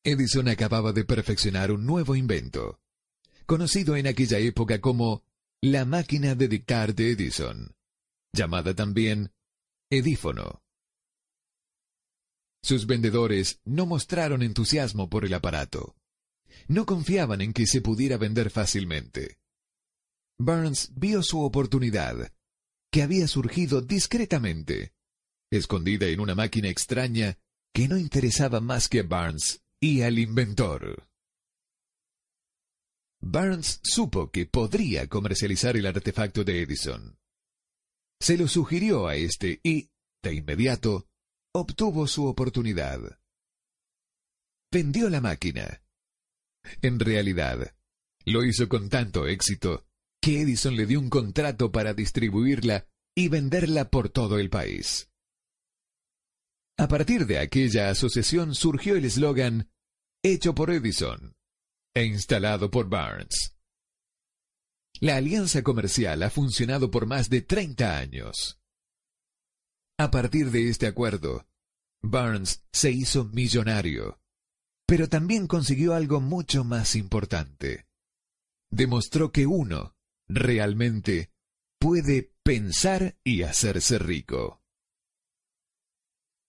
Edison 0.03 0.47
acababa 0.47 0.93
de 0.93 1.03
perfeccionar 1.03 1.71
un 1.71 1.87
nuevo 1.87 2.15
invento, 2.15 2.79
conocido 3.47 3.95
en 3.95 4.05
aquella 4.05 4.37
época 4.37 4.79
como 4.79 5.23
la 5.59 5.85
máquina 5.85 6.35
de 6.35 6.47
dictar 6.47 6.93
de 6.93 7.13
Edison, 7.13 7.75
llamada 8.31 8.75
también 8.75 9.31
Edífono. 9.89 10.61
Sus 12.61 12.85
vendedores 12.85 13.59
no 13.65 13.87
mostraron 13.87 14.43
entusiasmo 14.43 15.09
por 15.09 15.25
el 15.25 15.33
aparato. 15.33 15.95
No 16.67 16.85
confiaban 16.85 17.41
en 17.41 17.53
que 17.53 17.65
se 17.65 17.81
pudiera 17.81 18.17
vender 18.17 18.51
fácilmente. 18.51 19.39
Burns 20.37 20.91
vio 20.95 21.23
su 21.23 21.41
oportunidad, 21.41 22.33
que 22.91 23.03
había 23.03 23.27
surgido 23.27 23.81
discretamente, 23.81 24.93
escondida 25.49 26.07
en 26.07 26.19
una 26.19 26.35
máquina 26.35 26.69
extraña 26.69 27.37
que 27.73 27.87
no 27.87 27.97
interesaba 27.97 28.59
más 28.59 28.89
que 28.89 28.99
a 28.99 29.03
Barnes 29.03 29.63
y 29.79 30.01
al 30.01 30.19
inventor. 30.19 31.07
Barnes 33.21 33.79
supo 33.83 34.29
que 34.29 34.45
podría 34.45 35.07
comercializar 35.07 35.77
el 35.77 35.85
artefacto 35.85 36.43
de 36.43 36.61
Edison. 36.61 37.17
Se 38.21 38.37
lo 38.37 38.47
sugirió 38.47 39.07
a 39.07 39.15
este 39.15 39.59
y, 39.63 39.89
de 40.21 40.35
inmediato, 40.35 41.07
obtuvo 41.53 42.07
su 42.07 42.25
oportunidad. 42.25 43.19
Vendió 44.71 45.09
la 45.09 45.21
máquina. 45.21 45.81
En 46.81 46.99
realidad, 46.99 47.75
lo 48.25 48.43
hizo 48.43 48.67
con 48.67 48.89
tanto 48.89 49.27
éxito 49.27 49.85
que 50.25 50.41
Edison 50.41 50.75
le 50.75 50.87
dio 50.87 50.99
un 50.99 51.11
contrato 51.11 51.71
para 51.71 51.93
distribuirla 51.93 52.87
y 53.15 53.27
venderla 53.27 53.91
por 53.91 54.09
todo 54.09 54.39
el 54.39 54.49
país. 54.49 55.07
A 56.79 56.87
partir 56.87 57.27
de 57.27 57.37
aquella 57.37 57.91
asociación 57.91 58.55
surgió 58.55 58.95
el 58.95 59.05
eslogan 59.05 59.69
Hecho 60.23 60.55
por 60.55 60.71
Edison 60.71 61.35
e 61.95 62.05
instalado 62.05 62.71
por 62.71 62.89
Barnes. 62.89 63.55
La 64.99 65.17
alianza 65.17 65.61
comercial 65.61 66.23
ha 66.23 66.31
funcionado 66.31 66.89
por 66.89 67.05
más 67.05 67.29
de 67.29 67.43
30 67.43 67.95
años. 67.95 68.59
A 69.99 70.09
partir 70.09 70.49
de 70.49 70.69
este 70.69 70.87
acuerdo, 70.87 71.45
Barnes 72.01 72.63
se 72.73 72.89
hizo 72.89 73.25
millonario, 73.25 74.19
pero 74.87 75.07
también 75.07 75.45
consiguió 75.45 75.93
algo 75.93 76.19
mucho 76.19 76.63
más 76.63 76.95
importante. 76.95 77.85
Demostró 78.71 79.31
que 79.31 79.45
uno, 79.45 79.94
realmente, 80.27 81.31
puede 81.79 82.31
pensar 82.43 83.17
y 83.23 83.43
hacerse 83.43 83.99
rico. 83.99 84.61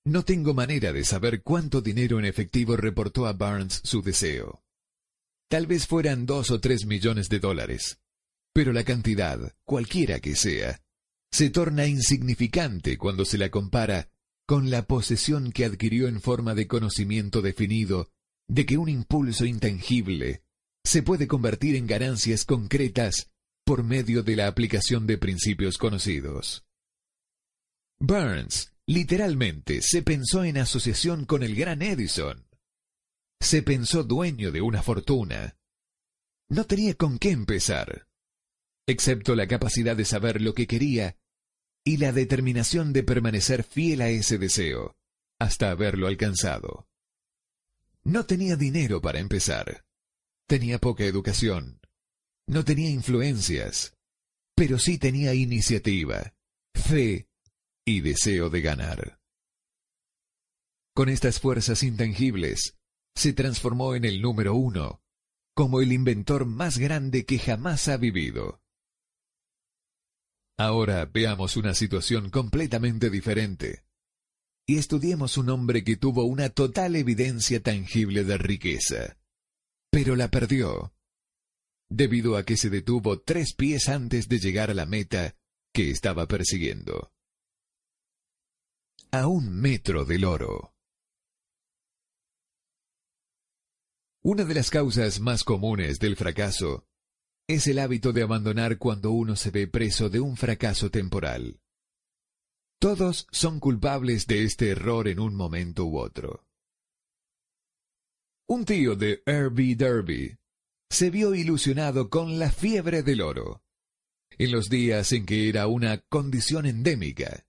No 0.04 0.24
tengo 0.24 0.54
manera 0.54 0.92
de 0.92 1.04
saber 1.04 1.42
cuánto 1.42 1.80
dinero 1.80 2.18
en 2.18 2.26
efectivo 2.26 2.76
reportó 2.76 3.26
a 3.26 3.32
Barnes 3.32 3.80
su 3.82 4.02
deseo. 4.02 4.62
Tal 5.48 5.66
vez 5.66 5.86
fueran 5.86 6.26
dos 6.26 6.50
o 6.50 6.60
tres 6.60 6.86
millones 6.86 7.28
de 7.28 7.40
dólares, 7.40 8.00
pero 8.52 8.72
la 8.72 8.84
cantidad, 8.84 9.54
cualquiera 9.64 10.20
que 10.20 10.36
sea, 10.36 10.80
se 11.30 11.50
torna 11.50 11.86
insignificante 11.86 12.98
cuando 12.98 13.24
se 13.24 13.36
la 13.36 13.50
compara 13.50 14.10
con 14.46 14.70
la 14.70 14.82
posesión 14.86 15.50
que 15.50 15.64
adquirió 15.64 16.06
en 16.06 16.20
forma 16.20 16.54
de 16.54 16.68
conocimiento 16.68 17.42
definido 17.42 18.10
de 18.48 18.64
que 18.64 18.78
un 18.78 18.88
impulso 18.88 19.44
intangible 19.44 20.42
se 20.84 21.02
puede 21.02 21.26
convertir 21.26 21.74
en 21.74 21.88
ganancias 21.88 22.44
concretas 22.44 23.28
por 23.66 23.82
medio 23.82 24.22
de 24.22 24.36
la 24.36 24.46
aplicación 24.46 25.08
de 25.08 25.18
principios 25.18 25.76
conocidos. 25.76 26.64
Burns 27.98 28.72
literalmente 28.86 29.82
se 29.82 30.02
pensó 30.02 30.44
en 30.44 30.58
asociación 30.58 31.24
con 31.24 31.42
el 31.42 31.56
gran 31.56 31.82
Edison. 31.82 32.46
Se 33.40 33.62
pensó 33.62 34.04
dueño 34.04 34.52
de 34.52 34.60
una 34.60 34.84
fortuna. 34.84 35.56
No 36.48 36.64
tenía 36.64 36.94
con 36.94 37.18
qué 37.18 37.32
empezar, 37.32 38.06
excepto 38.86 39.34
la 39.34 39.48
capacidad 39.48 39.96
de 39.96 40.04
saber 40.04 40.40
lo 40.40 40.54
que 40.54 40.68
quería 40.68 41.18
y 41.84 41.96
la 41.96 42.12
determinación 42.12 42.92
de 42.92 43.02
permanecer 43.02 43.64
fiel 43.64 44.00
a 44.00 44.10
ese 44.10 44.38
deseo, 44.38 44.96
hasta 45.40 45.72
haberlo 45.72 46.06
alcanzado. 46.06 46.86
No 48.04 48.26
tenía 48.26 48.54
dinero 48.54 49.02
para 49.02 49.18
empezar. 49.18 49.84
Tenía 50.46 50.78
poca 50.78 51.02
educación. 51.02 51.80
No 52.48 52.64
tenía 52.64 52.90
influencias. 52.90 53.94
Pero 54.54 54.78
sí 54.78 54.98
tenía 54.98 55.34
iniciativa, 55.34 56.34
fe 56.74 57.28
y 57.84 58.00
deseo 58.00 58.48
de 58.48 58.62
ganar. 58.62 59.20
Con 60.94 61.10
estas 61.10 61.40
fuerzas 61.40 61.82
intangibles, 61.82 62.74
se 63.14 63.34
transformó 63.34 63.94
en 63.94 64.06
el 64.06 64.22
número 64.22 64.54
uno, 64.54 65.02
como 65.54 65.82
el 65.82 65.92
inventor 65.92 66.46
más 66.46 66.78
grande 66.78 67.26
que 67.26 67.38
jamás 67.38 67.88
ha 67.88 67.98
vivido. 67.98 68.62
Ahora 70.58 71.04
veamos 71.04 71.58
una 71.58 71.74
situación 71.74 72.30
completamente 72.30 73.10
diferente 73.10 73.84
y 74.66 74.78
estudiemos 74.78 75.36
un 75.36 75.50
hombre 75.50 75.84
que 75.84 75.96
tuvo 75.96 76.24
una 76.24 76.48
total 76.48 76.96
evidencia 76.96 77.62
tangible 77.62 78.24
de 78.24 78.38
riqueza, 78.38 79.18
pero 79.90 80.16
la 80.16 80.28
perdió, 80.28 80.92
debido 81.88 82.36
a 82.36 82.44
que 82.44 82.56
se 82.56 82.70
detuvo 82.70 83.20
tres 83.20 83.54
pies 83.54 83.88
antes 83.88 84.28
de 84.28 84.38
llegar 84.38 84.70
a 84.70 84.74
la 84.74 84.86
meta 84.86 85.36
que 85.72 85.90
estaba 85.90 86.26
persiguiendo. 86.26 87.12
A 89.10 89.26
un 89.26 89.60
metro 89.60 90.04
del 90.04 90.24
oro. 90.24 90.74
Una 94.22 94.44
de 94.44 94.54
las 94.54 94.70
causas 94.70 95.20
más 95.20 95.44
comunes 95.44 96.00
del 96.00 96.16
fracaso 96.16 96.88
es 97.48 97.68
el 97.68 97.78
hábito 97.78 98.12
de 98.12 98.22
abandonar 98.22 98.76
cuando 98.78 99.12
uno 99.12 99.36
se 99.36 99.52
ve 99.52 99.68
preso 99.68 100.10
de 100.10 100.18
un 100.18 100.36
fracaso 100.36 100.90
temporal. 100.90 101.60
Todos 102.80 103.28
son 103.30 103.60
culpables 103.60 104.26
de 104.26 104.44
este 104.44 104.70
error 104.70 105.06
en 105.06 105.20
un 105.20 105.34
momento 105.36 105.86
u 105.86 105.98
otro. 105.98 106.44
Un 108.48 108.64
tío 108.64 108.96
de 108.96 109.22
Herbie 109.24 109.76
Derby 109.76 110.36
se 110.90 111.10
vio 111.10 111.34
ilusionado 111.34 112.10
con 112.10 112.38
la 112.38 112.50
fiebre 112.50 113.02
del 113.02 113.20
oro, 113.20 113.62
en 114.38 114.52
los 114.52 114.68
días 114.68 115.12
en 115.12 115.26
que 115.26 115.48
era 115.48 115.66
una 115.66 115.98
condición 116.08 116.66
endémica. 116.66 117.46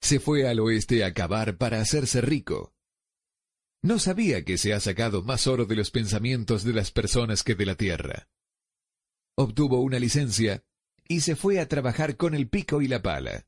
Se 0.00 0.20
fue 0.20 0.46
al 0.46 0.60
oeste 0.60 1.04
a 1.04 1.14
cavar 1.14 1.56
para 1.56 1.80
hacerse 1.80 2.20
rico, 2.20 2.74
no 3.84 3.98
sabía 3.98 4.46
que 4.46 4.56
se 4.56 4.72
ha 4.72 4.80
sacado 4.80 5.22
más 5.22 5.46
oro 5.46 5.66
de 5.66 5.76
los 5.76 5.90
pensamientos 5.90 6.64
de 6.64 6.72
las 6.72 6.90
personas 6.90 7.42
que 7.42 7.54
de 7.54 7.66
la 7.66 7.74
tierra. 7.74 8.30
Obtuvo 9.36 9.82
una 9.82 9.98
licencia 9.98 10.64
y 11.06 11.20
se 11.20 11.36
fue 11.36 11.60
a 11.60 11.68
trabajar 11.68 12.16
con 12.16 12.34
el 12.34 12.48
pico 12.48 12.80
y 12.80 12.88
la 12.88 13.02
pala. 13.02 13.46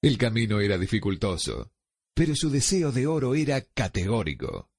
El 0.00 0.16
camino 0.16 0.60
era 0.60 0.78
dificultoso, 0.78 1.72
pero 2.14 2.36
su 2.36 2.50
deseo 2.50 2.92
de 2.92 3.08
oro 3.08 3.34
era 3.34 3.60
categórico. 3.62 4.69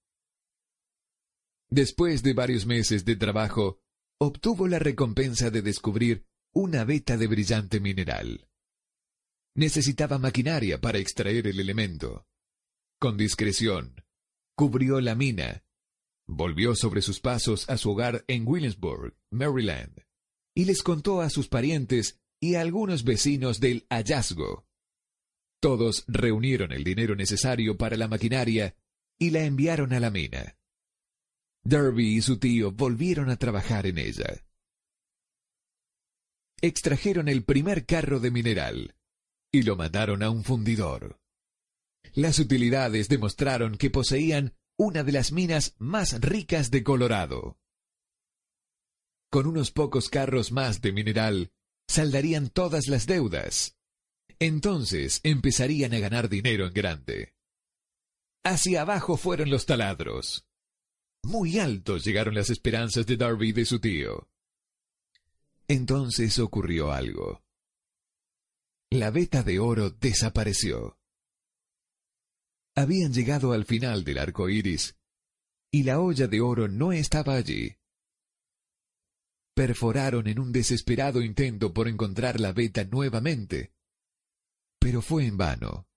Después 1.71 2.21
de 2.21 2.33
varios 2.33 2.65
meses 2.65 3.05
de 3.05 3.15
trabajo, 3.15 3.79
obtuvo 4.19 4.67
la 4.67 4.77
recompensa 4.77 5.49
de 5.49 5.61
descubrir 5.61 6.25
una 6.53 6.83
veta 6.83 7.17
de 7.17 7.27
brillante 7.27 7.79
mineral. 7.79 8.49
Necesitaba 9.55 10.17
maquinaria 10.17 10.79
para 10.79 10.99
extraer 10.99 11.47
el 11.47 11.59
elemento 11.59 12.27
con 13.01 13.17
discreción, 13.17 13.95
cubrió 14.55 15.01
la 15.01 15.15
mina, 15.15 15.63
volvió 16.27 16.75
sobre 16.75 17.01
sus 17.01 17.19
pasos 17.19 17.67
a 17.67 17.77
su 17.77 17.89
hogar 17.89 18.23
en 18.27 18.47
Williamsburg, 18.47 19.17
Maryland, 19.31 20.05
y 20.55 20.65
les 20.65 20.83
contó 20.83 21.21
a 21.21 21.31
sus 21.31 21.47
parientes 21.47 22.21
y 22.39 22.53
a 22.55 22.61
algunos 22.61 23.03
vecinos 23.03 23.59
del 23.59 23.87
hallazgo. 23.89 24.67
Todos 25.59 26.05
reunieron 26.07 26.73
el 26.73 26.83
dinero 26.83 27.15
necesario 27.15 27.75
para 27.75 27.97
la 27.97 28.07
maquinaria 28.07 28.75
y 29.17 29.31
la 29.31 29.45
enviaron 29.45 29.93
a 29.93 29.99
la 29.99 30.11
mina. 30.11 30.60
Derby 31.63 32.17
y 32.17 32.21
su 32.21 32.39
tío 32.39 32.71
volvieron 32.71 33.29
a 33.29 33.37
trabajar 33.37 33.85
en 33.85 33.97
ella. 33.97 34.43
Extrajeron 36.61 37.27
el 37.27 37.43
primer 37.43 37.85
carro 37.85 38.19
de 38.19 38.31
mineral 38.31 38.95
y 39.51 39.63
lo 39.63 39.75
mandaron 39.75 40.23
a 40.23 40.29
un 40.29 40.43
fundidor. 40.43 41.19
Las 42.13 42.39
utilidades 42.39 43.09
demostraron 43.09 43.77
que 43.77 43.89
poseían 43.89 44.55
una 44.77 45.03
de 45.03 45.11
las 45.11 45.31
minas 45.31 45.75
más 45.77 46.19
ricas 46.21 46.71
de 46.71 46.83
Colorado. 46.83 47.57
Con 49.29 49.47
unos 49.47 49.71
pocos 49.71 50.09
carros 50.09 50.51
más 50.51 50.81
de 50.81 50.91
mineral, 50.91 51.51
saldarían 51.87 52.49
todas 52.49 52.87
las 52.87 53.05
deudas. 53.05 53.77
Entonces 54.39 55.21
empezarían 55.23 55.93
a 55.93 55.99
ganar 55.99 56.27
dinero 56.29 56.65
en 56.65 56.73
grande. 56.73 57.35
Hacia 58.43 58.81
abajo 58.81 59.17
fueron 59.17 59.49
los 59.49 59.65
taladros. 59.65 60.47
Muy 61.23 61.59
altos 61.59 62.03
llegaron 62.03 62.35
las 62.35 62.49
esperanzas 62.49 63.05
de 63.05 63.17
Darby 63.17 63.49
y 63.49 63.53
de 63.53 63.65
su 63.65 63.79
tío. 63.79 64.29
Entonces 65.67 66.39
ocurrió 66.39 66.91
algo. 66.91 67.43
La 68.89 69.11
veta 69.11 69.43
de 69.43 69.59
oro 69.59 69.89
desapareció. 69.89 70.97
Habían 72.75 73.13
llegado 73.13 73.53
al 73.53 73.65
final 73.65 74.03
del 74.03 74.17
arco 74.17 74.49
iris 74.49 74.97
y 75.71 75.83
la 75.83 75.99
olla 76.01 76.27
de 76.27 76.41
oro 76.41 76.67
no 76.67 76.91
estaba 76.91 77.35
allí. 77.35 77.77
Perforaron 79.55 80.27
en 80.27 80.39
un 80.39 80.51
desesperado 80.51 81.21
intento 81.21 81.73
por 81.73 81.87
encontrar 81.87 82.39
la 82.39 82.51
veta 82.51 82.83
nuevamente, 82.83 83.73
pero 84.79 85.01
fue 85.01 85.25
en 85.25 85.37
vano. 85.37 85.87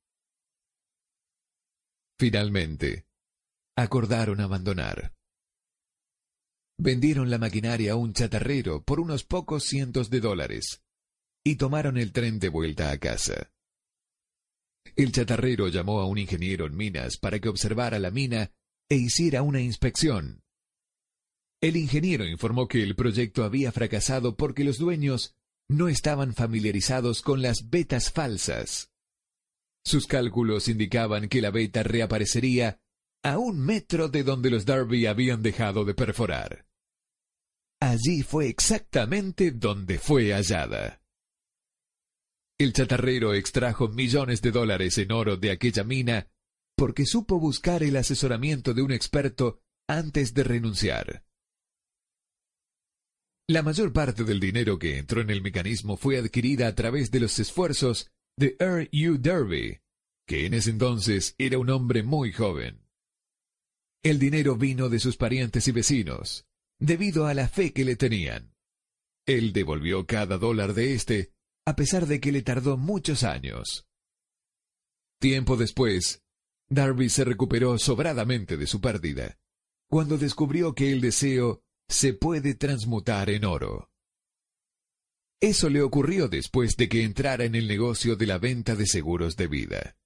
Finalmente, 2.18 3.06
acordaron 3.76 4.40
abandonar. 4.40 5.14
Vendieron 6.78 7.30
la 7.30 7.38
maquinaria 7.38 7.92
a 7.92 7.96
un 7.96 8.12
chatarrero 8.12 8.82
por 8.82 9.00
unos 9.00 9.24
pocos 9.24 9.64
cientos 9.64 10.10
de 10.10 10.20
dólares 10.20 10.82
y 11.44 11.56
tomaron 11.56 11.98
el 11.98 12.12
tren 12.12 12.38
de 12.38 12.48
vuelta 12.48 12.90
a 12.90 12.98
casa. 12.98 13.50
El 14.96 15.12
chatarrero 15.12 15.68
llamó 15.68 16.00
a 16.00 16.06
un 16.06 16.18
ingeniero 16.18 16.66
en 16.66 16.76
minas 16.76 17.16
para 17.16 17.38
que 17.38 17.48
observara 17.48 17.98
la 17.98 18.10
mina 18.10 18.52
e 18.88 18.96
hiciera 18.96 19.42
una 19.42 19.60
inspección. 19.60 20.42
El 21.60 21.76
ingeniero 21.76 22.26
informó 22.26 22.68
que 22.68 22.82
el 22.82 22.94
proyecto 22.94 23.44
había 23.44 23.72
fracasado 23.72 24.36
porque 24.36 24.64
los 24.64 24.78
dueños 24.78 25.34
no 25.68 25.88
estaban 25.88 26.34
familiarizados 26.34 27.22
con 27.22 27.40
las 27.40 27.70
vetas 27.70 28.12
falsas. 28.12 28.90
Sus 29.84 30.06
cálculos 30.06 30.68
indicaban 30.68 31.28
que 31.28 31.40
la 31.40 31.50
beta 31.50 31.82
reaparecería 31.82 32.80
a 33.24 33.38
un 33.38 33.58
metro 33.58 34.08
de 34.08 34.22
donde 34.22 34.50
los 34.50 34.66
Darby 34.66 35.06
habían 35.06 35.42
dejado 35.42 35.84
de 35.84 35.94
perforar. 35.94 36.66
Allí 37.80 38.22
fue 38.22 38.48
exactamente 38.48 39.50
donde 39.50 39.98
fue 39.98 40.32
hallada. 40.32 41.00
El 42.58 42.72
chatarrero 42.72 43.34
extrajo 43.34 43.88
millones 43.88 44.42
de 44.42 44.52
dólares 44.52 44.98
en 44.98 45.10
oro 45.10 45.36
de 45.36 45.50
aquella 45.50 45.84
mina 45.84 46.30
porque 46.76 47.06
supo 47.06 47.40
buscar 47.40 47.82
el 47.82 47.96
asesoramiento 47.96 48.74
de 48.74 48.82
un 48.82 48.92
experto 48.92 49.60
antes 49.88 50.34
de 50.34 50.44
renunciar. 50.44 51.24
La 53.48 53.62
mayor 53.62 53.92
parte 53.92 54.24
del 54.24 54.40
dinero 54.40 54.78
que 54.78 54.98
entró 54.98 55.20
en 55.20 55.30
el 55.30 55.42
mecanismo 55.42 55.96
fue 55.96 56.18
adquirida 56.18 56.66
a 56.66 56.74
través 56.74 57.10
de 57.10 57.20
los 57.20 57.38
esfuerzos 57.38 58.10
de 58.36 58.56
Earl 58.58 58.88
U. 58.92 59.18
Derby, 59.18 59.80
que 60.26 60.46
en 60.46 60.54
ese 60.54 60.70
entonces 60.70 61.34
era 61.38 61.58
un 61.58 61.70
hombre 61.70 62.02
muy 62.02 62.32
joven. 62.32 62.83
El 64.04 64.18
dinero 64.18 64.54
vino 64.56 64.90
de 64.90 64.98
sus 64.98 65.16
parientes 65.16 65.66
y 65.66 65.72
vecinos, 65.72 66.44
debido 66.78 67.26
a 67.26 67.32
la 67.32 67.48
fe 67.48 67.72
que 67.72 67.86
le 67.86 67.96
tenían. 67.96 68.54
Él 69.24 69.54
devolvió 69.54 70.04
cada 70.04 70.36
dólar 70.36 70.74
de 70.74 70.92
éste, 70.92 71.32
a 71.64 71.74
pesar 71.74 72.06
de 72.06 72.20
que 72.20 72.30
le 72.30 72.42
tardó 72.42 72.76
muchos 72.76 73.24
años. 73.24 73.86
Tiempo 75.18 75.56
después, 75.56 76.20
Darby 76.68 77.08
se 77.08 77.24
recuperó 77.24 77.78
sobradamente 77.78 78.58
de 78.58 78.66
su 78.66 78.82
pérdida, 78.82 79.38
cuando 79.88 80.18
descubrió 80.18 80.74
que 80.74 80.92
el 80.92 81.00
deseo 81.00 81.62
se 81.88 82.12
puede 82.12 82.54
transmutar 82.54 83.30
en 83.30 83.46
oro. 83.46 83.90
Eso 85.40 85.70
le 85.70 85.80
ocurrió 85.80 86.28
después 86.28 86.76
de 86.76 86.90
que 86.90 87.04
entrara 87.04 87.46
en 87.46 87.54
el 87.54 87.66
negocio 87.66 88.16
de 88.16 88.26
la 88.26 88.36
venta 88.36 88.76
de 88.76 88.86
seguros 88.86 89.36
de 89.36 89.46
vida. 89.46 89.96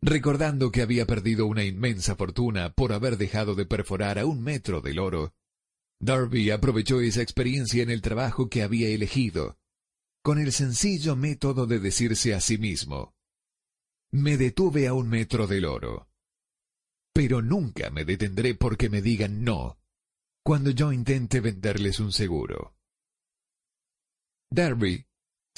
Recordando 0.00 0.70
que 0.70 0.82
había 0.82 1.06
perdido 1.06 1.46
una 1.46 1.64
inmensa 1.64 2.14
fortuna 2.14 2.72
por 2.72 2.92
haber 2.92 3.16
dejado 3.16 3.54
de 3.54 3.66
perforar 3.66 4.18
a 4.18 4.26
un 4.26 4.42
metro 4.42 4.80
del 4.80 4.98
oro, 4.98 5.34
Darby 6.00 6.50
aprovechó 6.50 7.00
esa 7.00 7.22
experiencia 7.22 7.82
en 7.82 7.90
el 7.90 8.00
trabajo 8.00 8.48
que 8.48 8.62
había 8.62 8.88
elegido, 8.88 9.58
con 10.22 10.38
el 10.38 10.52
sencillo 10.52 11.16
método 11.16 11.66
de 11.66 11.80
decirse 11.80 12.34
a 12.34 12.40
sí 12.40 12.58
mismo, 12.58 13.14
me 14.12 14.36
detuve 14.36 14.86
a 14.86 14.94
un 14.94 15.08
metro 15.08 15.46
del 15.46 15.64
oro, 15.64 16.08
pero 17.12 17.42
nunca 17.42 17.90
me 17.90 18.04
detendré 18.04 18.54
porque 18.54 18.88
me 18.88 19.02
digan 19.02 19.42
no 19.42 19.78
cuando 20.44 20.70
yo 20.70 20.92
intente 20.92 21.40
venderles 21.40 22.00
un 22.00 22.10
seguro. 22.10 22.74
Darby 24.50 25.07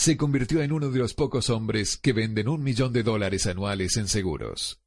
se 0.01 0.17
convirtió 0.17 0.63
en 0.63 0.73
uno 0.73 0.91
de 0.91 0.99
los 0.99 1.13
pocos 1.13 1.51
hombres 1.51 1.99
que 1.99 2.15
venden 2.15 2.49
un 2.49 2.63
millón 2.63 2.91
de 2.91 3.03
dólares 3.03 3.47
anuales 3.47 3.99
en 3.99 4.09
seguros. 4.09 4.81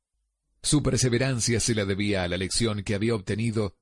Su 0.64 0.82
perseverancia 0.82 1.59
se 1.59 1.76
la 1.76 1.86
debía 1.86 2.24
a 2.24 2.28
la 2.28 2.36
lección 2.36 2.82
que 2.82 2.95
había 2.95 3.14
obtenido 3.14 3.78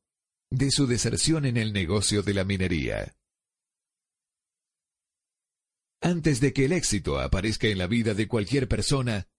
de 0.50 0.72
su 0.72 0.88
deserción 0.88 1.46
en 1.46 1.56
el 1.56 1.72
negocio 1.72 2.22
de 2.22 2.34
la 2.34 2.44
minería. 2.44 3.16
Antes 6.02 6.42
de 6.42 6.52
que 6.52 6.66
el 6.66 6.74
éxito 6.74 7.18
aparezca 7.18 7.68
en 7.68 7.78
la 7.78 7.88
vida 7.88 8.14
de 8.14 8.28
cualquier 8.28 8.68
persona, 8.68 9.30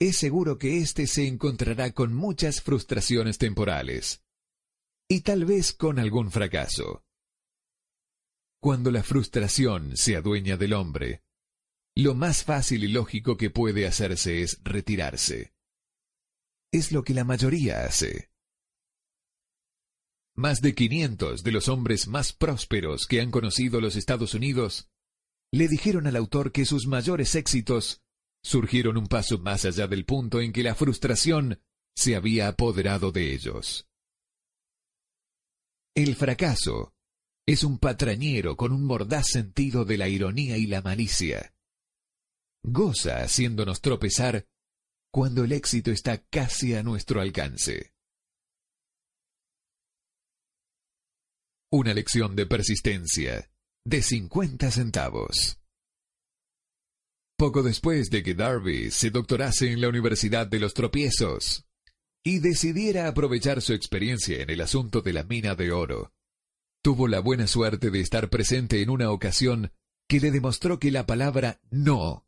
es 0.00 0.16
seguro 0.16 0.58
que 0.58 0.78
éste 0.78 1.06
se 1.06 1.28
encontrará 1.28 1.92
con 1.92 2.12
muchas 2.12 2.60
frustraciones 2.60 3.38
temporales 3.38 4.20
y 5.06 5.20
tal 5.20 5.44
vez 5.44 5.74
con 5.74 6.00
algún 6.00 6.32
fracaso. 6.32 7.04
Cuando 8.62 8.90
la 8.90 9.02
frustración 9.02 9.96
se 9.96 10.16
adueña 10.16 10.58
del 10.58 10.74
hombre, 10.74 11.22
lo 11.96 12.14
más 12.14 12.44
fácil 12.44 12.84
y 12.84 12.88
lógico 12.88 13.38
que 13.38 13.48
puede 13.48 13.86
hacerse 13.86 14.42
es 14.42 14.60
retirarse. 14.62 15.54
Es 16.70 16.92
lo 16.92 17.02
que 17.02 17.14
la 17.14 17.24
mayoría 17.24 17.86
hace. 17.86 18.30
Más 20.36 20.60
de 20.60 20.74
500 20.74 21.42
de 21.42 21.52
los 21.52 21.68
hombres 21.68 22.06
más 22.06 22.34
prósperos 22.34 23.06
que 23.06 23.22
han 23.22 23.30
conocido 23.30 23.80
los 23.80 23.96
Estados 23.96 24.34
Unidos 24.34 24.90
le 25.52 25.66
dijeron 25.66 26.06
al 26.06 26.16
autor 26.16 26.52
que 26.52 26.66
sus 26.66 26.86
mayores 26.86 27.34
éxitos 27.36 28.02
surgieron 28.42 28.98
un 28.98 29.06
paso 29.06 29.38
más 29.38 29.64
allá 29.64 29.86
del 29.86 30.04
punto 30.04 30.40
en 30.40 30.52
que 30.52 30.62
la 30.62 30.74
frustración 30.74 31.62
se 31.96 32.14
había 32.14 32.48
apoderado 32.48 33.10
de 33.10 33.32
ellos. 33.32 33.88
El 35.94 36.14
fracaso 36.14 36.94
es 37.52 37.64
un 37.64 37.78
patrañero 37.78 38.56
con 38.56 38.70
un 38.70 38.84
mordaz 38.84 39.26
sentido 39.26 39.84
de 39.84 39.98
la 39.98 40.08
ironía 40.08 40.56
y 40.56 40.66
la 40.66 40.82
malicia. 40.82 41.52
Goza 42.62 43.24
haciéndonos 43.24 43.80
tropezar 43.80 44.46
cuando 45.12 45.42
el 45.42 45.50
éxito 45.50 45.90
está 45.90 46.18
casi 46.18 46.74
a 46.74 46.84
nuestro 46.84 47.20
alcance. 47.20 47.92
Una 51.72 51.92
lección 51.92 52.36
de 52.36 52.46
persistencia 52.46 53.50
de 53.84 54.02
50 54.02 54.70
centavos. 54.70 55.58
Poco 57.36 57.64
después 57.64 58.10
de 58.10 58.22
que 58.22 58.34
Darby 58.34 58.92
se 58.92 59.10
doctorase 59.10 59.72
en 59.72 59.80
la 59.80 59.88
Universidad 59.88 60.46
de 60.46 60.60
los 60.60 60.72
Tropiezos 60.72 61.66
y 62.22 62.38
decidiera 62.38 63.08
aprovechar 63.08 63.60
su 63.60 63.72
experiencia 63.72 64.40
en 64.40 64.50
el 64.50 64.60
asunto 64.60 65.00
de 65.00 65.14
la 65.14 65.24
mina 65.24 65.56
de 65.56 65.72
oro, 65.72 66.12
tuvo 66.82 67.08
la 67.08 67.20
buena 67.20 67.46
suerte 67.46 67.90
de 67.90 68.00
estar 68.00 68.30
presente 68.30 68.82
en 68.82 68.90
una 68.90 69.10
ocasión 69.10 69.72
que 70.08 70.20
le 70.20 70.30
demostró 70.30 70.78
que 70.78 70.90
la 70.90 71.06
palabra 71.06 71.60
no 71.70 72.26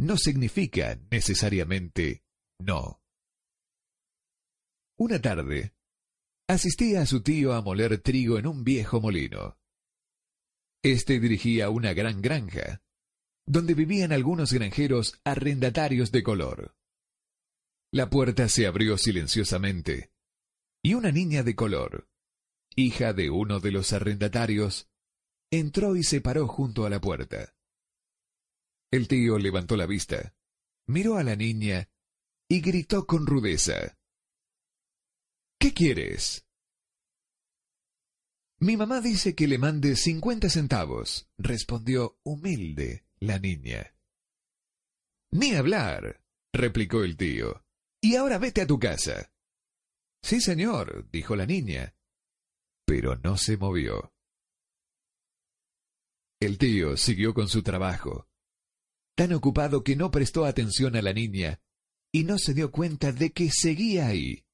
no 0.00 0.16
significa 0.16 0.98
necesariamente 1.10 2.24
no. 2.58 3.02
Una 4.98 5.20
tarde, 5.20 5.74
asistía 6.48 7.02
a 7.02 7.06
su 7.06 7.22
tío 7.22 7.52
a 7.52 7.60
moler 7.60 7.98
trigo 7.98 8.38
en 8.38 8.46
un 8.46 8.64
viejo 8.64 9.00
molino. 9.00 9.58
Este 10.82 11.20
dirigía 11.20 11.68
una 11.68 11.92
gran 11.92 12.22
granja, 12.22 12.82
donde 13.46 13.74
vivían 13.74 14.12
algunos 14.12 14.52
granjeros 14.52 15.20
arrendatarios 15.24 16.10
de 16.12 16.22
color. 16.22 16.76
La 17.92 18.08
puerta 18.08 18.48
se 18.48 18.66
abrió 18.66 18.96
silenciosamente, 18.96 20.12
y 20.82 20.94
una 20.94 21.12
niña 21.12 21.42
de 21.42 21.54
color, 21.54 22.09
hija 22.76 23.12
de 23.12 23.30
uno 23.30 23.60
de 23.60 23.72
los 23.72 23.92
arrendatarios, 23.92 24.88
entró 25.50 25.96
y 25.96 26.02
se 26.02 26.20
paró 26.20 26.46
junto 26.46 26.86
a 26.86 26.90
la 26.90 27.00
puerta. 27.00 27.54
El 28.90 29.08
tío 29.08 29.38
levantó 29.38 29.76
la 29.76 29.86
vista, 29.86 30.34
miró 30.86 31.16
a 31.16 31.22
la 31.22 31.36
niña 31.36 31.88
y 32.48 32.60
gritó 32.60 33.06
con 33.06 33.26
rudeza. 33.26 33.98
¿Qué 35.58 35.72
quieres? 35.72 36.46
Mi 38.58 38.76
mamá 38.76 39.00
dice 39.00 39.34
que 39.34 39.48
le 39.48 39.58
mande 39.58 39.96
cincuenta 39.96 40.50
centavos, 40.50 41.30
respondió 41.38 42.18
humilde 42.22 43.06
la 43.18 43.38
niña. 43.38 43.94
Ni 45.30 45.54
hablar, 45.54 46.22
replicó 46.52 47.04
el 47.04 47.16
tío. 47.16 47.64
Y 48.02 48.16
ahora 48.16 48.38
vete 48.38 48.62
a 48.62 48.66
tu 48.66 48.78
casa. 48.78 49.32
Sí, 50.22 50.40
señor, 50.40 51.08
dijo 51.10 51.36
la 51.36 51.46
niña. 51.46 51.94
Pero 52.90 53.14
no 53.22 53.36
se 53.36 53.56
movió. 53.56 54.12
El 56.40 56.58
tío 56.58 56.96
siguió 56.96 57.34
con 57.34 57.48
su 57.48 57.62
trabajo, 57.62 58.26
tan 59.14 59.32
ocupado 59.32 59.84
que 59.84 59.94
no 59.94 60.10
prestó 60.10 60.44
atención 60.44 60.96
a 60.96 61.02
la 61.02 61.12
niña 61.12 61.60
y 62.10 62.24
no 62.24 62.36
se 62.36 62.52
dio 62.52 62.72
cuenta 62.72 63.12
de 63.12 63.30
que 63.30 63.48
seguía 63.52 64.08
ahí. 64.08 64.44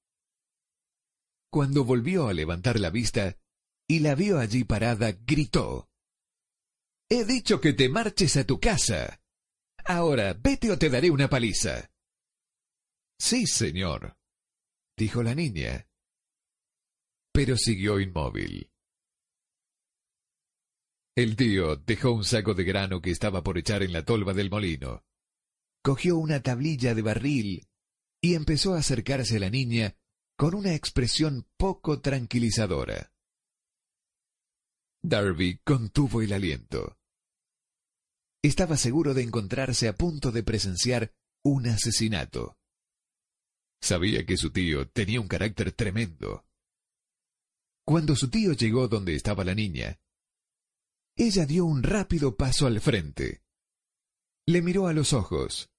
Cuando 1.51 1.87
volvió 1.87 2.29
a 2.29 2.35
levantar 2.35 2.79
la 2.79 2.91
vista 2.91 3.39
y 3.89 4.01
la 4.01 4.15
vio 4.15 4.39
allí 4.39 4.65
parada, 4.65 5.13
gritó. 5.13 5.89
He 7.09 7.25
dicho 7.25 7.63
que 7.63 7.73
te 7.73 7.89
marches 7.89 8.37
a 8.37 8.45
tu 8.45 8.61
casa. 8.61 9.23
Ahora, 9.87 10.35
vete 10.35 10.71
o 10.71 10.79
te 10.79 10.91
daré 10.91 11.11
una 11.11 11.31
paliza. 11.31 11.91
Sí, 13.19 13.47
señor, 13.47 14.19
dijo 14.95 15.23
la 15.23 15.35
niña. 15.35 15.89
Pero 17.37 17.59
siguió 17.59 18.01
inmóvil. 18.01 18.71
El 21.15 21.37
tío 21.37 21.77
dejó 21.77 22.13
un 22.13 22.25
saco 22.25 22.55
de 22.55 22.65
grano 22.65 23.03
que 23.03 23.11
estaba 23.11 23.43
por 23.43 23.59
echar 23.59 23.83
en 23.83 23.93
la 23.93 24.07
tolva 24.07 24.33
del 24.33 24.49
molino. 24.49 25.05
Cogió 25.83 26.17
una 26.17 26.41
tablilla 26.41 26.95
de 26.95 27.03
barril 27.03 27.69
y 28.23 28.37
empezó 28.37 28.73
a 28.73 28.79
acercarse 28.79 29.37
a 29.37 29.41
la 29.41 29.51
niña 29.51 29.99
con 30.39 30.55
una 30.55 30.75
expresión 30.75 31.47
poco 31.59 32.01
tranquilizadora. 32.01 33.13
Darby 35.03 35.61
contuvo 35.63 36.23
el 36.23 36.33
aliento. 36.33 36.97
Estaba 38.43 38.79
seguro 38.79 39.13
de 39.13 39.25
encontrarse 39.25 39.89
a 39.89 39.95
punto 39.95 40.33
de 40.33 40.43
presenciar 40.43 41.13
un 41.45 41.67
asesinato. 41.67 42.57
Sabía 43.83 44.25
que 44.25 44.39
su 44.39 44.53
tío 44.53 44.89
tenía 44.89 45.21
un 45.21 45.29
carácter 45.29 45.73
tremendo. 45.73 46.47
Cuando 47.87 48.17
su 48.17 48.29
tío 48.29 48.53
llegó 48.53 48.89
donde 48.89 49.15
estaba 49.15 49.45
la 49.45 49.55
niña, 49.55 50.01
ella 51.17 51.47
dio 51.47 51.65
un 51.65 51.85
rápido 51.85 52.37
paso 52.37 52.67
al 52.67 52.81
frente. 52.81 53.45
Le 54.45 54.61
miró 54.61 54.89
a 54.89 54.93
los 54.93 55.13
ojos 55.13 55.71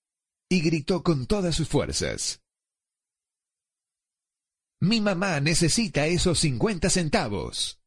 y 0.49 0.62
gritó 0.62 1.03
con 1.03 1.28
todas 1.28 1.53
sus 1.53 1.68
fuerzas. 1.68 2.41
Mi 4.80 5.01
mamá 5.01 5.41
necesita 5.41 6.08
esos 6.08 6.39
cincuenta 6.39 6.89
centavos. 6.89 7.82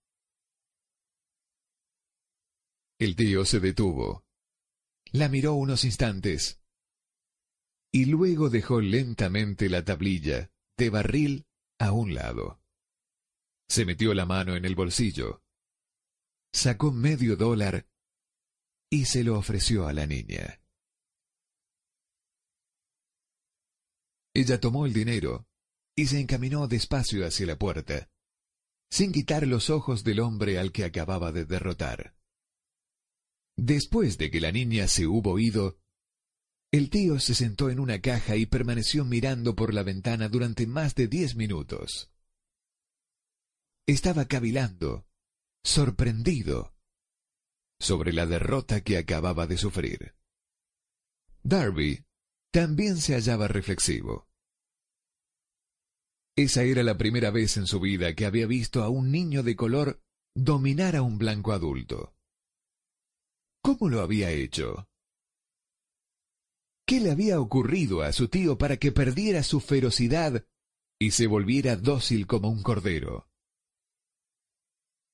El 2.98 3.16
tío 3.16 3.46
se 3.46 3.58
detuvo. 3.58 4.26
La 5.12 5.30
miró 5.30 5.54
unos 5.54 5.84
instantes 5.84 6.60
y 7.90 8.04
luego 8.04 8.50
dejó 8.50 8.82
lentamente 8.82 9.70
la 9.70 9.82
tablilla 9.82 10.50
de 10.76 10.90
barril 10.90 11.46
a 11.78 11.92
un 11.92 12.14
lado. 12.14 12.60
Se 13.70 13.86
metió 13.86 14.12
la 14.12 14.26
mano 14.26 14.56
en 14.56 14.64
el 14.66 14.74
bolsillo 14.74 15.42
sacó 16.52 16.90
medio 16.90 17.36
dólar 17.36 17.86
y 18.90 19.04
se 19.04 19.22
lo 19.22 19.38
ofreció 19.38 19.86
a 19.86 19.92
la 19.92 20.06
niña. 20.06 20.60
Ella 24.34 24.60
tomó 24.60 24.86
el 24.86 24.92
dinero 24.92 25.46
y 25.96 26.06
se 26.06 26.20
encaminó 26.20 26.66
despacio 26.66 27.26
hacia 27.26 27.46
la 27.46 27.58
puerta, 27.58 28.10
sin 28.90 29.12
quitar 29.12 29.46
los 29.46 29.70
ojos 29.70 30.02
del 30.02 30.20
hombre 30.20 30.58
al 30.58 30.72
que 30.72 30.84
acababa 30.84 31.32
de 31.32 31.44
derrotar. 31.44 32.16
Después 33.56 34.18
de 34.18 34.30
que 34.30 34.40
la 34.40 34.52
niña 34.52 34.88
se 34.88 35.06
hubo 35.06 35.38
ido, 35.38 35.78
el 36.72 36.88
tío 36.88 37.18
se 37.20 37.34
sentó 37.34 37.70
en 37.70 37.80
una 37.80 38.00
caja 38.00 38.36
y 38.36 38.46
permaneció 38.46 39.04
mirando 39.04 39.54
por 39.54 39.74
la 39.74 39.82
ventana 39.82 40.28
durante 40.28 40.66
más 40.66 40.94
de 40.94 41.08
diez 41.08 41.34
minutos. 41.34 42.10
Estaba 43.90 44.26
cavilando 44.26 45.04
sorprendido 45.64 46.76
sobre 47.80 48.12
la 48.12 48.24
derrota 48.24 48.82
que 48.82 48.96
acababa 48.96 49.48
de 49.48 49.56
sufrir. 49.56 50.14
Darby 51.42 52.06
también 52.52 52.98
se 52.98 53.14
hallaba 53.14 53.48
reflexivo. 53.48 54.28
Esa 56.36 56.62
era 56.62 56.84
la 56.84 56.96
primera 56.96 57.32
vez 57.32 57.56
en 57.56 57.66
su 57.66 57.80
vida 57.80 58.14
que 58.14 58.26
había 58.26 58.46
visto 58.46 58.84
a 58.84 58.88
un 58.88 59.10
niño 59.10 59.42
de 59.42 59.56
color 59.56 60.00
dominar 60.36 60.94
a 60.94 61.02
un 61.02 61.18
blanco 61.18 61.50
adulto. 61.50 62.14
¿Cómo 63.60 63.88
lo 63.88 64.02
había 64.02 64.30
hecho? 64.30 64.88
¿Qué 66.86 67.00
le 67.00 67.10
había 67.10 67.40
ocurrido 67.40 68.02
a 68.02 68.12
su 68.12 68.28
tío 68.28 68.56
para 68.56 68.76
que 68.76 68.92
perdiera 68.92 69.42
su 69.42 69.58
ferocidad 69.58 70.46
y 71.00 71.10
se 71.10 71.26
volviera 71.26 71.74
dócil 71.74 72.28
como 72.28 72.50
un 72.50 72.62
cordero? 72.62 73.29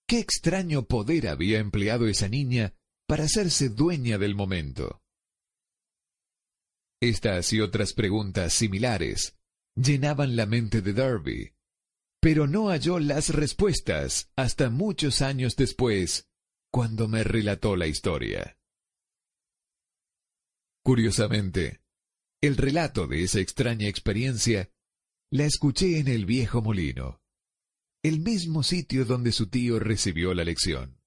¿Qué 0.09 0.21
extraño 0.21 0.87
poder 0.87 1.27
había 1.27 1.59
empleado 1.59 2.07
esa 2.07 2.29
niña 2.29 2.75
para 3.09 3.25
hacerse 3.25 3.71
dueña 3.71 4.19
del 4.19 4.37
momento? 4.37 5.03
Estas 7.03 7.53
y 7.53 7.61
otras 7.61 7.93
preguntas 7.93 8.53
similares 8.53 9.37
llenaban 9.75 10.37
la 10.37 10.47
mente 10.47 10.81
de 10.81 10.93
Darby, 10.93 11.55
pero 12.21 12.47
no 12.47 12.69
halló 12.69 13.01
las 13.01 13.31
respuestas 13.31 14.31
hasta 14.37 14.71
muchos 14.71 15.23
años 15.23 15.57
después, 15.57 16.29
cuando 16.73 17.09
me 17.09 17.25
relató 17.25 17.75
la 17.75 17.89
historia. 17.89 18.57
Curiosamente, 20.85 21.81
el 22.41 22.57
relato 22.57 23.09
de 23.09 23.25
esa 23.25 23.41
extraña 23.41 23.89
experiencia 23.89 24.71
la 25.33 25.47
escuché 25.47 25.99
en 25.99 26.07
el 26.07 26.27
viejo 26.27 26.63
molino 26.63 27.21
el 28.07 28.21
mismo 28.21 28.63
sitio 28.63 29.05
donde 29.05 29.33
su 29.33 29.49
tío 29.49 29.81
recibió 29.81 30.33
la 30.33 30.45
lección. 30.45 31.03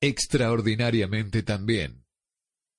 Extraordinariamente 0.00 1.42
también, 1.42 2.06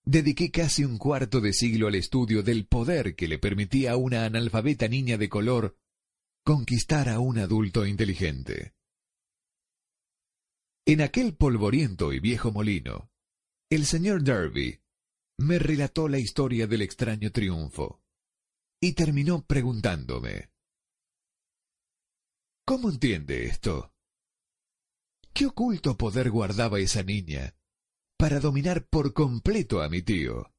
dediqué 0.05 0.49
casi 0.49 0.86
un 0.86 0.97
cuarto 0.97 1.41
de 1.41 1.51
siglo 1.51 1.89
al 1.89 1.95
estudio 1.95 2.41
del 2.41 2.66
poder 2.66 3.16
que 3.16 3.28
le 3.28 3.38
permitía 3.38 3.91
a 3.91 3.97
una 3.97 4.24
analfabeta 4.24 4.88
niña 4.88 5.18
de 5.18 5.28
color 5.28 5.78
conquistar 6.45 7.09
a 7.09 7.20
un 7.20 7.38
adulto 7.38 7.86
inteligente. 7.86 8.74
En 10.86 11.01
aquel 11.01 11.36
polvoriento 11.36 12.14
y 12.14 12.22
viejo 12.22 12.53
molino, 12.53 13.11
el 13.70 13.86
señor 13.86 14.24
Derby 14.24 14.80
me 15.38 15.59
relató 15.59 16.07
la 16.07 16.20
historia 16.20 16.66
del 16.66 16.82
extraño 16.84 17.30
triunfo 17.30 18.01
y 18.80 18.93
terminó 18.93 19.43
preguntándome 19.43 20.53
¿Cómo 22.66 22.89
entiende 22.89 23.45
esto? 23.45 23.93
¿Qué 25.34 25.47
oculto 25.47 25.97
poder 25.97 26.30
guardaba 26.30 26.80
esa 26.80 27.03
niña 27.03 27.55
para 28.18 28.39
dominar 28.39 28.88
por 28.88 29.14
completo 29.14 29.82
a 29.82 29.89
mi 29.89 30.01
tío? 30.01 30.53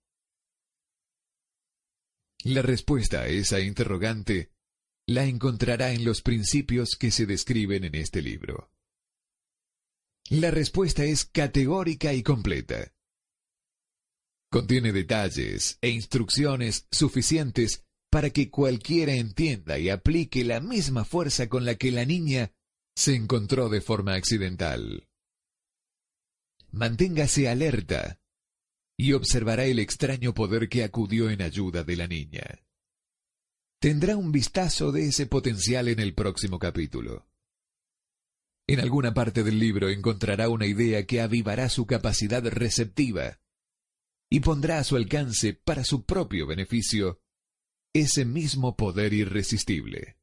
La 2.44 2.60
respuesta 2.60 3.22
a 3.22 3.28
esa 3.28 3.60
interrogante 3.60 4.52
la 5.06 5.24
encontrará 5.24 5.92
en 5.92 6.04
los 6.04 6.20
principios 6.20 6.96
que 6.96 7.10
se 7.10 7.24
describen 7.24 7.84
en 7.84 7.94
este 7.94 8.20
libro. 8.20 8.70
La 10.28 10.50
respuesta 10.50 11.04
es 11.04 11.24
categórica 11.24 12.12
y 12.12 12.22
completa. 12.22 12.92
Contiene 14.50 14.92
detalles 14.92 15.78
e 15.80 15.88
instrucciones 15.88 16.86
suficientes 16.90 17.83
para 18.14 18.30
que 18.30 18.48
cualquiera 18.48 19.12
entienda 19.12 19.76
y 19.76 19.90
aplique 19.90 20.44
la 20.44 20.60
misma 20.60 21.04
fuerza 21.04 21.48
con 21.48 21.64
la 21.64 21.74
que 21.74 21.90
la 21.90 22.04
niña 22.04 22.52
se 22.94 23.16
encontró 23.16 23.68
de 23.68 23.80
forma 23.80 24.14
accidental. 24.14 25.08
Manténgase 26.70 27.48
alerta 27.48 28.20
y 28.96 29.14
observará 29.14 29.64
el 29.64 29.80
extraño 29.80 30.32
poder 30.32 30.68
que 30.68 30.84
acudió 30.84 31.28
en 31.28 31.42
ayuda 31.42 31.82
de 31.82 31.96
la 31.96 32.06
niña. 32.06 32.62
Tendrá 33.80 34.16
un 34.16 34.30
vistazo 34.30 34.92
de 34.92 35.08
ese 35.08 35.26
potencial 35.26 35.88
en 35.88 35.98
el 35.98 36.14
próximo 36.14 36.60
capítulo. 36.60 37.26
En 38.68 38.78
alguna 38.78 39.12
parte 39.12 39.42
del 39.42 39.58
libro 39.58 39.88
encontrará 39.88 40.48
una 40.50 40.66
idea 40.66 41.04
que 41.04 41.20
avivará 41.20 41.68
su 41.68 41.84
capacidad 41.84 42.46
receptiva 42.46 43.40
y 44.30 44.38
pondrá 44.38 44.78
a 44.78 44.84
su 44.84 44.94
alcance 44.94 45.52
para 45.52 45.82
su 45.82 46.04
propio 46.04 46.46
beneficio 46.46 47.23
ese 47.94 48.24
mismo 48.24 48.76
poder 48.76 49.12
irresistible. 49.12 50.18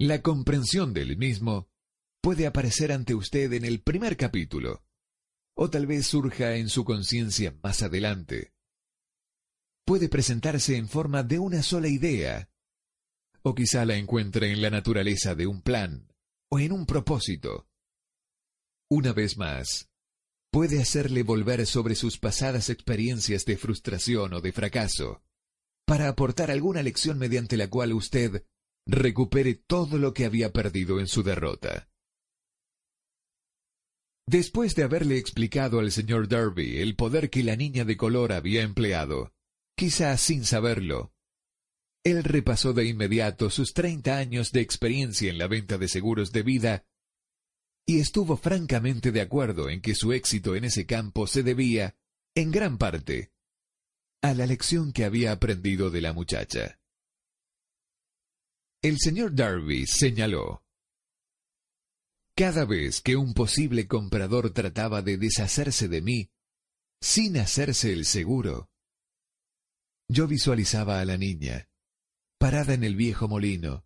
La 0.00 0.22
comprensión 0.22 0.94
del 0.94 1.18
mismo 1.18 1.68
puede 2.22 2.46
aparecer 2.46 2.92
ante 2.92 3.14
usted 3.14 3.52
en 3.52 3.66
el 3.66 3.82
primer 3.82 4.16
capítulo, 4.16 4.82
o 5.54 5.68
tal 5.68 5.86
vez 5.86 6.06
surja 6.06 6.56
en 6.56 6.70
su 6.70 6.84
conciencia 6.84 7.54
más 7.62 7.82
adelante. 7.82 8.54
Puede 9.84 10.08
presentarse 10.08 10.76
en 10.76 10.88
forma 10.88 11.22
de 11.22 11.38
una 11.38 11.62
sola 11.62 11.88
idea, 11.88 12.48
o 13.42 13.54
quizá 13.54 13.84
la 13.84 13.96
encuentre 13.96 14.50
en 14.50 14.62
la 14.62 14.70
naturaleza 14.70 15.34
de 15.34 15.46
un 15.46 15.60
plan 15.60 16.08
o 16.48 16.58
en 16.58 16.72
un 16.72 16.86
propósito. 16.86 17.68
Una 18.88 19.12
vez 19.12 19.36
más, 19.36 19.90
puede 20.50 20.80
hacerle 20.80 21.22
volver 21.22 21.66
sobre 21.66 21.96
sus 21.96 22.18
pasadas 22.18 22.70
experiencias 22.70 23.44
de 23.44 23.58
frustración 23.58 24.32
o 24.34 24.40
de 24.40 24.52
fracaso, 24.52 25.22
para 25.92 26.08
aportar 26.08 26.50
alguna 26.50 26.82
lección 26.82 27.18
mediante 27.18 27.58
la 27.58 27.68
cual 27.68 27.92
usted 27.92 28.46
recupere 28.86 29.56
todo 29.56 29.98
lo 29.98 30.14
que 30.14 30.24
había 30.24 30.50
perdido 30.50 31.00
en 31.00 31.06
su 31.06 31.22
derrota. 31.22 31.90
Después 34.26 34.74
de 34.74 34.84
haberle 34.84 35.18
explicado 35.18 35.80
al 35.80 35.92
señor 35.92 36.28
Derby 36.28 36.78
el 36.78 36.96
poder 36.96 37.28
que 37.28 37.44
la 37.44 37.56
niña 37.56 37.84
de 37.84 37.98
color 37.98 38.32
había 38.32 38.62
empleado, 38.62 39.34
quizás 39.76 40.22
sin 40.22 40.46
saberlo, 40.46 41.12
él 42.04 42.24
repasó 42.24 42.72
de 42.72 42.86
inmediato 42.86 43.50
sus 43.50 43.74
treinta 43.74 44.16
años 44.16 44.50
de 44.50 44.62
experiencia 44.62 45.30
en 45.30 45.36
la 45.36 45.46
venta 45.46 45.76
de 45.76 45.88
seguros 45.88 46.32
de 46.32 46.42
vida 46.42 46.86
y 47.86 48.00
estuvo 48.00 48.38
francamente 48.38 49.12
de 49.12 49.20
acuerdo 49.20 49.68
en 49.68 49.82
que 49.82 49.94
su 49.94 50.14
éxito 50.14 50.56
en 50.56 50.64
ese 50.64 50.86
campo 50.86 51.26
se 51.26 51.42
debía, 51.42 51.98
en 52.34 52.50
gran 52.50 52.78
parte, 52.78 53.31
a 54.22 54.34
la 54.34 54.46
lección 54.46 54.92
que 54.92 55.04
había 55.04 55.32
aprendido 55.32 55.90
de 55.90 56.00
la 56.00 56.12
muchacha. 56.12 56.78
El 58.80 58.98
señor 58.98 59.34
Darby 59.34 59.86
señaló, 59.86 60.64
Cada 62.36 62.64
vez 62.64 63.00
que 63.00 63.16
un 63.16 63.34
posible 63.34 63.86
comprador 63.86 64.52
trataba 64.52 65.02
de 65.02 65.18
deshacerse 65.18 65.88
de 65.88 66.02
mí, 66.02 66.30
sin 67.00 67.36
hacerse 67.36 67.92
el 67.92 68.04
seguro, 68.04 68.70
yo 70.08 70.28
visualizaba 70.28 71.00
a 71.00 71.04
la 71.04 71.16
niña, 71.16 71.68
parada 72.38 72.74
en 72.74 72.84
el 72.84 72.96
viejo 72.96 73.28
molino, 73.28 73.84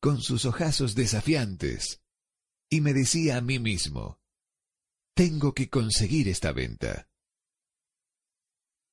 con 0.00 0.20
sus 0.20 0.46
ojazos 0.46 0.94
desafiantes, 0.94 2.00
y 2.70 2.80
me 2.80 2.92
decía 2.92 3.36
a 3.36 3.40
mí 3.40 3.58
mismo, 3.58 4.20
tengo 5.14 5.52
que 5.52 5.68
conseguir 5.68 6.28
esta 6.28 6.52
venta. 6.52 7.09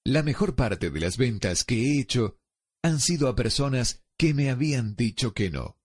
La 0.07 0.23
mejor 0.23 0.55
parte 0.55 0.89
de 0.89 1.01
las 1.01 1.17
ventas 1.17 1.65
que 1.65 1.75
he 1.75 1.99
hecho 1.99 2.37
han 2.81 3.01
sido 3.01 3.27
a 3.27 3.35
personas 3.35 4.05
que 4.17 4.33
me 4.33 4.49
habían 4.49 4.95
dicho 4.95 5.33
que 5.33 5.49
no. 5.49 5.77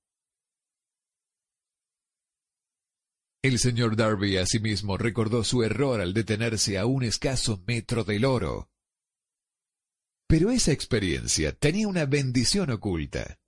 El 3.42 3.58
señor 3.58 3.96
Darby 3.96 4.36
asimismo 4.36 4.96
recordó 4.96 5.42
su 5.42 5.64
error 5.64 6.00
al 6.00 6.14
detenerse 6.14 6.78
a 6.78 6.86
un 6.86 7.02
escaso 7.02 7.64
metro 7.66 8.04
del 8.04 8.24
oro. 8.24 8.70
Pero 10.28 10.52
esa 10.52 10.70
experiencia 10.70 11.50
tenía 11.50 11.88
una 11.88 12.06
bendición 12.06 12.70
oculta. 12.70 13.40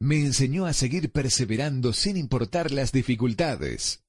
Me 0.00 0.16
enseñó 0.16 0.66
a 0.66 0.72
seguir 0.72 1.12
perseverando 1.12 1.92
sin 1.92 2.16
importar 2.16 2.72
las 2.72 2.90
dificultades. 2.90 4.04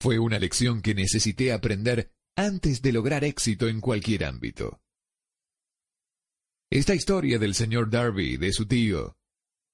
Fue 0.00 0.20
una 0.20 0.38
lección 0.38 0.82
que 0.82 0.94
necesité 0.94 1.52
aprender 1.52 2.13
antes 2.36 2.82
de 2.82 2.92
lograr 2.92 3.24
éxito 3.24 3.68
en 3.68 3.80
cualquier 3.80 4.24
ámbito. 4.24 4.80
Esta 6.70 6.94
historia 6.94 7.38
del 7.38 7.54
señor 7.54 7.90
Darby, 7.90 8.36
de 8.36 8.52
su 8.52 8.66
tío, 8.66 9.16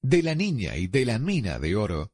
de 0.02 0.22
la 0.22 0.34
niña 0.34 0.76
y 0.76 0.86
de 0.86 1.06
la 1.06 1.18
mina 1.18 1.58
de 1.58 1.76
oro, 1.76 2.12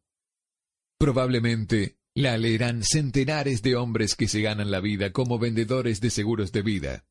probablemente 0.98 1.98
la 2.14 2.38
leerán 2.38 2.82
centenares 2.82 3.62
de 3.62 3.76
hombres 3.76 4.14
que 4.14 4.28
se 4.28 4.40
ganan 4.40 4.70
la 4.70 4.80
vida 4.80 5.12
como 5.12 5.38
vendedores 5.38 6.00
de 6.00 6.10
seguros 6.10 6.52
de 6.52 6.62
vida. 6.62 7.06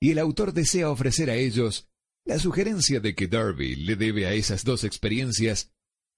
Y 0.00 0.10
el 0.10 0.18
autor 0.18 0.52
desea 0.52 0.90
ofrecer 0.90 1.30
a 1.30 1.36
ellos 1.36 1.88
la 2.24 2.38
sugerencia 2.38 3.00
de 3.00 3.14
que 3.14 3.28
Darby 3.28 3.76
le 3.76 3.96
debe 3.96 4.26
a 4.26 4.34
esas 4.34 4.64
dos 4.64 4.84
experiencias 4.84 5.72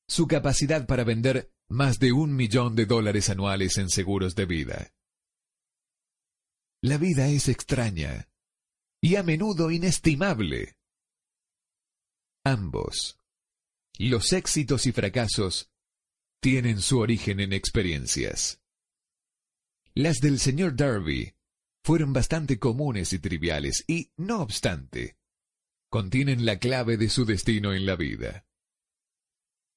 su 0.08 0.26
capacidad 0.26 0.86
para 0.86 1.04
vender 1.04 1.52
más 1.68 1.98
de 1.98 2.12
un 2.12 2.34
millón 2.34 2.76
de 2.76 2.86
dólares 2.86 3.30
anuales 3.30 3.78
en 3.78 3.88
seguros 3.88 4.34
de 4.34 4.46
vida. 4.46 4.92
La 6.84 6.98
vida 6.98 7.28
es 7.28 7.48
extraña 7.48 8.28
y 9.00 9.14
a 9.14 9.22
menudo 9.22 9.70
inestimable. 9.70 10.74
Ambos, 12.44 13.20
los 14.00 14.32
éxitos 14.32 14.86
y 14.86 14.92
fracasos, 14.92 15.70
tienen 16.40 16.80
su 16.80 16.98
origen 16.98 17.38
en 17.38 17.52
experiencias. 17.52 18.60
Las 19.94 20.18
del 20.18 20.40
señor 20.40 20.74
Darby 20.74 21.36
fueron 21.84 22.12
bastante 22.12 22.58
comunes 22.58 23.12
y 23.12 23.20
triviales 23.20 23.84
y, 23.86 24.10
no 24.16 24.42
obstante, 24.42 25.16
contienen 25.88 26.44
la 26.44 26.58
clave 26.58 26.96
de 26.96 27.08
su 27.10 27.24
destino 27.24 27.74
en 27.74 27.86
la 27.86 27.94
vida. 27.94 28.44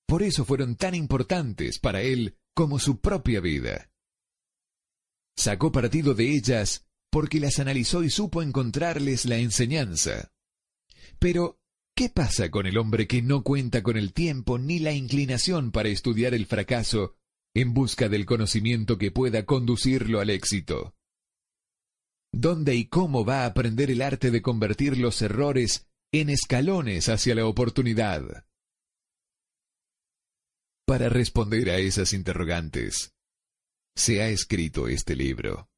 Por 0.08 0.24
eso 0.24 0.44
fueron 0.44 0.76
tan 0.76 0.96
importantes 0.96 1.78
para 1.78 2.02
él 2.02 2.40
como 2.56 2.80
su 2.80 3.00
propia 3.00 3.42
vida. 3.42 3.92
Sacó 5.38 5.72
partido 5.72 6.16
de 6.16 6.32
ellas 6.32 6.88
porque 7.16 7.40
las 7.40 7.60
analizó 7.60 8.04
y 8.04 8.10
supo 8.10 8.42
encontrarles 8.42 9.24
la 9.24 9.38
enseñanza. 9.38 10.34
Pero, 11.18 11.62
¿qué 11.96 12.10
pasa 12.10 12.52
con 12.52 12.66
el 12.66 12.78
hombre 12.78 13.08
que 13.08 13.22
no 13.22 13.42
cuenta 13.42 13.82
con 13.84 13.96
el 13.96 14.12
tiempo 14.12 14.60
ni 14.60 14.80
la 14.80 14.92
inclinación 14.92 15.72
para 15.72 15.88
estudiar 15.88 16.34
el 16.34 16.46
fracaso 16.46 17.16
en 17.54 17.74
busca 17.74 18.10
del 18.10 18.26
conocimiento 18.26 18.98
que 18.98 19.12
pueda 19.12 19.46
conducirlo 19.46 20.20
al 20.20 20.30
éxito? 20.30 20.94
¿Dónde 22.34 22.76
y 22.76 22.90
cómo 22.90 23.24
va 23.24 23.44
a 23.44 23.46
aprender 23.46 23.92
el 23.92 24.02
arte 24.02 24.30
de 24.30 24.42
convertir 24.42 24.98
los 24.98 25.22
errores 25.22 25.88
en 26.12 26.30
escalones 26.30 27.08
hacia 27.08 27.34
la 27.34 27.46
oportunidad? 27.46 28.46
Para 30.86 31.08
responder 31.08 31.70
a 31.70 31.78
esas 31.78 32.12
interrogantes, 32.12 33.14
se 33.96 34.22
ha 34.22 34.28
escrito 34.28 34.90
este 34.90 35.16
libro. 35.16 35.70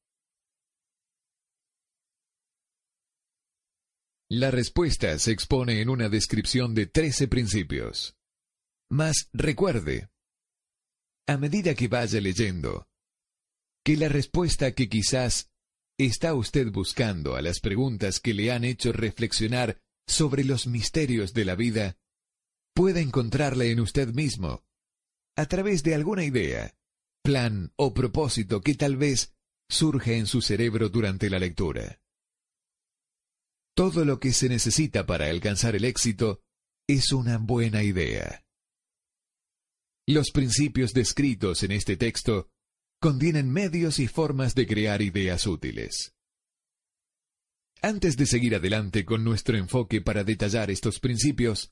La 4.30 4.52
respuesta 4.52 5.18
se 5.20 5.32
expone 5.32 5.80
en 5.80 5.88
una 5.88 6.10
descripción 6.10 6.76
de 6.76 6.86
trece 6.86 7.30
principios. 7.30 8.18
Mas 8.90 9.30
recuerde, 9.32 10.10
a 11.28 11.38
medida 11.38 11.76
que 11.76 11.88
vaya 11.88 12.20
leyendo, 12.20 12.88
que 13.86 13.96
la 13.96 14.10
respuesta 14.10 14.74
que 14.74 14.90
quizás 14.90 15.50
está 15.98 16.34
usted 16.34 16.70
buscando 16.72 17.38
a 17.38 17.42
las 17.42 17.62
preguntas 17.62 18.20
que 18.20 18.34
le 18.34 18.52
han 18.52 18.66
hecho 18.66 18.92
reflexionar 18.92 19.80
sobre 20.06 20.44
los 20.44 20.68
misterios 20.68 21.34
de 21.34 21.46
la 21.46 21.56
vida, 21.56 21.98
pueda 22.76 23.00
encontrarla 23.00 23.64
en 23.64 23.80
usted 23.80 24.10
mismo, 24.10 24.62
a 25.38 25.46
través 25.46 25.84
de 25.84 25.96
alguna 25.96 26.26
idea, 26.26 26.76
plan 27.24 27.72
o 27.78 27.94
propósito 27.94 28.60
que 28.60 28.76
tal 28.76 28.98
vez 28.98 29.34
surge 29.70 30.18
en 30.18 30.28
su 30.28 30.42
cerebro 30.42 30.90
durante 30.90 31.30
la 31.30 31.40
lectura. 31.40 32.02
Todo 33.78 34.06
lo 34.06 34.20
que 34.20 34.34
se 34.34 34.50
necesita 34.50 35.06
para 35.06 35.30
alcanzar 35.30 35.76
el 35.76 35.86
éxito 35.86 36.42
es 36.88 37.12
una 37.12 37.38
buena 37.38 37.84
idea. 37.84 38.44
Los 40.08 40.32
principios 40.32 40.94
descritos 40.94 41.62
en 41.62 41.72
este 41.74 41.96
texto 41.96 42.50
contienen 43.00 43.52
medios 43.52 44.00
y 44.00 44.08
formas 44.08 44.56
de 44.56 44.66
crear 44.66 45.04
ideas 45.04 45.46
útiles. 45.46 46.16
Antes 47.84 48.18
de 48.18 48.26
seguir 48.26 48.56
adelante 48.56 49.06
con 49.06 49.24
nuestro 49.24 49.56
enfoque 49.56 50.02
para 50.02 50.24
detallar 50.24 50.72
estos 50.72 51.00
principios, 51.00 51.72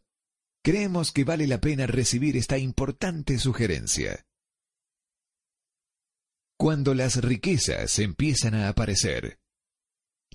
creemos 0.63 1.11
que 1.11 1.23
vale 1.23 1.47
la 1.47 1.59
pena 1.59 1.87
recibir 1.87 2.37
esta 2.37 2.59
importante 2.59 3.39
sugerencia. 3.39 4.27
Cuando 6.55 6.93
las 6.93 7.15
riquezas 7.23 7.97
empiezan 7.97 8.53
a 8.53 8.69
aparecer, 8.69 9.39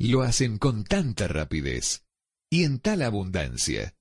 lo 0.08 0.22
hacen 0.22 0.58
con 0.58 0.84
tanta 0.84 1.28
rapidez 1.28 2.06
y 2.50 2.64
en 2.64 2.80
tal 2.80 3.02
abundancia, 3.02 3.94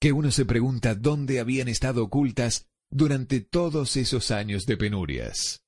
que 0.00 0.12
uno 0.12 0.30
se 0.30 0.44
pregunta 0.44 0.94
dónde 0.94 1.40
habían 1.40 1.68
estado 1.68 2.04
ocultas 2.04 2.66
durante 2.90 3.40
todos 3.40 3.96
esos 3.96 4.30
años 4.30 4.66
de 4.66 4.76
penurias. 4.76 5.62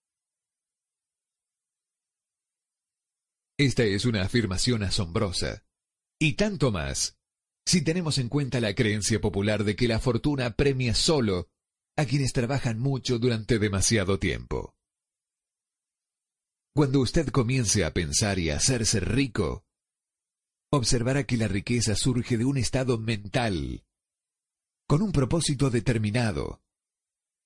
Esta 3.56 3.84
es 3.84 4.04
una 4.04 4.22
afirmación 4.22 4.82
asombrosa, 4.82 5.64
y 6.20 6.34
tanto 6.34 6.72
más 6.72 7.16
si 7.64 7.82
tenemos 7.82 8.18
en 8.18 8.28
cuenta 8.28 8.60
la 8.60 8.74
creencia 8.74 9.20
popular 9.20 9.64
de 9.64 9.76
que 9.76 9.88
la 9.88 10.00
fortuna 10.00 10.56
premia 10.56 10.94
solo 10.94 11.48
a 11.96 12.04
quienes 12.04 12.32
trabajan 12.32 12.78
mucho 12.78 13.18
durante 13.18 13.58
demasiado 13.58 14.18
tiempo. 14.18 14.74
Cuando 16.76 17.00
usted 17.00 17.28
comience 17.28 17.84
a 17.84 17.92
pensar 17.92 18.40
y 18.40 18.50
a 18.50 18.56
hacerse 18.56 18.98
rico, 18.98 19.64
observará 20.72 21.22
que 21.22 21.36
la 21.36 21.46
riqueza 21.46 21.94
surge 21.94 22.36
de 22.36 22.44
un 22.44 22.56
estado 22.56 22.98
mental, 22.98 23.84
con 24.88 25.00
un 25.00 25.12
propósito 25.12 25.70
determinado, 25.70 26.62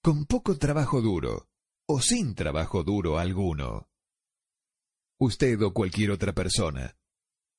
con 0.03 0.25
poco 0.25 0.57
trabajo 0.57 1.03
duro 1.03 1.51
o 1.87 2.01
sin 2.01 2.35
trabajo 2.35 2.85
duro 2.85 3.19
alguno. 3.19 3.91
Usted 5.21 5.61
o 5.61 5.75
cualquier 5.75 6.11
otra 6.11 6.33
persona 6.33 6.97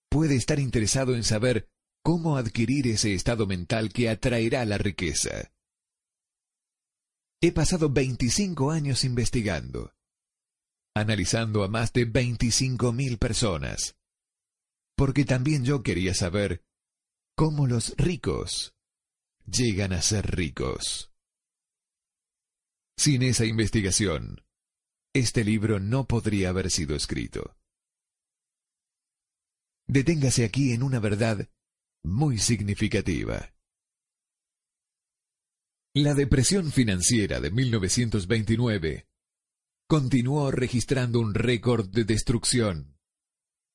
puede 0.09 0.38
estar 0.38 0.59
interesado 0.59 1.15
en 1.15 1.24
saber 1.24 1.70
cómo 2.01 2.38
adquirir 2.38 2.88
ese 2.88 3.13
estado 3.13 3.45
mental 3.45 3.93
que 3.93 4.09
atraerá 4.09 4.65
la 4.65 4.80
riqueza. 4.80 5.51
He 7.41 7.51
pasado 7.51 7.91
25 7.91 8.72
años 8.72 9.03
investigando, 9.03 9.93
analizando 11.00 11.64
a 11.64 11.68
más 11.68 11.93
de 11.93 12.08
25.000 12.08 13.18
personas, 13.18 13.95
porque 14.95 15.26
también 15.26 15.64
yo 15.64 15.82
quería 15.82 16.14
saber 16.14 16.64
cómo 17.36 17.68
los 17.68 17.95
ricos 17.97 18.76
llegan 19.45 19.93
a 19.93 20.02
ser 20.02 20.36
ricos. 20.36 21.12
Sin 22.97 23.24
esa 23.24 23.45
investigación, 23.45 24.43
este 25.14 25.43
libro 25.43 25.80
no 25.80 26.06
podría 26.06 26.50
haber 26.50 26.70
sido 26.70 26.95
escrito. 26.95 27.56
Deténgase 29.88 30.43
aquí 30.43 30.74
en 30.74 30.84
una 30.84 31.00
verdad 31.00 31.50
muy 32.04 32.38
significativa. 32.38 33.54
La 35.95 36.14
depresión 36.14 36.72
financiera 36.72 37.39
de 37.39 37.50
1929 37.50 39.09
continuó 39.89 40.51
registrando 40.51 41.19
un 41.19 41.33
récord 41.33 41.89
de 41.89 42.03
destrucción, 42.03 42.95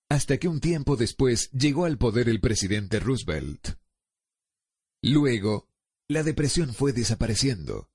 hasta 0.09 0.39
que 0.39 0.47
un 0.47 0.61
tiempo 0.61 0.95
después 0.95 1.51
llegó 1.51 1.87
al 1.87 1.99
poder 1.99 2.29
el 2.29 2.41
presidente 2.41 3.01
Roosevelt. 3.01 3.81
Luego, 5.03 5.69
la 6.09 6.23
depresión 6.23 6.73
fue 6.73 6.93
desapareciendo. 6.93 7.91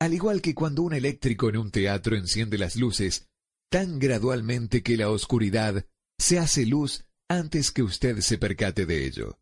Al 0.00 0.14
igual 0.14 0.40
que 0.40 0.54
cuando 0.54 0.82
un 0.82 0.94
eléctrico 0.94 1.48
en 1.48 1.56
un 1.56 1.72
teatro 1.72 2.14
enciende 2.14 2.56
las 2.56 2.76
luces 2.76 3.28
tan 3.68 3.98
gradualmente 3.98 4.84
que 4.84 4.96
la 4.96 5.10
oscuridad 5.10 5.84
se 6.20 6.38
hace 6.38 6.66
luz 6.66 7.04
antes 7.28 7.72
que 7.72 7.82
usted 7.82 8.20
se 8.20 8.38
percate 8.38 8.86
de 8.86 9.06
ello. 9.06 9.40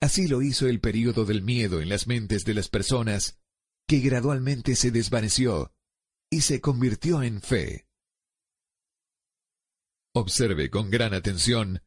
Así 0.00 0.26
lo 0.26 0.42
hizo 0.42 0.66
el 0.66 0.80
período 0.80 1.24
del 1.24 1.42
miedo 1.42 1.80
en 1.80 1.88
las 1.88 2.08
mentes 2.08 2.44
de 2.44 2.54
las 2.54 2.68
personas, 2.68 3.38
que 3.86 4.00
gradualmente 4.00 4.74
se 4.74 4.90
desvaneció 4.90 5.72
y 6.30 6.42
se 6.42 6.60
convirtió 6.60 7.22
en 7.22 7.40
fe. 7.40 7.86
Observe 10.14 10.70
con 10.70 10.90
gran 10.90 11.14
atención, 11.14 11.82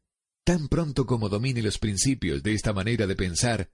tan 0.46 0.68
pronto 0.68 1.06
como 1.06 1.30
domine 1.30 1.62
los 1.62 1.78
principios 1.78 2.44
de 2.44 2.54
esta 2.54 2.74
manera 2.74 3.08
de 3.08 3.16
pensar, 3.16 3.72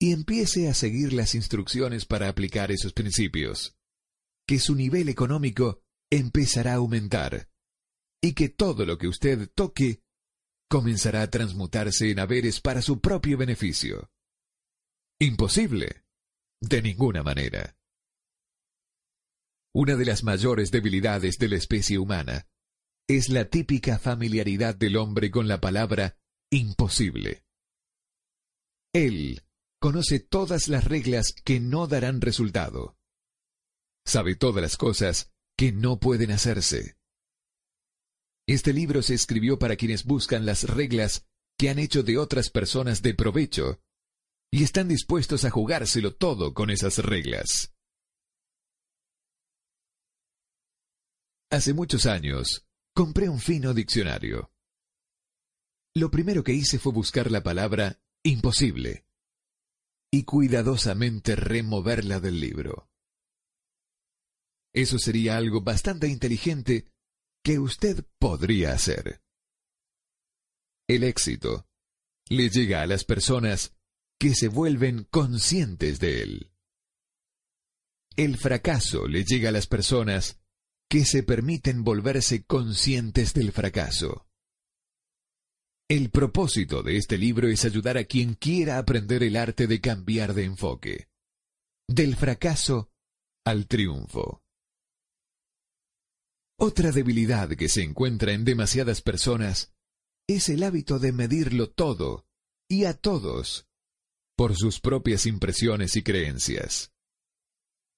y 0.00 0.12
empiece 0.12 0.68
a 0.68 0.74
seguir 0.74 1.12
las 1.12 1.34
instrucciones 1.34 2.06
para 2.06 2.28
aplicar 2.28 2.72
esos 2.72 2.92
principios, 2.92 3.76
que 4.46 4.58
su 4.58 4.74
nivel 4.74 5.08
económico 5.08 5.82
empezará 6.10 6.72
a 6.72 6.76
aumentar, 6.76 7.48
y 8.22 8.34
que 8.34 8.48
todo 8.48 8.86
lo 8.86 8.98
que 8.98 9.08
usted 9.08 9.50
toque 9.54 10.02
comenzará 10.68 11.22
a 11.22 11.30
transmutarse 11.30 12.10
en 12.10 12.18
haberes 12.18 12.60
para 12.60 12.82
su 12.82 13.00
propio 13.00 13.36
beneficio. 13.36 14.10
Imposible. 15.20 16.04
De 16.60 16.80
ninguna 16.80 17.22
manera. 17.22 17.76
Una 19.74 19.96
de 19.96 20.04
las 20.04 20.22
mayores 20.22 20.70
debilidades 20.70 21.38
de 21.38 21.48
la 21.48 21.56
especie 21.56 21.98
humana 21.98 22.46
es 23.08 23.30
la 23.30 23.46
típica 23.46 23.98
familiaridad 23.98 24.74
del 24.74 24.96
hombre 24.96 25.30
con 25.30 25.48
la 25.48 25.60
palabra 25.60 26.18
imposible. 26.50 27.44
Él 28.92 29.42
conoce 29.80 30.20
todas 30.20 30.68
las 30.68 30.84
reglas 30.84 31.32
que 31.44 31.58
no 31.58 31.86
darán 31.86 32.20
resultado. 32.20 32.96
Sabe 34.06 34.36
todas 34.36 34.62
las 34.62 34.76
cosas 34.76 35.32
que 35.56 35.72
no 35.72 35.98
pueden 35.98 36.32
hacerse. 36.32 36.96
Este 38.46 38.74
libro 38.74 39.00
se 39.00 39.14
escribió 39.14 39.58
para 39.58 39.76
quienes 39.76 40.04
buscan 40.04 40.44
las 40.44 40.64
reglas 40.64 41.26
que 41.58 41.70
han 41.70 41.78
hecho 41.78 42.02
de 42.02 42.18
otras 42.18 42.50
personas 42.50 43.00
de 43.00 43.14
provecho 43.14 43.80
y 44.52 44.64
están 44.64 44.88
dispuestos 44.88 45.46
a 45.46 45.50
jugárselo 45.50 46.14
todo 46.14 46.52
con 46.52 46.68
esas 46.68 46.98
reglas. 46.98 47.72
Hace 51.52 51.74
muchos 51.74 52.06
años, 52.06 52.66
compré 52.94 53.28
un 53.28 53.38
fino 53.38 53.74
diccionario. 53.74 54.50
Lo 55.94 56.10
primero 56.10 56.42
que 56.42 56.54
hice 56.54 56.78
fue 56.78 56.94
buscar 56.94 57.30
la 57.30 57.42
palabra 57.42 58.00
imposible 58.22 59.04
y 60.10 60.24
cuidadosamente 60.24 61.36
removerla 61.36 62.20
del 62.20 62.40
libro. 62.40 62.88
Eso 64.72 64.98
sería 64.98 65.36
algo 65.36 65.60
bastante 65.60 66.08
inteligente 66.08 66.86
que 67.44 67.58
usted 67.58 68.06
podría 68.18 68.72
hacer. 68.72 69.20
El 70.88 71.04
éxito 71.04 71.68
le 72.30 72.48
llega 72.48 72.80
a 72.80 72.86
las 72.86 73.04
personas 73.04 73.76
que 74.18 74.34
se 74.34 74.48
vuelven 74.48 75.04
conscientes 75.04 76.00
de 76.00 76.22
él. 76.22 76.52
El 78.16 78.38
fracaso 78.38 79.06
le 79.06 79.26
llega 79.26 79.50
a 79.50 79.52
las 79.52 79.66
personas 79.66 80.41
que 80.92 81.06
se 81.06 81.22
permiten 81.22 81.84
volverse 81.84 82.44
conscientes 82.44 83.32
del 83.32 83.50
fracaso. 83.50 84.26
El 85.88 86.10
propósito 86.10 86.82
de 86.82 86.98
este 86.98 87.16
libro 87.16 87.48
es 87.48 87.64
ayudar 87.64 87.96
a 87.96 88.04
quien 88.04 88.34
quiera 88.34 88.76
aprender 88.76 89.22
el 89.22 89.36
arte 89.36 89.66
de 89.66 89.80
cambiar 89.80 90.34
de 90.34 90.44
enfoque, 90.44 91.08
del 91.88 92.14
fracaso 92.14 92.90
al 93.42 93.68
triunfo. 93.68 94.42
Otra 96.58 96.92
debilidad 96.92 97.48
que 97.56 97.70
se 97.70 97.82
encuentra 97.82 98.34
en 98.34 98.44
demasiadas 98.44 99.00
personas 99.00 99.72
es 100.28 100.50
el 100.50 100.62
hábito 100.62 100.98
de 100.98 101.12
medirlo 101.12 101.70
todo 101.70 102.26
y 102.68 102.84
a 102.84 102.92
todos 102.92 103.66
por 104.36 104.56
sus 104.56 104.78
propias 104.78 105.24
impresiones 105.24 105.96
y 105.96 106.02
creencias. 106.02 106.91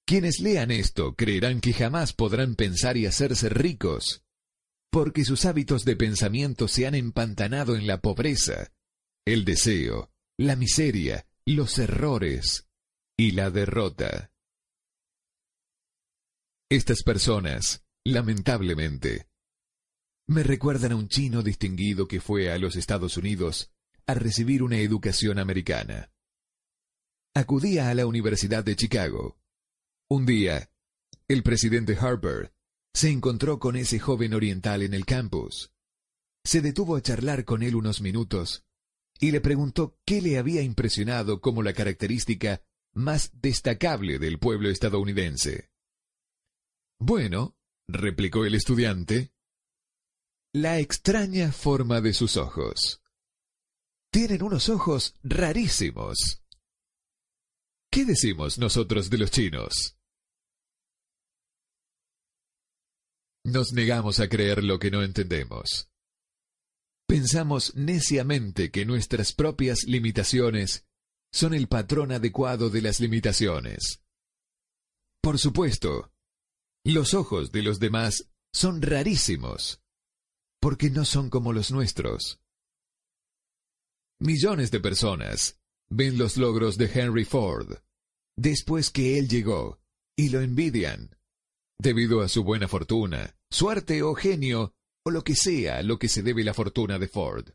Quienes 0.06 0.40
lean 0.40 0.70
esto 0.70 1.14
creerán 1.14 1.60
que 1.60 1.72
jamás 1.72 2.12
podrán 2.12 2.56
pensar 2.56 2.96
y 2.96 3.06
hacerse 3.06 3.48
ricos, 3.48 4.24
porque 4.90 5.24
sus 5.24 5.44
hábitos 5.44 5.84
de 5.84 5.96
pensamiento 5.96 6.68
se 6.68 6.86
han 6.86 6.94
empantanado 6.94 7.74
en 7.74 7.86
la 7.86 8.00
pobreza, 8.00 8.72
el 9.24 9.44
deseo, 9.44 10.10
la 10.36 10.56
miseria, 10.56 11.26
los 11.46 11.78
errores 11.78 12.68
y 13.16 13.32
la 13.32 13.50
derrota. 13.50 14.30
Estas 16.68 17.02
personas 17.02 17.84
Lamentablemente, 18.06 19.30
me 20.28 20.42
recuerdan 20.42 20.92
a 20.92 20.96
un 20.96 21.08
chino 21.08 21.42
distinguido 21.42 22.06
que 22.06 22.20
fue 22.20 22.52
a 22.52 22.58
los 22.58 22.76
Estados 22.76 23.16
Unidos 23.16 23.72
a 24.06 24.12
recibir 24.12 24.62
una 24.62 24.76
educación 24.76 25.38
americana. 25.38 26.12
Acudía 27.34 27.88
a 27.88 27.94
la 27.94 28.04
Universidad 28.04 28.62
de 28.62 28.76
Chicago. 28.76 29.38
Un 30.08 30.26
día, 30.26 30.70
el 31.28 31.42
presidente 31.42 31.96
Harper 31.98 32.52
se 32.92 33.10
encontró 33.10 33.58
con 33.58 33.76
ese 33.76 33.98
joven 33.98 34.34
oriental 34.34 34.82
en 34.82 34.94
el 34.94 35.06
campus. 35.06 35.72
Se 36.44 36.60
detuvo 36.60 36.96
a 36.96 37.02
charlar 37.02 37.44
con 37.44 37.62
él 37.62 37.74
unos 37.74 38.00
minutos 38.00 38.64
y 39.18 39.30
le 39.30 39.40
preguntó 39.40 39.98
qué 40.04 40.20
le 40.20 40.38
había 40.38 40.62
impresionado 40.62 41.40
como 41.40 41.62
la 41.62 41.72
característica 41.72 42.62
más 42.92 43.30
destacable 43.40 44.18
del 44.18 44.38
pueblo 44.38 44.68
estadounidense. 44.68 45.70
Bueno, 47.00 47.56
replicó 47.88 48.44
el 48.44 48.54
estudiante, 48.54 49.32
la 50.52 50.78
extraña 50.78 51.50
forma 51.50 52.00
de 52.00 52.12
sus 52.12 52.36
ojos. 52.36 53.02
Tienen 54.12 54.42
unos 54.42 54.68
ojos 54.68 55.16
rarísimos. 55.24 56.43
¿Qué 57.94 58.04
decimos 58.04 58.58
nosotros 58.58 59.08
de 59.08 59.18
los 59.18 59.30
chinos? 59.30 59.96
Nos 63.44 63.72
negamos 63.72 64.18
a 64.18 64.28
creer 64.28 64.64
lo 64.64 64.80
que 64.80 64.90
no 64.90 65.04
entendemos. 65.04 65.88
Pensamos 67.06 67.76
neciamente 67.76 68.72
que 68.72 68.84
nuestras 68.84 69.32
propias 69.32 69.84
limitaciones 69.86 70.88
son 71.32 71.54
el 71.54 71.68
patrón 71.68 72.10
adecuado 72.10 72.68
de 72.68 72.82
las 72.82 72.98
limitaciones. 72.98 74.02
Por 75.22 75.38
supuesto, 75.38 76.10
los 76.84 77.14
ojos 77.14 77.52
de 77.52 77.62
los 77.62 77.78
demás 77.78 78.28
son 78.52 78.82
rarísimos, 78.82 79.80
porque 80.60 80.90
no 80.90 81.04
son 81.04 81.30
como 81.30 81.52
los 81.52 81.70
nuestros. 81.70 82.40
Millones 84.18 84.72
de 84.72 84.80
personas 84.80 85.60
ven 85.90 86.18
los 86.18 86.36
logros 86.36 86.76
de 86.78 86.90
Henry 86.92 87.24
Ford 87.24 87.78
después 88.36 88.90
que 88.90 89.18
él 89.18 89.28
llegó 89.28 89.80
y 90.16 90.28
lo 90.28 90.40
envidian, 90.40 91.16
debido 91.78 92.20
a 92.20 92.28
su 92.28 92.44
buena 92.44 92.68
fortuna, 92.68 93.36
suerte 93.50 94.02
o 94.02 94.14
genio, 94.14 94.74
o 95.04 95.10
lo 95.10 95.22
que 95.22 95.34
sea 95.34 95.82
lo 95.82 95.98
que 95.98 96.08
se 96.08 96.22
debe 96.22 96.44
la 96.44 96.54
fortuna 96.54 96.98
de 96.98 97.08
Ford. 97.08 97.50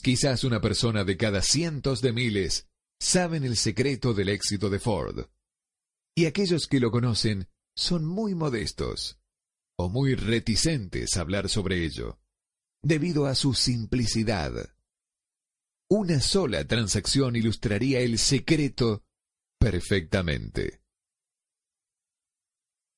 Quizás 0.00 0.44
una 0.44 0.60
persona 0.60 1.04
de 1.04 1.16
cada 1.16 1.42
cientos 1.42 2.00
de 2.00 2.12
miles 2.12 2.68
saben 3.00 3.44
el 3.44 3.56
secreto 3.56 4.14
del 4.14 4.28
éxito 4.28 4.70
de 4.70 4.78
Ford. 4.78 5.26
Y 6.16 6.26
aquellos 6.26 6.66
que 6.66 6.80
lo 6.80 6.90
conocen 6.90 7.48
son 7.76 8.04
muy 8.04 8.34
modestos 8.34 9.20
o 9.76 9.88
muy 9.88 10.14
reticentes 10.14 11.16
a 11.16 11.20
hablar 11.20 11.48
sobre 11.48 11.84
ello, 11.84 12.18
debido 12.82 13.26
a 13.26 13.34
su 13.34 13.54
simplicidad. 13.54 14.74
Una 15.90 16.20
sola 16.20 16.66
transacción 16.66 17.34
ilustraría 17.34 18.00
el 18.00 18.18
secreto 18.18 19.04
perfectamente. 19.58 20.82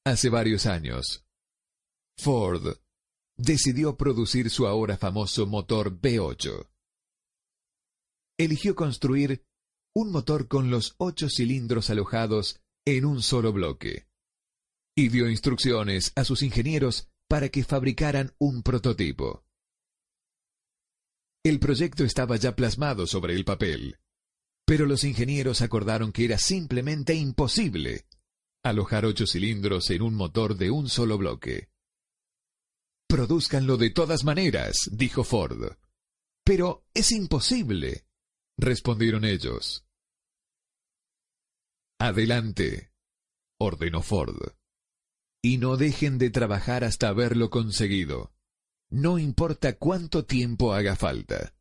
Hace 0.04 0.28
varios 0.28 0.66
años, 0.66 1.24
Ford 2.18 2.78
decidió 3.36 3.96
producir 3.96 4.50
su 4.50 4.66
ahora 4.66 4.96
famoso 4.96 5.46
motor 5.46 6.00
V8. 6.00 6.68
Eligió 8.36 8.74
construir 8.74 9.44
un 9.94 10.10
motor 10.10 10.48
con 10.48 10.70
los 10.70 10.96
ocho 10.98 11.28
cilindros 11.28 11.90
alojados 11.90 12.60
en 12.84 13.04
un 13.04 13.22
solo 13.22 13.52
bloque 13.52 14.08
y 14.96 15.10
dio 15.10 15.30
instrucciones 15.30 16.12
a 16.16 16.24
sus 16.24 16.42
ingenieros 16.42 17.08
para 17.28 17.50
que 17.50 17.62
fabricaran 17.62 18.34
un 18.38 18.64
prototipo. 18.64 19.44
El 21.42 21.58
proyecto 21.58 22.04
estaba 22.04 22.36
ya 22.36 22.54
plasmado 22.54 23.06
sobre 23.06 23.34
el 23.34 23.44
papel, 23.44 23.98
pero 24.66 24.84
los 24.86 25.04
ingenieros 25.04 25.62
acordaron 25.62 26.12
que 26.12 26.26
era 26.26 26.38
simplemente 26.38 27.14
imposible 27.14 28.06
alojar 28.62 29.06
ocho 29.06 29.26
cilindros 29.26 29.90
en 29.90 30.02
un 30.02 30.14
motor 30.14 30.56
de 30.56 30.70
un 30.70 30.88
solo 30.88 31.16
bloque. 31.18 31.70
Produzcanlo 33.08 33.76
de 33.76 33.90
todas 33.90 34.24
maneras, 34.24 34.88
dijo 34.92 35.24
Ford. 35.24 35.76
Pero 36.44 36.84
es 36.94 37.10
imposible, 37.12 38.06
respondieron 38.58 39.24
ellos. 39.24 39.84
Adelante, 41.98 42.92
ordenó 43.58 44.02
Ford. 44.02 44.54
Y 45.42 45.58
no 45.58 45.76
dejen 45.76 46.18
de 46.18 46.30
trabajar 46.30 46.84
hasta 46.84 47.08
haberlo 47.08 47.50
conseguido. 47.50 48.32
No 48.90 49.18
importa 49.18 49.78
cuánto 49.78 50.24
tiempo 50.24 50.72
haga 50.72 50.96
falta. 50.96 51.54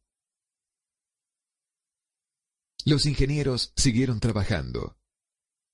Los 2.85 3.05
ingenieros 3.05 3.71
siguieron 3.75 4.19
trabajando. 4.19 4.97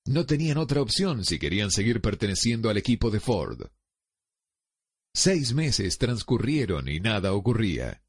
No 0.06 0.26
tenían 0.26 0.58
otra 0.58 0.82
opción 0.82 1.24
si 1.24 1.40
querían 1.40 1.72
seguir 1.72 2.02
perteneciendo 2.02 2.70
al 2.70 2.78
equipo 2.78 3.10
de 3.10 3.20
Ford. 3.20 3.70
Seis 5.14 5.54
meses 5.54 5.98
transcurrieron 5.98 6.90
y 6.90 7.00
nada 7.00 7.34
ocurría. 7.34 8.04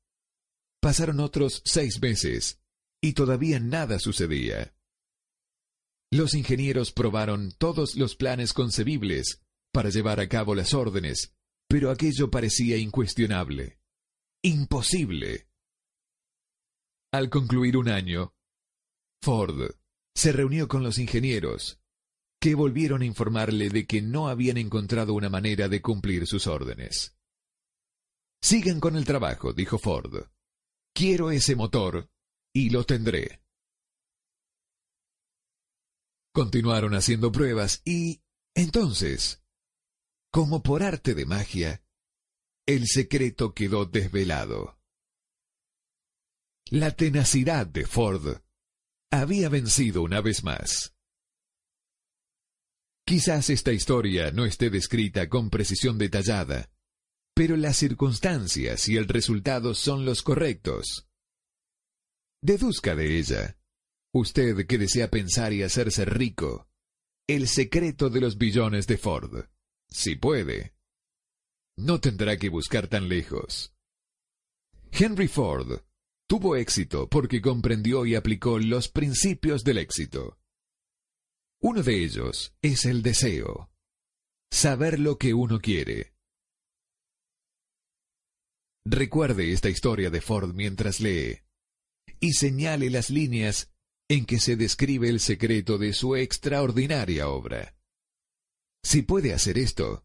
Pasaron 0.80 1.20
otros 1.20 1.62
seis 1.64 2.02
meses 2.02 2.60
y 3.00 3.12
todavía 3.12 3.60
nada 3.60 4.00
sucedía. 4.00 4.74
Los 6.10 6.34
ingenieros 6.34 6.90
probaron 6.90 7.52
todos 7.52 7.94
los 7.94 8.16
planes 8.16 8.52
concebibles 8.52 9.42
para 9.72 9.90
llevar 9.90 10.18
a 10.18 10.28
cabo 10.28 10.54
las 10.54 10.74
órdenes, 10.74 11.35
pero 11.68 11.90
aquello 11.90 12.30
parecía 12.30 12.76
incuestionable. 12.76 13.78
Imposible. 14.42 15.48
Al 17.12 17.30
concluir 17.30 17.76
un 17.76 17.88
año, 17.88 18.34
Ford 19.22 19.74
se 20.14 20.32
reunió 20.32 20.68
con 20.68 20.82
los 20.82 20.98
ingenieros 20.98 21.80
que 22.40 22.54
volvieron 22.54 23.02
a 23.02 23.06
informarle 23.06 23.70
de 23.70 23.86
que 23.86 24.02
no 24.02 24.28
habían 24.28 24.56
encontrado 24.56 25.14
una 25.14 25.28
manera 25.28 25.68
de 25.68 25.82
cumplir 25.82 26.26
sus 26.26 26.46
órdenes. 26.46 27.16
Sigan 28.42 28.80
con 28.80 28.96
el 28.96 29.04
trabajo, 29.04 29.52
dijo 29.52 29.78
Ford. 29.78 30.28
Quiero 30.94 31.30
ese 31.30 31.56
motor 31.56 32.10
y 32.54 32.70
lo 32.70 32.84
tendré. 32.84 33.42
Continuaron 36.32 36.94
haciendo 36.94 37.32
pruebas 37.32 37.82
y, 37.84 38.22
entonces, 38.54 39.42
como 40.30 40.62
por 40.62 40.82
arte 40.82 41.14
de 41.14 41.26
magia, 41.26 41.82
el 42.66 42.86
secreto 42.86 43.54
quedó 43.54 43.86
desvelado. 43.86 44.78
La 46.70 46.90
tenacidad 46.90 47.66
de 47.66 47.86
Ford 47.86 48.38
había 49.10 49.48
vencido 49.48 50.02
una 50.02 50.20
vez 50.20 50.42
más. 50.42 50.94
Quizás 53.06 53.50
esta 53.50 53.72
historia 53.72 54.32
no 54.32 54.44
esté 54.44 54.68
descrita 54.68 55.28
con 55.28 55.48
precisión 55.48 55.96
detallada, 55.96 56.68
pero 57.34 57.56
las 57.56 57.76
circunstancias 57.76 58.88
y 58.88 58.96
el 58.96 59.06
resultado 59.06 59.74
son 59.74 60.04
los 60.04 60.22
correctos. 60.22 61.06
Deduzca 62.42 62.96
de 62.96 63.18
ella, 63.18 63.58
usted 64.12 64.66
que 64.66 64.78
desea 64.78 65.08
pensar 65.08 65.52
y 65.52 65.62
hacerse 65.62 66.04
rico, 66.04 66.68
el 67.28 67.46
secreto 67.46 68.10
de 68.10 68.20
los 68.20 68.38
billones 68.38 68.88
de 68.88 68.98
Ford, 68.98 69.44
si 69.90 70.16
puede. 70.16 70.74
No 71.76 72.00
tendrá 72.00 72.36
que 72.38 72.48
buscar 72.48 72.88
tan 72.88 73.08
lejos. 73.08 73.74
Henry 74.90 75.28
Ford 75.28 75.80
tuvo 76.26 76.56
éxito 76.56 77.08
porque 77.08 77.40
comprendió 77.40 78.06
y 78.06 78.14
aplicó 78.14 78.58
los 78.58 78.88
principios 78.88 79.62
del 79.62 79.78
éxito. 79.78 80.38
Uno 81.60 81.82
de 81.82 82.04
ellos 82.04 82.54
es 82.62 82.84
el 82.84 83.02
deseo. 83.02 83.70
Saber 84.50 84.98
lo 84.98 85.18
que 85.18 85.34
uno 85.34 85.60
quiere. 85.60 86.14
Recuerde 88.84 89.52
esta 89.52 89.68
historia 89.68 90.10
de 90.10 90.20
Ford 90.20 90.54
mientras 90.54 91.00
lee 91.00 91.40
y 92.20 92.32
señale 92.32 92.90
las 92.90 93.10
líneas 93.10 93.72
en 94.08 94.24
que 94.24 94.38
se 94.38 94.56
describe 94.56 95.08
el 95.08 95.20
secreto 95.20 95.78
de 95.78 95.92
su 95.92 96.16
extraordinaria 96.16 97.28
obra. 97.28 97.75
Si 98.86 99.02
puede 99.02 99.34
hacer 99.34 99.58
esto, 99.58 100.04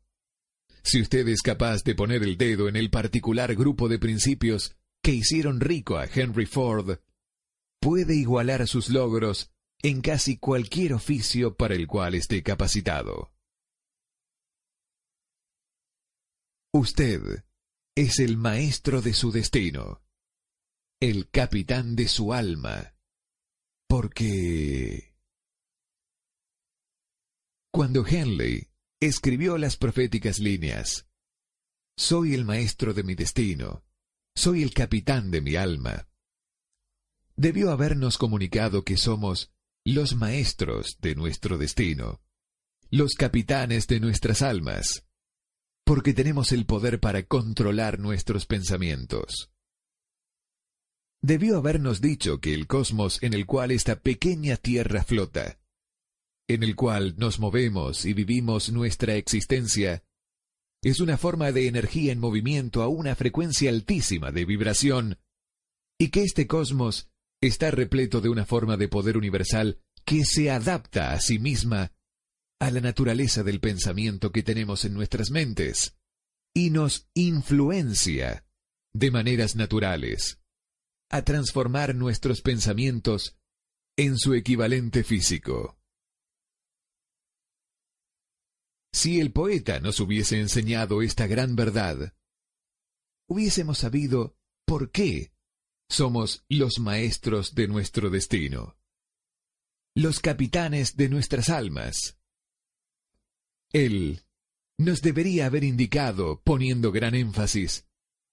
si 0.81 1.03
usted 1.03 1.27
es 1.27 1.43
capaz 1.43 1.83
de 1.83 1.93
poner 1.93 2.23
el 2.23 2.35
dedo 2.35 2.67
en 2.67 2.75
el 2.75 2.89
particular 2.89 3.53
grupo 3.53 3.87
de 3.87 3.99
principios 3.99 4.75
que 5.03 5.11
hicieron 5.11 5.59
rico 5.59 5.97
a 5.97 6.05
Henry 6.05 6.47
Ford, 6.47 6.97
puede 7.79 8.15
igualar 8.15 8.67
sus 8.67 8.89
logros 8.89 9.51
en 9.83 10.01
casi 10.01 10.39
cualquier 10.39 10.93
oficio 10.93 11.55
para 11.55 11.75
el 11.75 11.85
cual 11.85 12.15
esté 12.15 12.41
capacitado. 12.41 13.31
Usted 16.73 17.43
es 17.95 18.17
el 18.17 18.35
maestro 18.35 19.03
de 19.03 19.13
su 19.13 19.31
destino, 19.31 20.01
el 20.99 21.29
capitán 21.29 21.95
de 21.95 22.07
su 22.07 22.33
alma, 22.33 22.95
porque... 23.87 25.13
Cuando 27.71 28.05
Henley 28.05 28.70
escribió 29.01 29.57
las 29.57 29.77
proféticas 29.77 30.37
líneas, 30.37 31.07
Soy 31.97 32.35
el 32.35 32.45
maestro 32.45 32.93
de 32.93 33.03
mi 33.03 33.15
destino, 33.15 33.83
soy 34.35 34.61
el 34.61 34.73
capitán 34.73 35.31
de 35.31 35.41
mi 35.41 35.55
alma, 35.55 36.07
debió 37.35 37.71
habernos 37.71 38.19
comunicado 38.19 38.83
que 38.83 38.97
somos 38.97 39.51
los 39.83 40.15
maestros 40.15 40.97
de 41.01 41.15
nuestro 41.15 41.57
destino, 41.57 42.21
los 42.91 43.15
capitanes 43.15 43.87
de 43.87 43.99
nuestras 43.99 44.43
almas, 44.43 45.07
porque 45.83 46.13
tenemos 46.13 46.51
el 46.51 46.67
poder 46.67 46.99
para 46.99 47.23
controlar 47.23 47.97
nuestros 47.97 48.45
pensamientos. 48.45 49.51
Debió 51.23 51.57
habernos 51.57 52.01
dicho 52.01 52.39
que 52.39 52.53
el 52.53 52.67
cosmos 52.67 53.21
en 53.23 53.33
el 53.33 53.47
cual 53.47 53.71
esta 53.71 53.99
pequeña 53.99 54.57
Tierra 54.57 55.03
flota, 55.03 55.60
en 56.53 56.63
el 56.63 56.75
cual 56.75 57.15
nos 57.17 57.39
movemos 57.39 58.05
y 58.05 58.13
vivimos 58.13 58.71
nuestra 58.71 59.15
existencia, 59.15 60.03
es 60.83 60.99
una 60.99 61.17
forma 61.17 61.51
de 61.51 61.67
energía 61.67 62.11
en 62.11 62.19
movimiento 62.19 62.81
a 62.81 62.87
una 62.87 63.15
frecuencia 63.15 63.69
altísima 63.69 64.31
de 64.31 64.45
vibración, 64.45 65.19
y 65.99 66.09
que 66.09 66.23
este 66.23 66.47
cosmos 66.47 67.09
está 67.41 67.71
repleto 67.71 68.21
de 68.21 68.29
una 68.29 68.45
forma 68.45 68.77
de 68.77 68.87
poder 68.87 69.17
universal 69.17 69.79
que 70.05 70.25
se 70.25 70.49
adapta 70.49 71.11
a 71.11 71.19
sí 71.19 71.37
misma 71.39 71.91
a 72.59 72.71
la 72.71 72.81
naturaleza 72.81 73.43
del 73.43 73.59
pensamiento 73.59 74.31
que 74.31 74.43
tenemos 74.43 74.85
en 74.85 74.93
nuestras 74.93 75.31
mentes 75.31 75.97
y 76.53 76.69
nos 76.69 77.09
influencia 77.13 78.45
de 78.93 79.11
maneras 79.11 79.55
naturales 79.55 80.39
a 81.09 81.23
transformar 81.23 81.95
nuestros 81.95 82.41
pensamientos 82.41 83.37
en 83.97 84.17
su 84.17 84.33
equivalente 84.33 85.03
físico. 85.03 85.80
Si 88.93 89.19
el 89.19 89.31
poeta 89.31 89.79
nos 89.79 89.99
hubiese 89.99 90.39
enseñado 90.39 91.01
esta 91.01 91.27
gran 91.27 91.55
verdad, 91.55 92.13
hubiésemos 93.27 93.77
sabido 93.79 94.35
por 94.65 94.91
qué 94.91 95.31
somos 95.89 96.45
los 96.49 96.79
maestros 96.79 97.55
de 97.55 97.67
nuestro 97.67 98.09
destino, 98.09 98.77
los 99.95 100.19
capitanes 100.19 100.95
de 100.97 101.09
nuestras 101.09 101.49
almas. 101.49 102.17
Él 103.71 104.23
nos 104.77 105.01
debería 105.01 105.45
haber 105.45 105.63
indicado, 105.63 106.41
poniendo 106.43 106.91
gran 106.91 107.15
énfasis, 107.15 107.87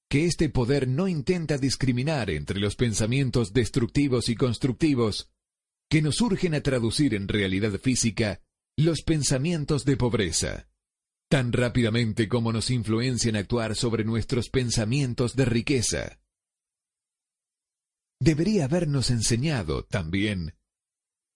que 0.09 0.25
este 0.25 0.49
poder 0.49 0.89
no 0.89 1.07
intenta 1.07 1.59
discriminar 1.59 2.31
entre 2.31 2.59
los 2.59 2.75
pensamientos 2.75 3.53
destructivos 3.53 4.29
y 4.29 4.35
constructivos 4.35 5.31
que 5.89 6.03
nos 6.03 6.21
urgen 6.21 6.55
a 6.55 6.63
traducir 6.63 7.15
en 7.15 7.29
realidad 7.29 7.79
física 7.79 8.41
los 8.79 9.03
pensamientos 9.03 9.85
de 9.85 9.97
pobreza, 9.97 10.69
tan 11.29 11.53
rápidamente 11.53 12.29
como 12.29 12.53
nos 12.53 12.71
influencian 12.71 13.35
a 13.35 13.41
actuar 13.41 13.75
sobre 13.75 14.05
nuestros 14.05 14.51
pensamientos 14.51 15.35
de 15.35 15.45
riqueza. 15.47 16.21
Debería 18.21 18.67
habernos 18.67 19.11
enseñado 19.11 19.85
también 19.85 20.55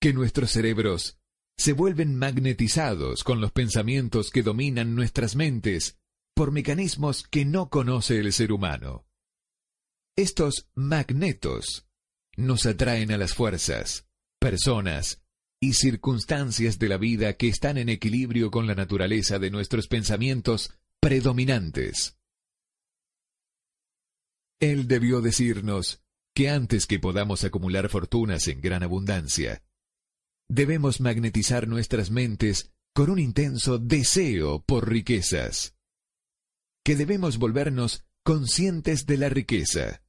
que 0.01 0.13
nuestros 0.13 0.53
cerebros 0.53 1.19
se 1.59 1.73
vuelven 1.73 2.15
magnetizados 2.15 3.25
con 3.25 3.41
los 3.41 3.51
pensamientos 3.51 4.31
que 4.31 4.45
dominan 4.45 4.95
nuestras 4.95 5.35
mentes 5.35 5.99
por 6.37 6.53
mecanismos 6.53 7.25
que 7.25 7.45
no 7.45 7.71
conoce 7.71 8.21
el 8.21 8.33
ser 8.33 8.53
humano. 8.53 9.05
Estos 10.17 10.69
magnetos 10.77 11.89
nos 12.37 12.67
atraen 12.67 13.11
a 13.11 13.19
las 13.19 13.35
fuerzas, 13.35 14.07
personas 14.39 15.22
y 15.63 15.75
circunstancias 15.75 16.81
de 16.81 16.89
la 16.89 16.97
vida 16.97 17.35
que 17.35 17.47
están 17.47 17.79
en 17.79 17.89
equilibrio 17.89 18.51
con 18.51 18.67
la 18.67 18.75
naturaleza 18.75 19.39
de 19.39 19.53
nuestros 19.53 19.87
pensamientos 19.87 20.77
predominantes. 20.99 22.19
Él 24.59 24.89
debió 24.89 25.21
decirnos 25.21 26.03
que 26.35 26.51
antes 26.51 26.89
que 26.89 26.99
podamos 26.99 27.45
acumular 27.45 27.89
fortunas 27.89 28.49
en 28.49 28.61
gran 28.61 28.83
abundancia, 28.83 29.63
debemos 30.49 31.01
magnetizar 31.01 31.69
nuestras 31.69 32.11
mentes 32.11 32.73
con 32.93 33.09
un 33.09 33.21
intenso 33.21 33.79
deseo 33.79 34.65
por 34.65 34.91
riquezas, 34.91 35.77
que 36.85 36.97
debemos 36.97 37.39
volvernos 37.39 38.05
conscientes 38.25 39.07
de 39.07 39.17
la 39.17 39.29
riqueza, 39.29 40.03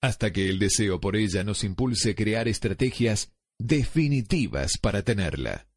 hasta 0.00 0.32
que 0.32 0.48
el 0.48 0.58
deseo 0.58 1.02
por 1.02 1.16
ella 1.16 1.44
nos 1.44 1.64
impulse 1.64 2.12
a 2.12 2.14
crear 2.14 2.48
estrategias 2.48 3.30
definitivas 3.60 4.78
para 4.80 5.02
tenerla. 5.02 5.68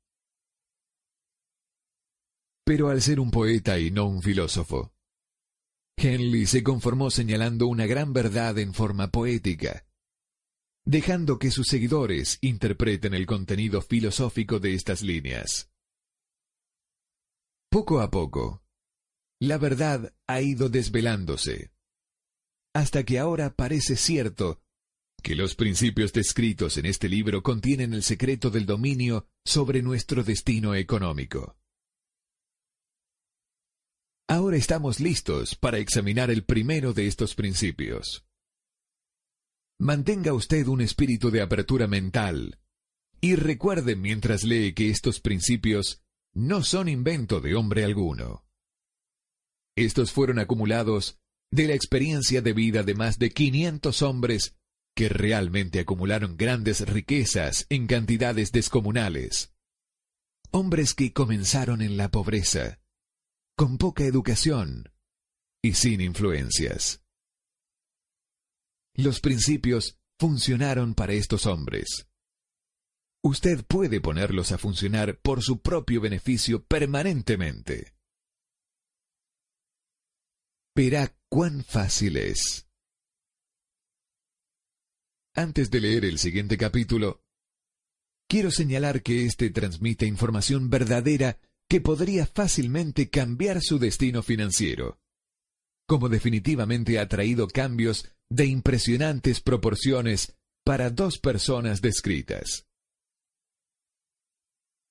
Pero 2.65 2.89
al 2.89 3.01
ser 3.01 3.19
un 3.19 3.29
poeta 3.29 3.77
y 3.77 3.91
no 3.91 4.07
un 4.07 4.21
filósofo, 4.21 4.93
Henley 5.97 6.45
se 6.45 6.63
conformó 6.63 7.11
señalando 7.11 7.67
una 7.67 7.85
gran 7.85 8.13
verdad 8.13 8.57
en 8.57 8.73
forma 8.73 9.11
poética, 9.11 9.85
dejando 10.85 11.37
que 11.39 11.51
sus 11.51 11.67
seguidores 11.67 12.37
interpreten 12.39 13.13
el 13.13 13.25
contenido 13.25 13.81
filosófico 13.81 14.59
de 14.59 14.75
estas 14.75 15.01
líneas. 15.01 15.69
Poco 17.69 17.99
a 17.99 18.09
poco, 18.09 18.63
la 19.41 19.57
verdad 19.57 20.15
ha 20.25 20.41
ido 20.41 20.69
desvelándose, 20.69 21.73
hasta 22.73 23.03
que 23.03 23.19
ahora 23.19 23.53
parece 23.53 23.97
cierto 23.97 24.62
que 25.23 25.35
los 25.35 25.55
principios 25.55 26.11
descritos 26.11 26.77
en 26.77 26.85
este 26.85 27.07
libro 27.07 27.41
contienen 27.41 27.93
el 27.93 28.03
secreto 28.03 28.51
del 28.51 28.65
dominio 28.65 29.25
sobre 29.45 29.81
nuestro 29.81 30.23
destino 30.23 30.75
económico. 30.75 31.57
Ahora 34.27 34.57
estamos 34.57 34.99
listos 34.99 35.55
para 35.55 35.77
examinar 35.77 36.29
el 36.29 36.43
primero 36.43 36.93
de 36.93 37.07
estos 37.07 37.35
principios. 37.35 38.25
Mantenga 39.79 40.33
usted 40.33 40.67
un 40.67 40.81
espíritu 40.81 41.31
de 41.31 41.41
apertura 41.41 41.87
mental 41.87 42.59
y 43.21 43.35
recuerde 43.35 43.95
mientras 43.95 44.43
lee 44.43 44.73
que 44.73 44.89
estos 44.89 45.21
principios 45.21 46.03
no 46.33 46.63
son 46.63 46.89
invento 46.89 47.39
de 47.39 47.55
hombre 47.55 47.85
alguno. 47.85 48.45
Estos 49.75 50.11
fueron 50.11 50.39
acumulados 50.39 51.17
de 51.49 51.67
la 51.67 51.75
experiencia 51.75 52.41
de 52.41 52.51
vida 52.53 52.83
de 52.83 52.95
más 52.95 53.19
de 53.19 53.31
500 53.31 54.01
hombres 54.01 54.55
que 54.95 55.09
realmente 55.09 55.79
acumularon 55.79 56.37
grandes 56.37 56.87
riquezas 56.87 57.65
en 57.69 57.87
cantidades 57.87 58.51
descomunales. 58.51 59.53
Hombres 60.51 60.93
que 60.93 61.13
comenzaron 61.13 61.81
en 61.81 61.97
la 61.97 62.11
pobreza, 62.11 62.79
con 63.57 63.77
poca 63.77 64.03
educación 64.03 64.91
y 65.63 65.73
sin 65.73 66.01
influencias. 66.01 67.03
Los 68.95 69.19
principios 69.19 69.97
funcionaron 70.19 70.93
para 70.93 71.13
estos 71.13 71.47
hombres. 71.47 72.07
Usted 73.23 73.65
puede 73.65 74.01
ponerlos 74.01 74.51
a 74.51 74.57
funcionar 74.57 75.17
por 75.19 75.41
su 75.41 75.61
propio 75.61 76.01
beneficio 76.01 76.63
permanentemente. 76.65 77.95
Verá 80.75 81.15
cuán 81.29 81.63
fácil 81.63 82.17
es. 82.17 82.67
Antes 85.35 85.71
de 85.71 85.81
leer 85.81 86.05
el 86.05 86.19
siguiente 86.19 86.59
capítulo, 86.59 87.23
quiero 88.29 88.51
señalar 88.51 89.01
que 89.01 89.25
éste 89.25 89.49
transmite 89.49 90.05
información 90.05 90.69
verdadera 90.69 91.39
que 91.67 91.81
podría 91.81 92.27
fácilmente 92.27 93.09
cambiar 93.09 93.61
su 93.61 93.79
destino 93.79 94.21
financiero, 94.21 94.99
como 95.87 96.07
definitivamente 96.07 96.99
ha 96.99 97.07
traído 97.07 97.47
cambios 97.47 98.07
de 98.29 98.45
impresionantes 98.45 99.41
proporciones 99.41 100.37
para 100.63 100.91
dos 100.91 101.17
personas 101.17 101.81
descritas. 101.81 102.67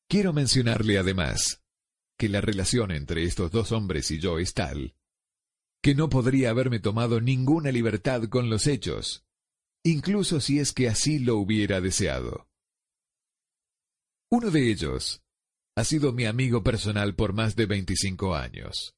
Quiero 0.08 0.32
mencionarle 0.32 0.98
además 0.98 1.62
que 2.18 2.28
la 2.28 2.40
relación 2.40 2.90
entre 2.90 3.22
estos 3.22 3.52
dos 3.52 3.70
hombres 3.70 4.10
y 4.10 4.18
yo 4.18 4.40
es 4.40 4.54
tal 4.54 4.96
que 5.82 5.96
no 5.96 6.08
podría 6.08 6.50
haberme 6.50 6.78
tomado 6.78 7.20
ninguna 7.20 7.72
libertad 7.72 8.28
con 8.28 8.48
los 8.48 8.68
hechos, 8.68 9.24
incluso 9.84 10.40
si 10.40 10.58
es 10.58 10.72
que 10.72 10.88
así 10.88 11.18
lo 11.18 11.36
hubiera 11.36 11.80
deseado. 11.80 12.48
Uno 14.30 14.50
de 14.50 14.70
ellos 14.70 15.22
ha 15.76 15.84
sido 15.84 16.12
mi 16.12 16.26
amigo 16.26 16.62
personal 16.62 17.14
por 17.14 17.32
más 17.32 17.56
de 17.56 17.66
25 17.66 18.34
años. 18.34 18.94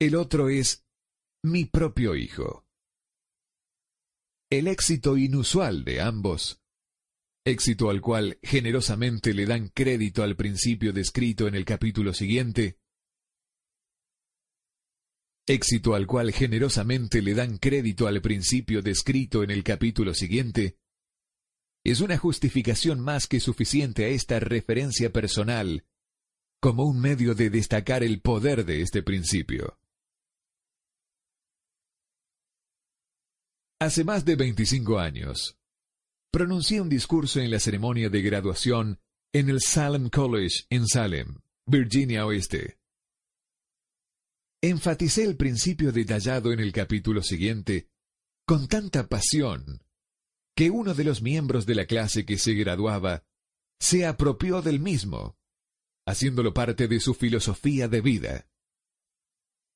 El 0.00 0.16
otro 0.16 0.48
es 0.48 0.84
mi 1.42 1.64
propio 1.64 2.16
hijo. 2.16 2.64
El 4.50 4.66
éxito 4.66 5.16
inusual 5.16 5.84
de 5.84 6.00
ambos, 6.00 6.60
éxito 7.44 7.90
al 7.90 8.00
cual 8.00 8.38
generosamente 8.42 9.32
le 9.32 9.46
dan 9.46 9.68
crédito 9.68 10.22
al 10.22 10.36
principio 10.36 10.92
descrito 10.92 11.46
en 11.46 11.54
el 11.54 11.64
capítulo 11.64 12.12
siguiente, 12.12 12.79
éxito 15.46 15.94
al 15.94 16.06
cual 16.06 16.32
generosamente 16.32 17.22
le 17.22 17.34
dan 17.34 17.58
crédito 17.58 18.06
al 18.06 18.20
principio 18.20 18.82
descrito 18.82 19.42
en 19.42 19.50
el 19.50 19.64
capítulo 19.64 20.14
siguiente, 20.14 20.76
es 21.84 22.00
una 22.00 22.18
justificación 22.18 23.00
más 23.00 23.26
que 23.26 23.40
suficiente 23.40 24.04
a 24.04 24.08
esta 24.08 24.38
referencia 24.38 25.10
personal 25.12 25.84
como 26.60 26.84
un 26.84 27.00
medio 27.00 27.34
de 27.34 27.48
destacar 27.48 28.02
el 28.02 28.20
poder 28.20 28.66
de 28.66 28.82
este 28.82 29.02
principio. 29.02 29.78
Hace 33.80 34.04
más 34.04 34.26
de 34.26 34.36
25 34.36 34.98
años, 34.98 35.56
pronuncié 36.30 36.82
un 36.82 36.90
discurso 36.90 37.40
en 37.40 37.50
la 37.50 37.58
ceremonia 37.58 38.10
de 38.10 38.20
graduación 38.20 39.00
en 39.32 39.48
el 39.48 39.60
Salem 39.62 40.10
College 40.10 40.66
en 40.68 40.86
Salem, 40.86 41.40
Virginia 41.66 42.26
Oeste. 42.26 42.79
Enfaticé 44.62 45.24
el 45.24 45.36
principio 45.36 45.90
detallado 45.90 46.52
en 46.52 46.60
el 46.60 46.72
capítulo 46.72 47.22
siguiente 47.22 47.88
con 48.46 48.68
tanta 48.68 49.08
pasión 49.08 49.82
que 50.54 50.68
uno 50.68 50.92
de 50.92 51.04
los 51.04 51.22
miembros 51.22 51.64
de 51.64 51.74
la 51.74 51.86
clase 51.86 52.26
que 52.26 52.36
se 52.36 52.52
graduaba 52.52 53.24
se 53.80 54.04
apropió 54.04 54.60
del 54.60 54.78
mismo, 54.78 55.38
haciéndolo 56.06 56.52
parte 56.52 56.88
de 56.88 57.00
su 57.00 57.14
filosofía 57.14 57.88
de 57.88 58.02
vida. 58.02 58.48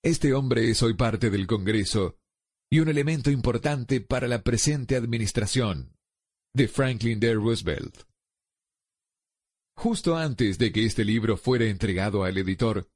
Este 0.02 0.34
hombre 0.34 0.68
es 0.68 0.82
hoy 0.82 0.92
parte 0.92 1.30
del 1.30 1.46
Congreso 1.46 2.18
y 2.70 2.80
un 2.80 2.88
elemento 2.88 3.30
importante 3.30 4.02
para 4.02 4.28
la 4.28 4.42
presente 4.42 4.96
administración 4.96 5.96
de 6.52 6.68
Franklin 6.68 7.20
D. 7.20 7.32
Roosevelt. 7.32 8.02
Justo 9.78 10.18
antes 10.18 10.58
de 10.58 10.72
que 10.72 10.84
este 10.84 11.06
libro 11.06 11.38
fuera 11.38 11.64
entregado 11.64 12.24
al 12.24 12.36
editor, 12.36 12.86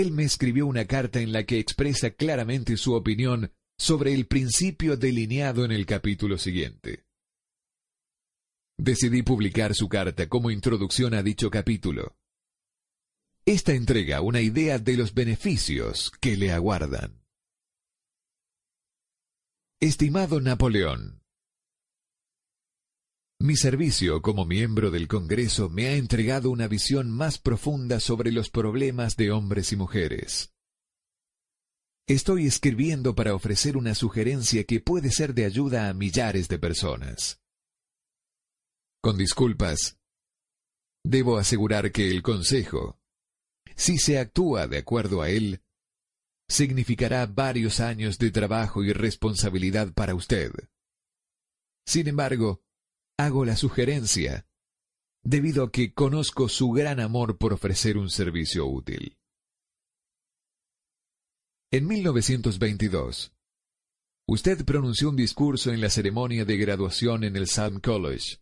él 0.00 0.12
me 0.12 0.24
escribió 0.24 0.66
una 0.66 0.86
carta 0.86 1.20
en 1.20 1.32
la 1.32 1.44
que 1.44 1.58
expresa 1.58 2.10
claramente 2.10 2.76
su 2.76 2.94
opinión 2.94 3.52
sobre 3.78 4.14
el 4.14 4.26
principio 4.26 4.96
delineado 4.96 5.64
en 5.64 5.72
el 5.72 5.86
capítulo 5.86 6.38
siguiente. 6.38 7.04
Decidí 8.76 9.22
publicar 9.22 9.74
su 9.74 9.88
carta 9.88 10.28
como 10.28 10.50
introducción 10.50 11.14
a 11.14 11.22
dicho 11.22 11.50
capítulo. 11.50 12.16
Esta 13.44 13.72
entrega 13.72 14.20
una 14.20 14.40
idea 14.40 14.78
de 14.78 14.96
los 14.96 15.14
beneficios 15.14 16.12
que 16.20 16.36
le 16.36 16.52
aguardan. 16.52 17.24
Estimado 19.80 20.40
Napoleón, 20.40 21.22
mi 23.40 23.54
servicio 23.56 24.20
como 24.20 24.44
miembro 24.44 24.90
del 24.90 25.06
Congreso 25.06 25.68
me 25.68 25.86
ha 25.86 25.94
entregado 25.94 26.50
una 26.50 26.66
visión 26.66 27.08
más 27.08 27.38
profunda 27.38 28.00
sobre 28.00 28.32
los 28.32 28.50
problemas 28.50 29.16
de 29.16 29.30
hombres 29.30 29.72
y 29.72 29.76
mujeres. 29.76 30.52
Estoy 32.08 32.46
escribiendo 32.46 33.14
para 33.14 33.34
ofrecer 33.34 33.76
una 33.76 33.94
sugerencia 33.94 34.64
que 34.64 34.80
puede 34.80 35.12
ser 35.12 35.34
de 35.34 35.44
ayuda 35.44 35.88
a 35.88 35.94
millares 35.94 36.48
de 36.48 36.58
personas. 36.58 37.40
Con 39.00 39.16
disculpas, 39.16 39.98
debo 41.04 41.38
asegurar 41.38 41.92
que 41.92 42.10
el 42.10 42.22
consejo, 42.22 42.98
si 43.76 43.98
se 43.98 44.18
actúa 44.18 44.66
de 44.66 44.78
acuerdo 44.78 45.22
a 45.22 45.30
él, 45.30 45.62
significará 46.48 47.26
varios 47.26 47.78
años 47.78 48.18
de 48.18 48.32
trabajo 48.32 48.82
y 48.82 48.92
responsabilidad 48.92 49.92
para 49.92 50.16
usted. 50.16 50.50
Sin 51.86 52.08
embargo, 52.08 52.62
hago 53.18 53.44
la 53.44 53.56
sugerencia 53.56 54.46
debido 55.24 55.64
a 55.64 55.72
que 55.72 55.92
conozco 55.92 56.48
su 56.48 56.70
gran 56.70 57.00
amor 57.00 57.36
por 57.36 57.52
ofrecer 57.52 57.98
un 57.98 58.08
servicio 58.10 58.66
útil. 58.66 59.18
En 61.70 61.86
1922, 61.86 63.34
usted 64.26 64.64
pronunció 64.64 65.10
un 65.10 65.16
discurso 65.16 65.72
en 65.72 65.80
la 65.80 65.90
ceremonia 65.90 66.44
de 66.44 66.56
graduación 66.56 67.24
en 67.24 67.36
el 67.36 67.48
Salm 67.48 67.80
College, 67.80 68.38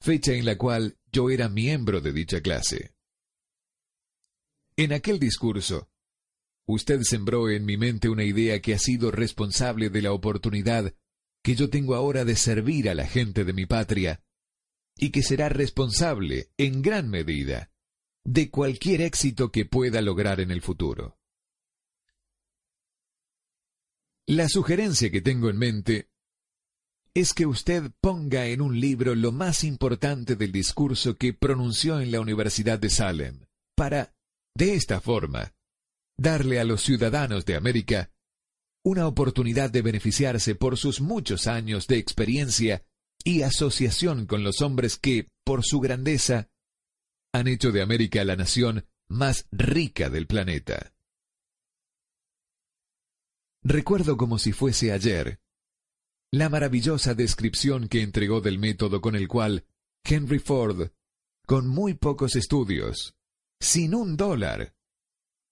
fecha 0.00 0.32
en 0.32 0.46
la 0.46 0.56
cual 0.56 0.98
yo 1.12 1.30
era 1.30 1.48
miembro 1.48 2.00
de 2.00 2.12
dicha 2.12 2.40
clase. 2.40 2.94
En 4.76 4.92
aquel 4.92 5.20
discurso, 5.20 5.90
usted 6.66 7.02
sembró 7.02 7.50
en 7.50 7.66
mi 7.66 7.76
mente 7.76 8.08
una 8.08 8.24
idea 8.24 8.60
que 8.62 8.74
ha 8.74 8.78
sido 8.78 9.10
responsable 9.10 9.90
de 9.90 10.02
la 10.02 10.12
oportunidad 10.12 10.94
que 11.42 11.54
yo 11.54 11.70
tengo 11.70 11.94
ahora 11.94 12.24
de 12.24 12.36
servir 12.36 12.88
a 12.88 12.94
la 12.94 13.06
gente 13.06 13.44
de 13.44 13.52
mi 13.52 13.66
patria 13.66 14.22
y 14.96 15.10
que 15.10 15.22
será 15.22 15.48
responsable, 15.48 16.50
en 16.56 16.82
gran 16.82 17.08
medida, 17.08 17.70
de 18.24 18.50
cualquier 18.50 19.00
éxito 19.00 19.50
que 19.50 19.64
pueda 19.64 20.00
lograr 20.00 20.40
en 20.40 20.50
el 20.50 20.62
futuro. 20.62 21.18
La 24.26 24.48
sugerencia 24.48 25.10
que 25.10 25.20
tengo 25.20 25.50
en 25.50 25.58
mente 25.58 26.08
es 27.14 27.34
que 27.34 27.46
usted 27.46 27.90
ponga 28.00 28.46
en 28.46 28.60
un 28.60 28.80
libro 28.80 29.14
lo 29.14 29.32
más 29.32 29.64
importante 29.64 30.36
del 30.36 30.52
discurso 30.52 31.16
que 31.16 31.34
pronunció 31.34 32.00
en 32.00 32.12
la 32.12 32.20
Universidad 32.20 32.78
de 32.78 32.88
Salem, 32.88 33.44
para, 33.74 34.14
de 34.54 34.74
esta 34.74 35.00
forma, 35.00 35.54
darle 36.16 36.60
a 36.60 36.64
los 36.64 36.82
ciudadanos 36.82 37.44
de 37.44 37.56
América 37.56 38.11
una 38.84 39.06
oportunidad 39.06 39.70
de 39.70 39.82
beneficiarse 39.82 40.54
por 40.54 40.76
sus 40.76 41.00
muchos 41.00 41.46
años 41.46 41.86
de 41.86 41.98
experiencia 41.98 42.84
y 43.24 43.42
asociación 43.42 44.26
con 44.26 44.42
los 44.42 44.60
hombres 44.60 44.96
que, 44.96 45.28
por 45.44 45.64
su 45.64 45.80
grandeza, 45.80 46.48
han 47.32 47.46
hecho 47.48 47.70
de 47.70 47.82
América 47.82 48.24
la 48.24 48.36
nación 48.36 48.86
más 49.08 49.46
rica 49.52 50.10
del 50.10 50.26
planeta. 50.26 50.94
Recuerdo 53.62 54.16
como 54.16 54.38
si 54.38 54.52
fuese 54.52 54.92
ayer 54.92 55.40
la 56.32 56.48
maravillosa 56.48 57.14
descripción 57.14 57.88
que 57.88 58.02
entregó 58.02 58.40
del 58.40 58.58
método 58.58 59.00
con 59.00 59.14
el 59.14 59.28
cual 59.28 59.66
Henry 60.02 60.40
Ford, 60.40 60.90
con 61.46 61.68
muy 61.68 61.94
pocos 61.94 62.34
estudios, 62.34 63.14
sin 63.60 63.94
un 63.94 64.16
dólar, 64.16 64.74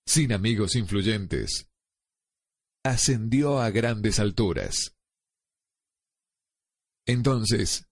sin 0.06 0.32
amigos 0.32 0.74
influyentes, 0.74 1.69
ascendió 2.84 3.60
a 3.60 3.70
grandes 3.70 4.18
alturas. 4.18 4.96
Entonces, 7.06 7.88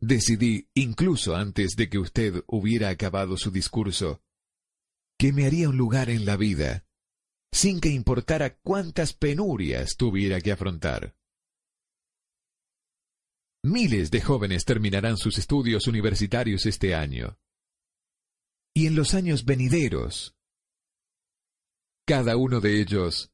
decidí, 0.00 0.68
incluso 0.74 1.34
antes 1.36 1.76
de 1.76 1.88
que 1.88 1.98
usted 1.98 2.44
hubiera 2.46 2.88
acabado 2.88 3.36
su 3.36 3.50
discurso, 3.50 4.22
que 5.18 5.32
me 5.32 5.46
haría 5.46 5.68
un 5.68 5.76
lugar 5.76 6.10
en 6.10 6.24
la 6.24 6.36
vida 6.36 6.84
sin 7.52 7.80
que 7.80 7.88
importara 7.88 8.58
cuántas 8.58 9.14
penurias 9.14 9.96
tuviera 9.96 10.40
que 10.42 10.52
afrontar. 10.52 11.16
Miles 13.62 14.10
de 14.10 14.20
jóvenes 14.20 14.64
terminarán 14.64 15.16
sus 15.16 15.38
estudios 15.38 15.86
universitarios 15.86 16.66
este 16.66 16.94
año. 16.94 17.38
Y 18.74 18.86
en 18.86 18.94
los 18.94 19.14
años 19.14 19.46
venideros, 19.46 20.36
cada 22.06 22.36
uno 22.36 22.60
de 22.60 22.80
ellos 22.80 23.32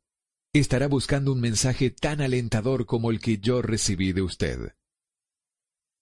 estará 0.61 0.87
buscando 0.87 1.33
un 1.33 1.41
mensaje 1.41 1.91
tan 1.91 2.21
alentador 2.21 2.87
como 2.87 3.11
el 3.11 3.21
que 3.21 3.39
yo 3.39 3.63
recibí 3.63 4.13
de 4.13 4.23
usted. 4.23 4.77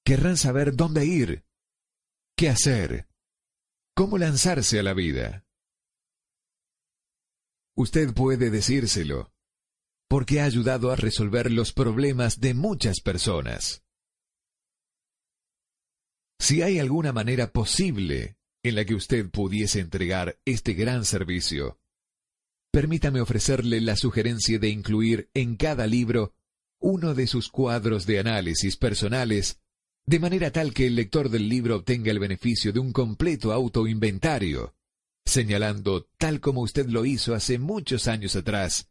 Querrán 0.05 0.37
saber 0.37 0.75
dónde 0.75 1.07
ir, 1.07 1.45
qué 2.37 2.49
hacer, 2.49 3.09
cómo 3.95 4.19
lanzarse 4.19 4.81
a 4.81 4.83
la 4.83 4.95
vida. 4.95 5.45
Usted 7.77 8.13
puede 8.13 8.51
decírselo, 8.51 9.33
porque 10.09 10.41
ha 10.41 10.45
ayudado 10.45 10.91
a 10.91 10.97
resolver 10.97 11.53
los 11.53 11.73
problemas 11.73 12.41
de 12.41 12.55
muchas 12.55 13.01
personas. 13.01 13.85
Si 16.41 16.63
hay 16.63 16.79
alguna 16.79 17.13
manera 17.13 17.53
posible 17.53 18.37
en 18.65 18.75
la 18.75 18.85
que 18.85 18.95
usted 18.95 19.31
pudiese 19.31 19.79
entregar 19.81 20.39
este 20.45 20.73
gran 20.75 21.05
servicio, 21.05 21.80
permítame 22.71 23.21
ofrecerle 23.21 23.81
la 23.81 23.97
sugerencia 23.97 24.59
de 24.59 24.69
incluir 24.69 25.31
en 25.35 25.57
cada 25.57 25.87
libro 25.87 26.35
uno 26.81 27.15
de 27.15 27.27
sus 27.27 27.49
cuadros 27.49 28.07
de 28.07 28.19
análisis 28.19 28.77
personales, 28.77 29.61
de 30.07 30.19
manera 30.19 30.51
tal 30.51 30.73
que 30.73 30.87
el 30.87 30.97
lector 30.97 31.29
del 31.29 31.49
libro 31.49 31.77
obtenga 31.77 32.11
el 32.11 32.19
beneficio 32.19 32.73
de 32.73 32.81
un 32.81 32.93
completo 32.93 33.53
autoinventario 33.53 34.75
señalando, 35.31 36.09
tal 36.19 36.41
como 36.41 36.61
usted 36.63 36.87
lo 36.87 37.05
hizo 37.05 37.35
hace 37.35 37.59
muchos 37.59 38.09
años 38.09 38.37
atrás, 38.37 38.91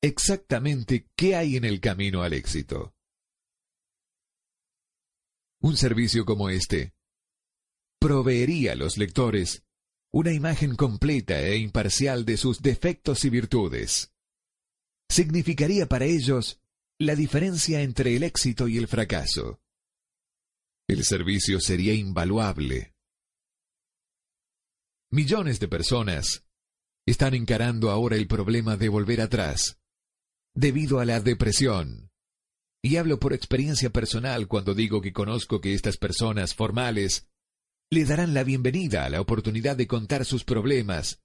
exactamente 0.00 1.08
qué 1.14 1.36
hay 1.36 1.56
en 1.56 1.64
el 1.64 1.80
camino 1.80 2.22
al 2.22 2.32
éxito. 2.32 2.94
Un 5.60 5.76
servicio 5.76 6.24
como 6.24 6.50
este 6.50 6.94
proveería 8.00 8.72
a 8.72 8.76
los 8.76 8.96
lectores 8.96 9.64
una 10.12 10.32
imagen 10.32 10.74
completa 10.76 11.40
e 11.40 11.56
imparcial 11.58 12.24
de 12.24 12.36
sus 12.36 12.60
defectos 12.62 13.24
y 13.24 13.30
virtudes. 13.30 14.12
Significaría 15.08 15.86
para 15.86 16.04
ellos 16.04 16.60
la 16.98 17.14
diferencia 17.14 17.82
entre 17.82 18.16
el 18.16 18.22
éxito 18.22 18.68
y 18.68 18.78
el 18.78 18.88
fracaso. 18.88 19.60
El 20.88 21.04
servicio 21.04 21.60
sería 21.60 21.94
invaluable 21.94 22.94
Millones 25.10 25.58
de 25.58 25.68
personas 25.68 26.44
están 27.06 27.32
encarando 27.32 27.90
ahora 27.90 28.16
el 28.16 28.26
problema 28.26 28.76
de 28.76 28.90
volver 28.90 29.22
atrás, 29.22 29.78
debido 30.54 31.00
a 31.00 31.06
la 31.06 31.20
depresión. 31.20 32.10
Y 32.82 32.96
hablo 32.96 33.18
por 33.18 33.32
experiencia 33.32 33.88
personal 33.88 34.48
cuando 34.48 34.74
digo 34.74 35.00
que 35.00 35.14
conozco 35.14 35.62
que 35.62 35.72
estas 35.72 35.96
personas 35.96 36.54
formales 36.54 37.26
le 37.90 38.04
darán 38.04 38.34
la 38.34 38.44
bienvenida 38.44 39.04
a 39.04 39.10
la 39.10 39.20
oportunidad 39.20 39.76
de 39.76 39.86
contar 39.86 40.24
sus 40.24 40.44
problemas 40.44 41.22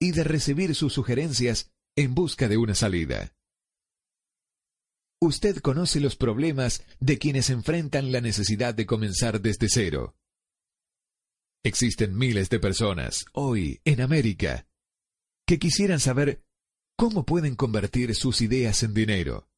y 0.00 0.12
de 0.12 0.24
recibir 0.24 0.74
sus 0.74 0.92
sugerencias 0.94 1.70
en 1.96 2.14
busca 2.14 2.48
de 2.48 2.56
una 2.56 2.74
salida. 2.74 3.34
Usted 5.20 5.58
conoce 5.58 6.00
los 6.00 6.16
problemas 6.16 6.84
de 7.00 7.18
quienes 7.18 7.50
enfrentan 7.50 8.12
la 8.12 8.20
necesidad 8.20 8.74
de 8.74 8.86
comenzar 8.86 9.40
desde 9.40 9.68
cero. 9.68 10.16
Existen 11.64 12.16
miles 12.16 12.48
de 12.50 12.60
personas 12.60 13.26
hoy 13.32 13.80
en 13.84 14.00
América 14.00 14.66
que 15.46 15.58
quisieran 15.58 15.98
saber 15.98 16.44
cómo 16.96 17.26
pueden 17.26 17.56
convertir 17.56 18.14
sus 18.14 18.40
ideas 18.40 18.82
en 18.82 18.94
dinero. 18.94 19.48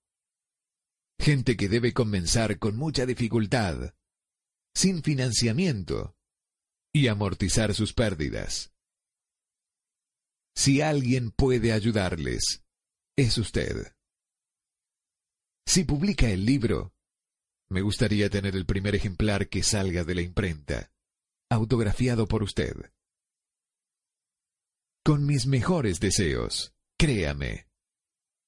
Gente 1.21 1.57
que 1.57 1.69
debe 1.69 1.93
comenzar 1.93 2.59
con 2.59 2.77
mucha 2.77 3.05
dificultad, 3.05 3.95
sin 4.75 5.03
financiamiento 5.03 6.17
y 6.93 7.09
amortizar 7.09 7.75
sus 7.75 7.93
pérdidas. 7.93 8.73
Si 10.55 10.81
alguien 10.81 11.31
puede 11.31 11.73
ayudarles, 11.73 12.63
es 13.17 13.39
usted. 13.39 13.95
Si 15.67 15.85
publica 15.85 16.29
el 16.29 16.45
libro, 16.45 16.93
me 17.71 17.83
gustaría 17.83 18.29
tener 18.29 18.57
el 18.57 18.67
primer 18.67 18.95
ejemplar 18.95 19.49
que 19.49 19.63
salga 19.63 20.05
de 20.05 20.15
la 20.15 20.23
imprenta 20.23 20.91
autografiado 21.51 22.27
por 22.27 22.43
usted. 22.43 22.93
Con 25.05 25.27
mis 25.27 25.47
mejores 25.47 25.99
deseos, 25.99 26.73
créame. 26.99 27.67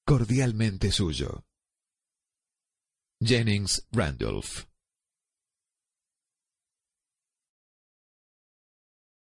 Cordialmente 0.07 0.93
suyo. 0.93 1.45
Jennings 3.21 3.87
Randolph 3.91 4.72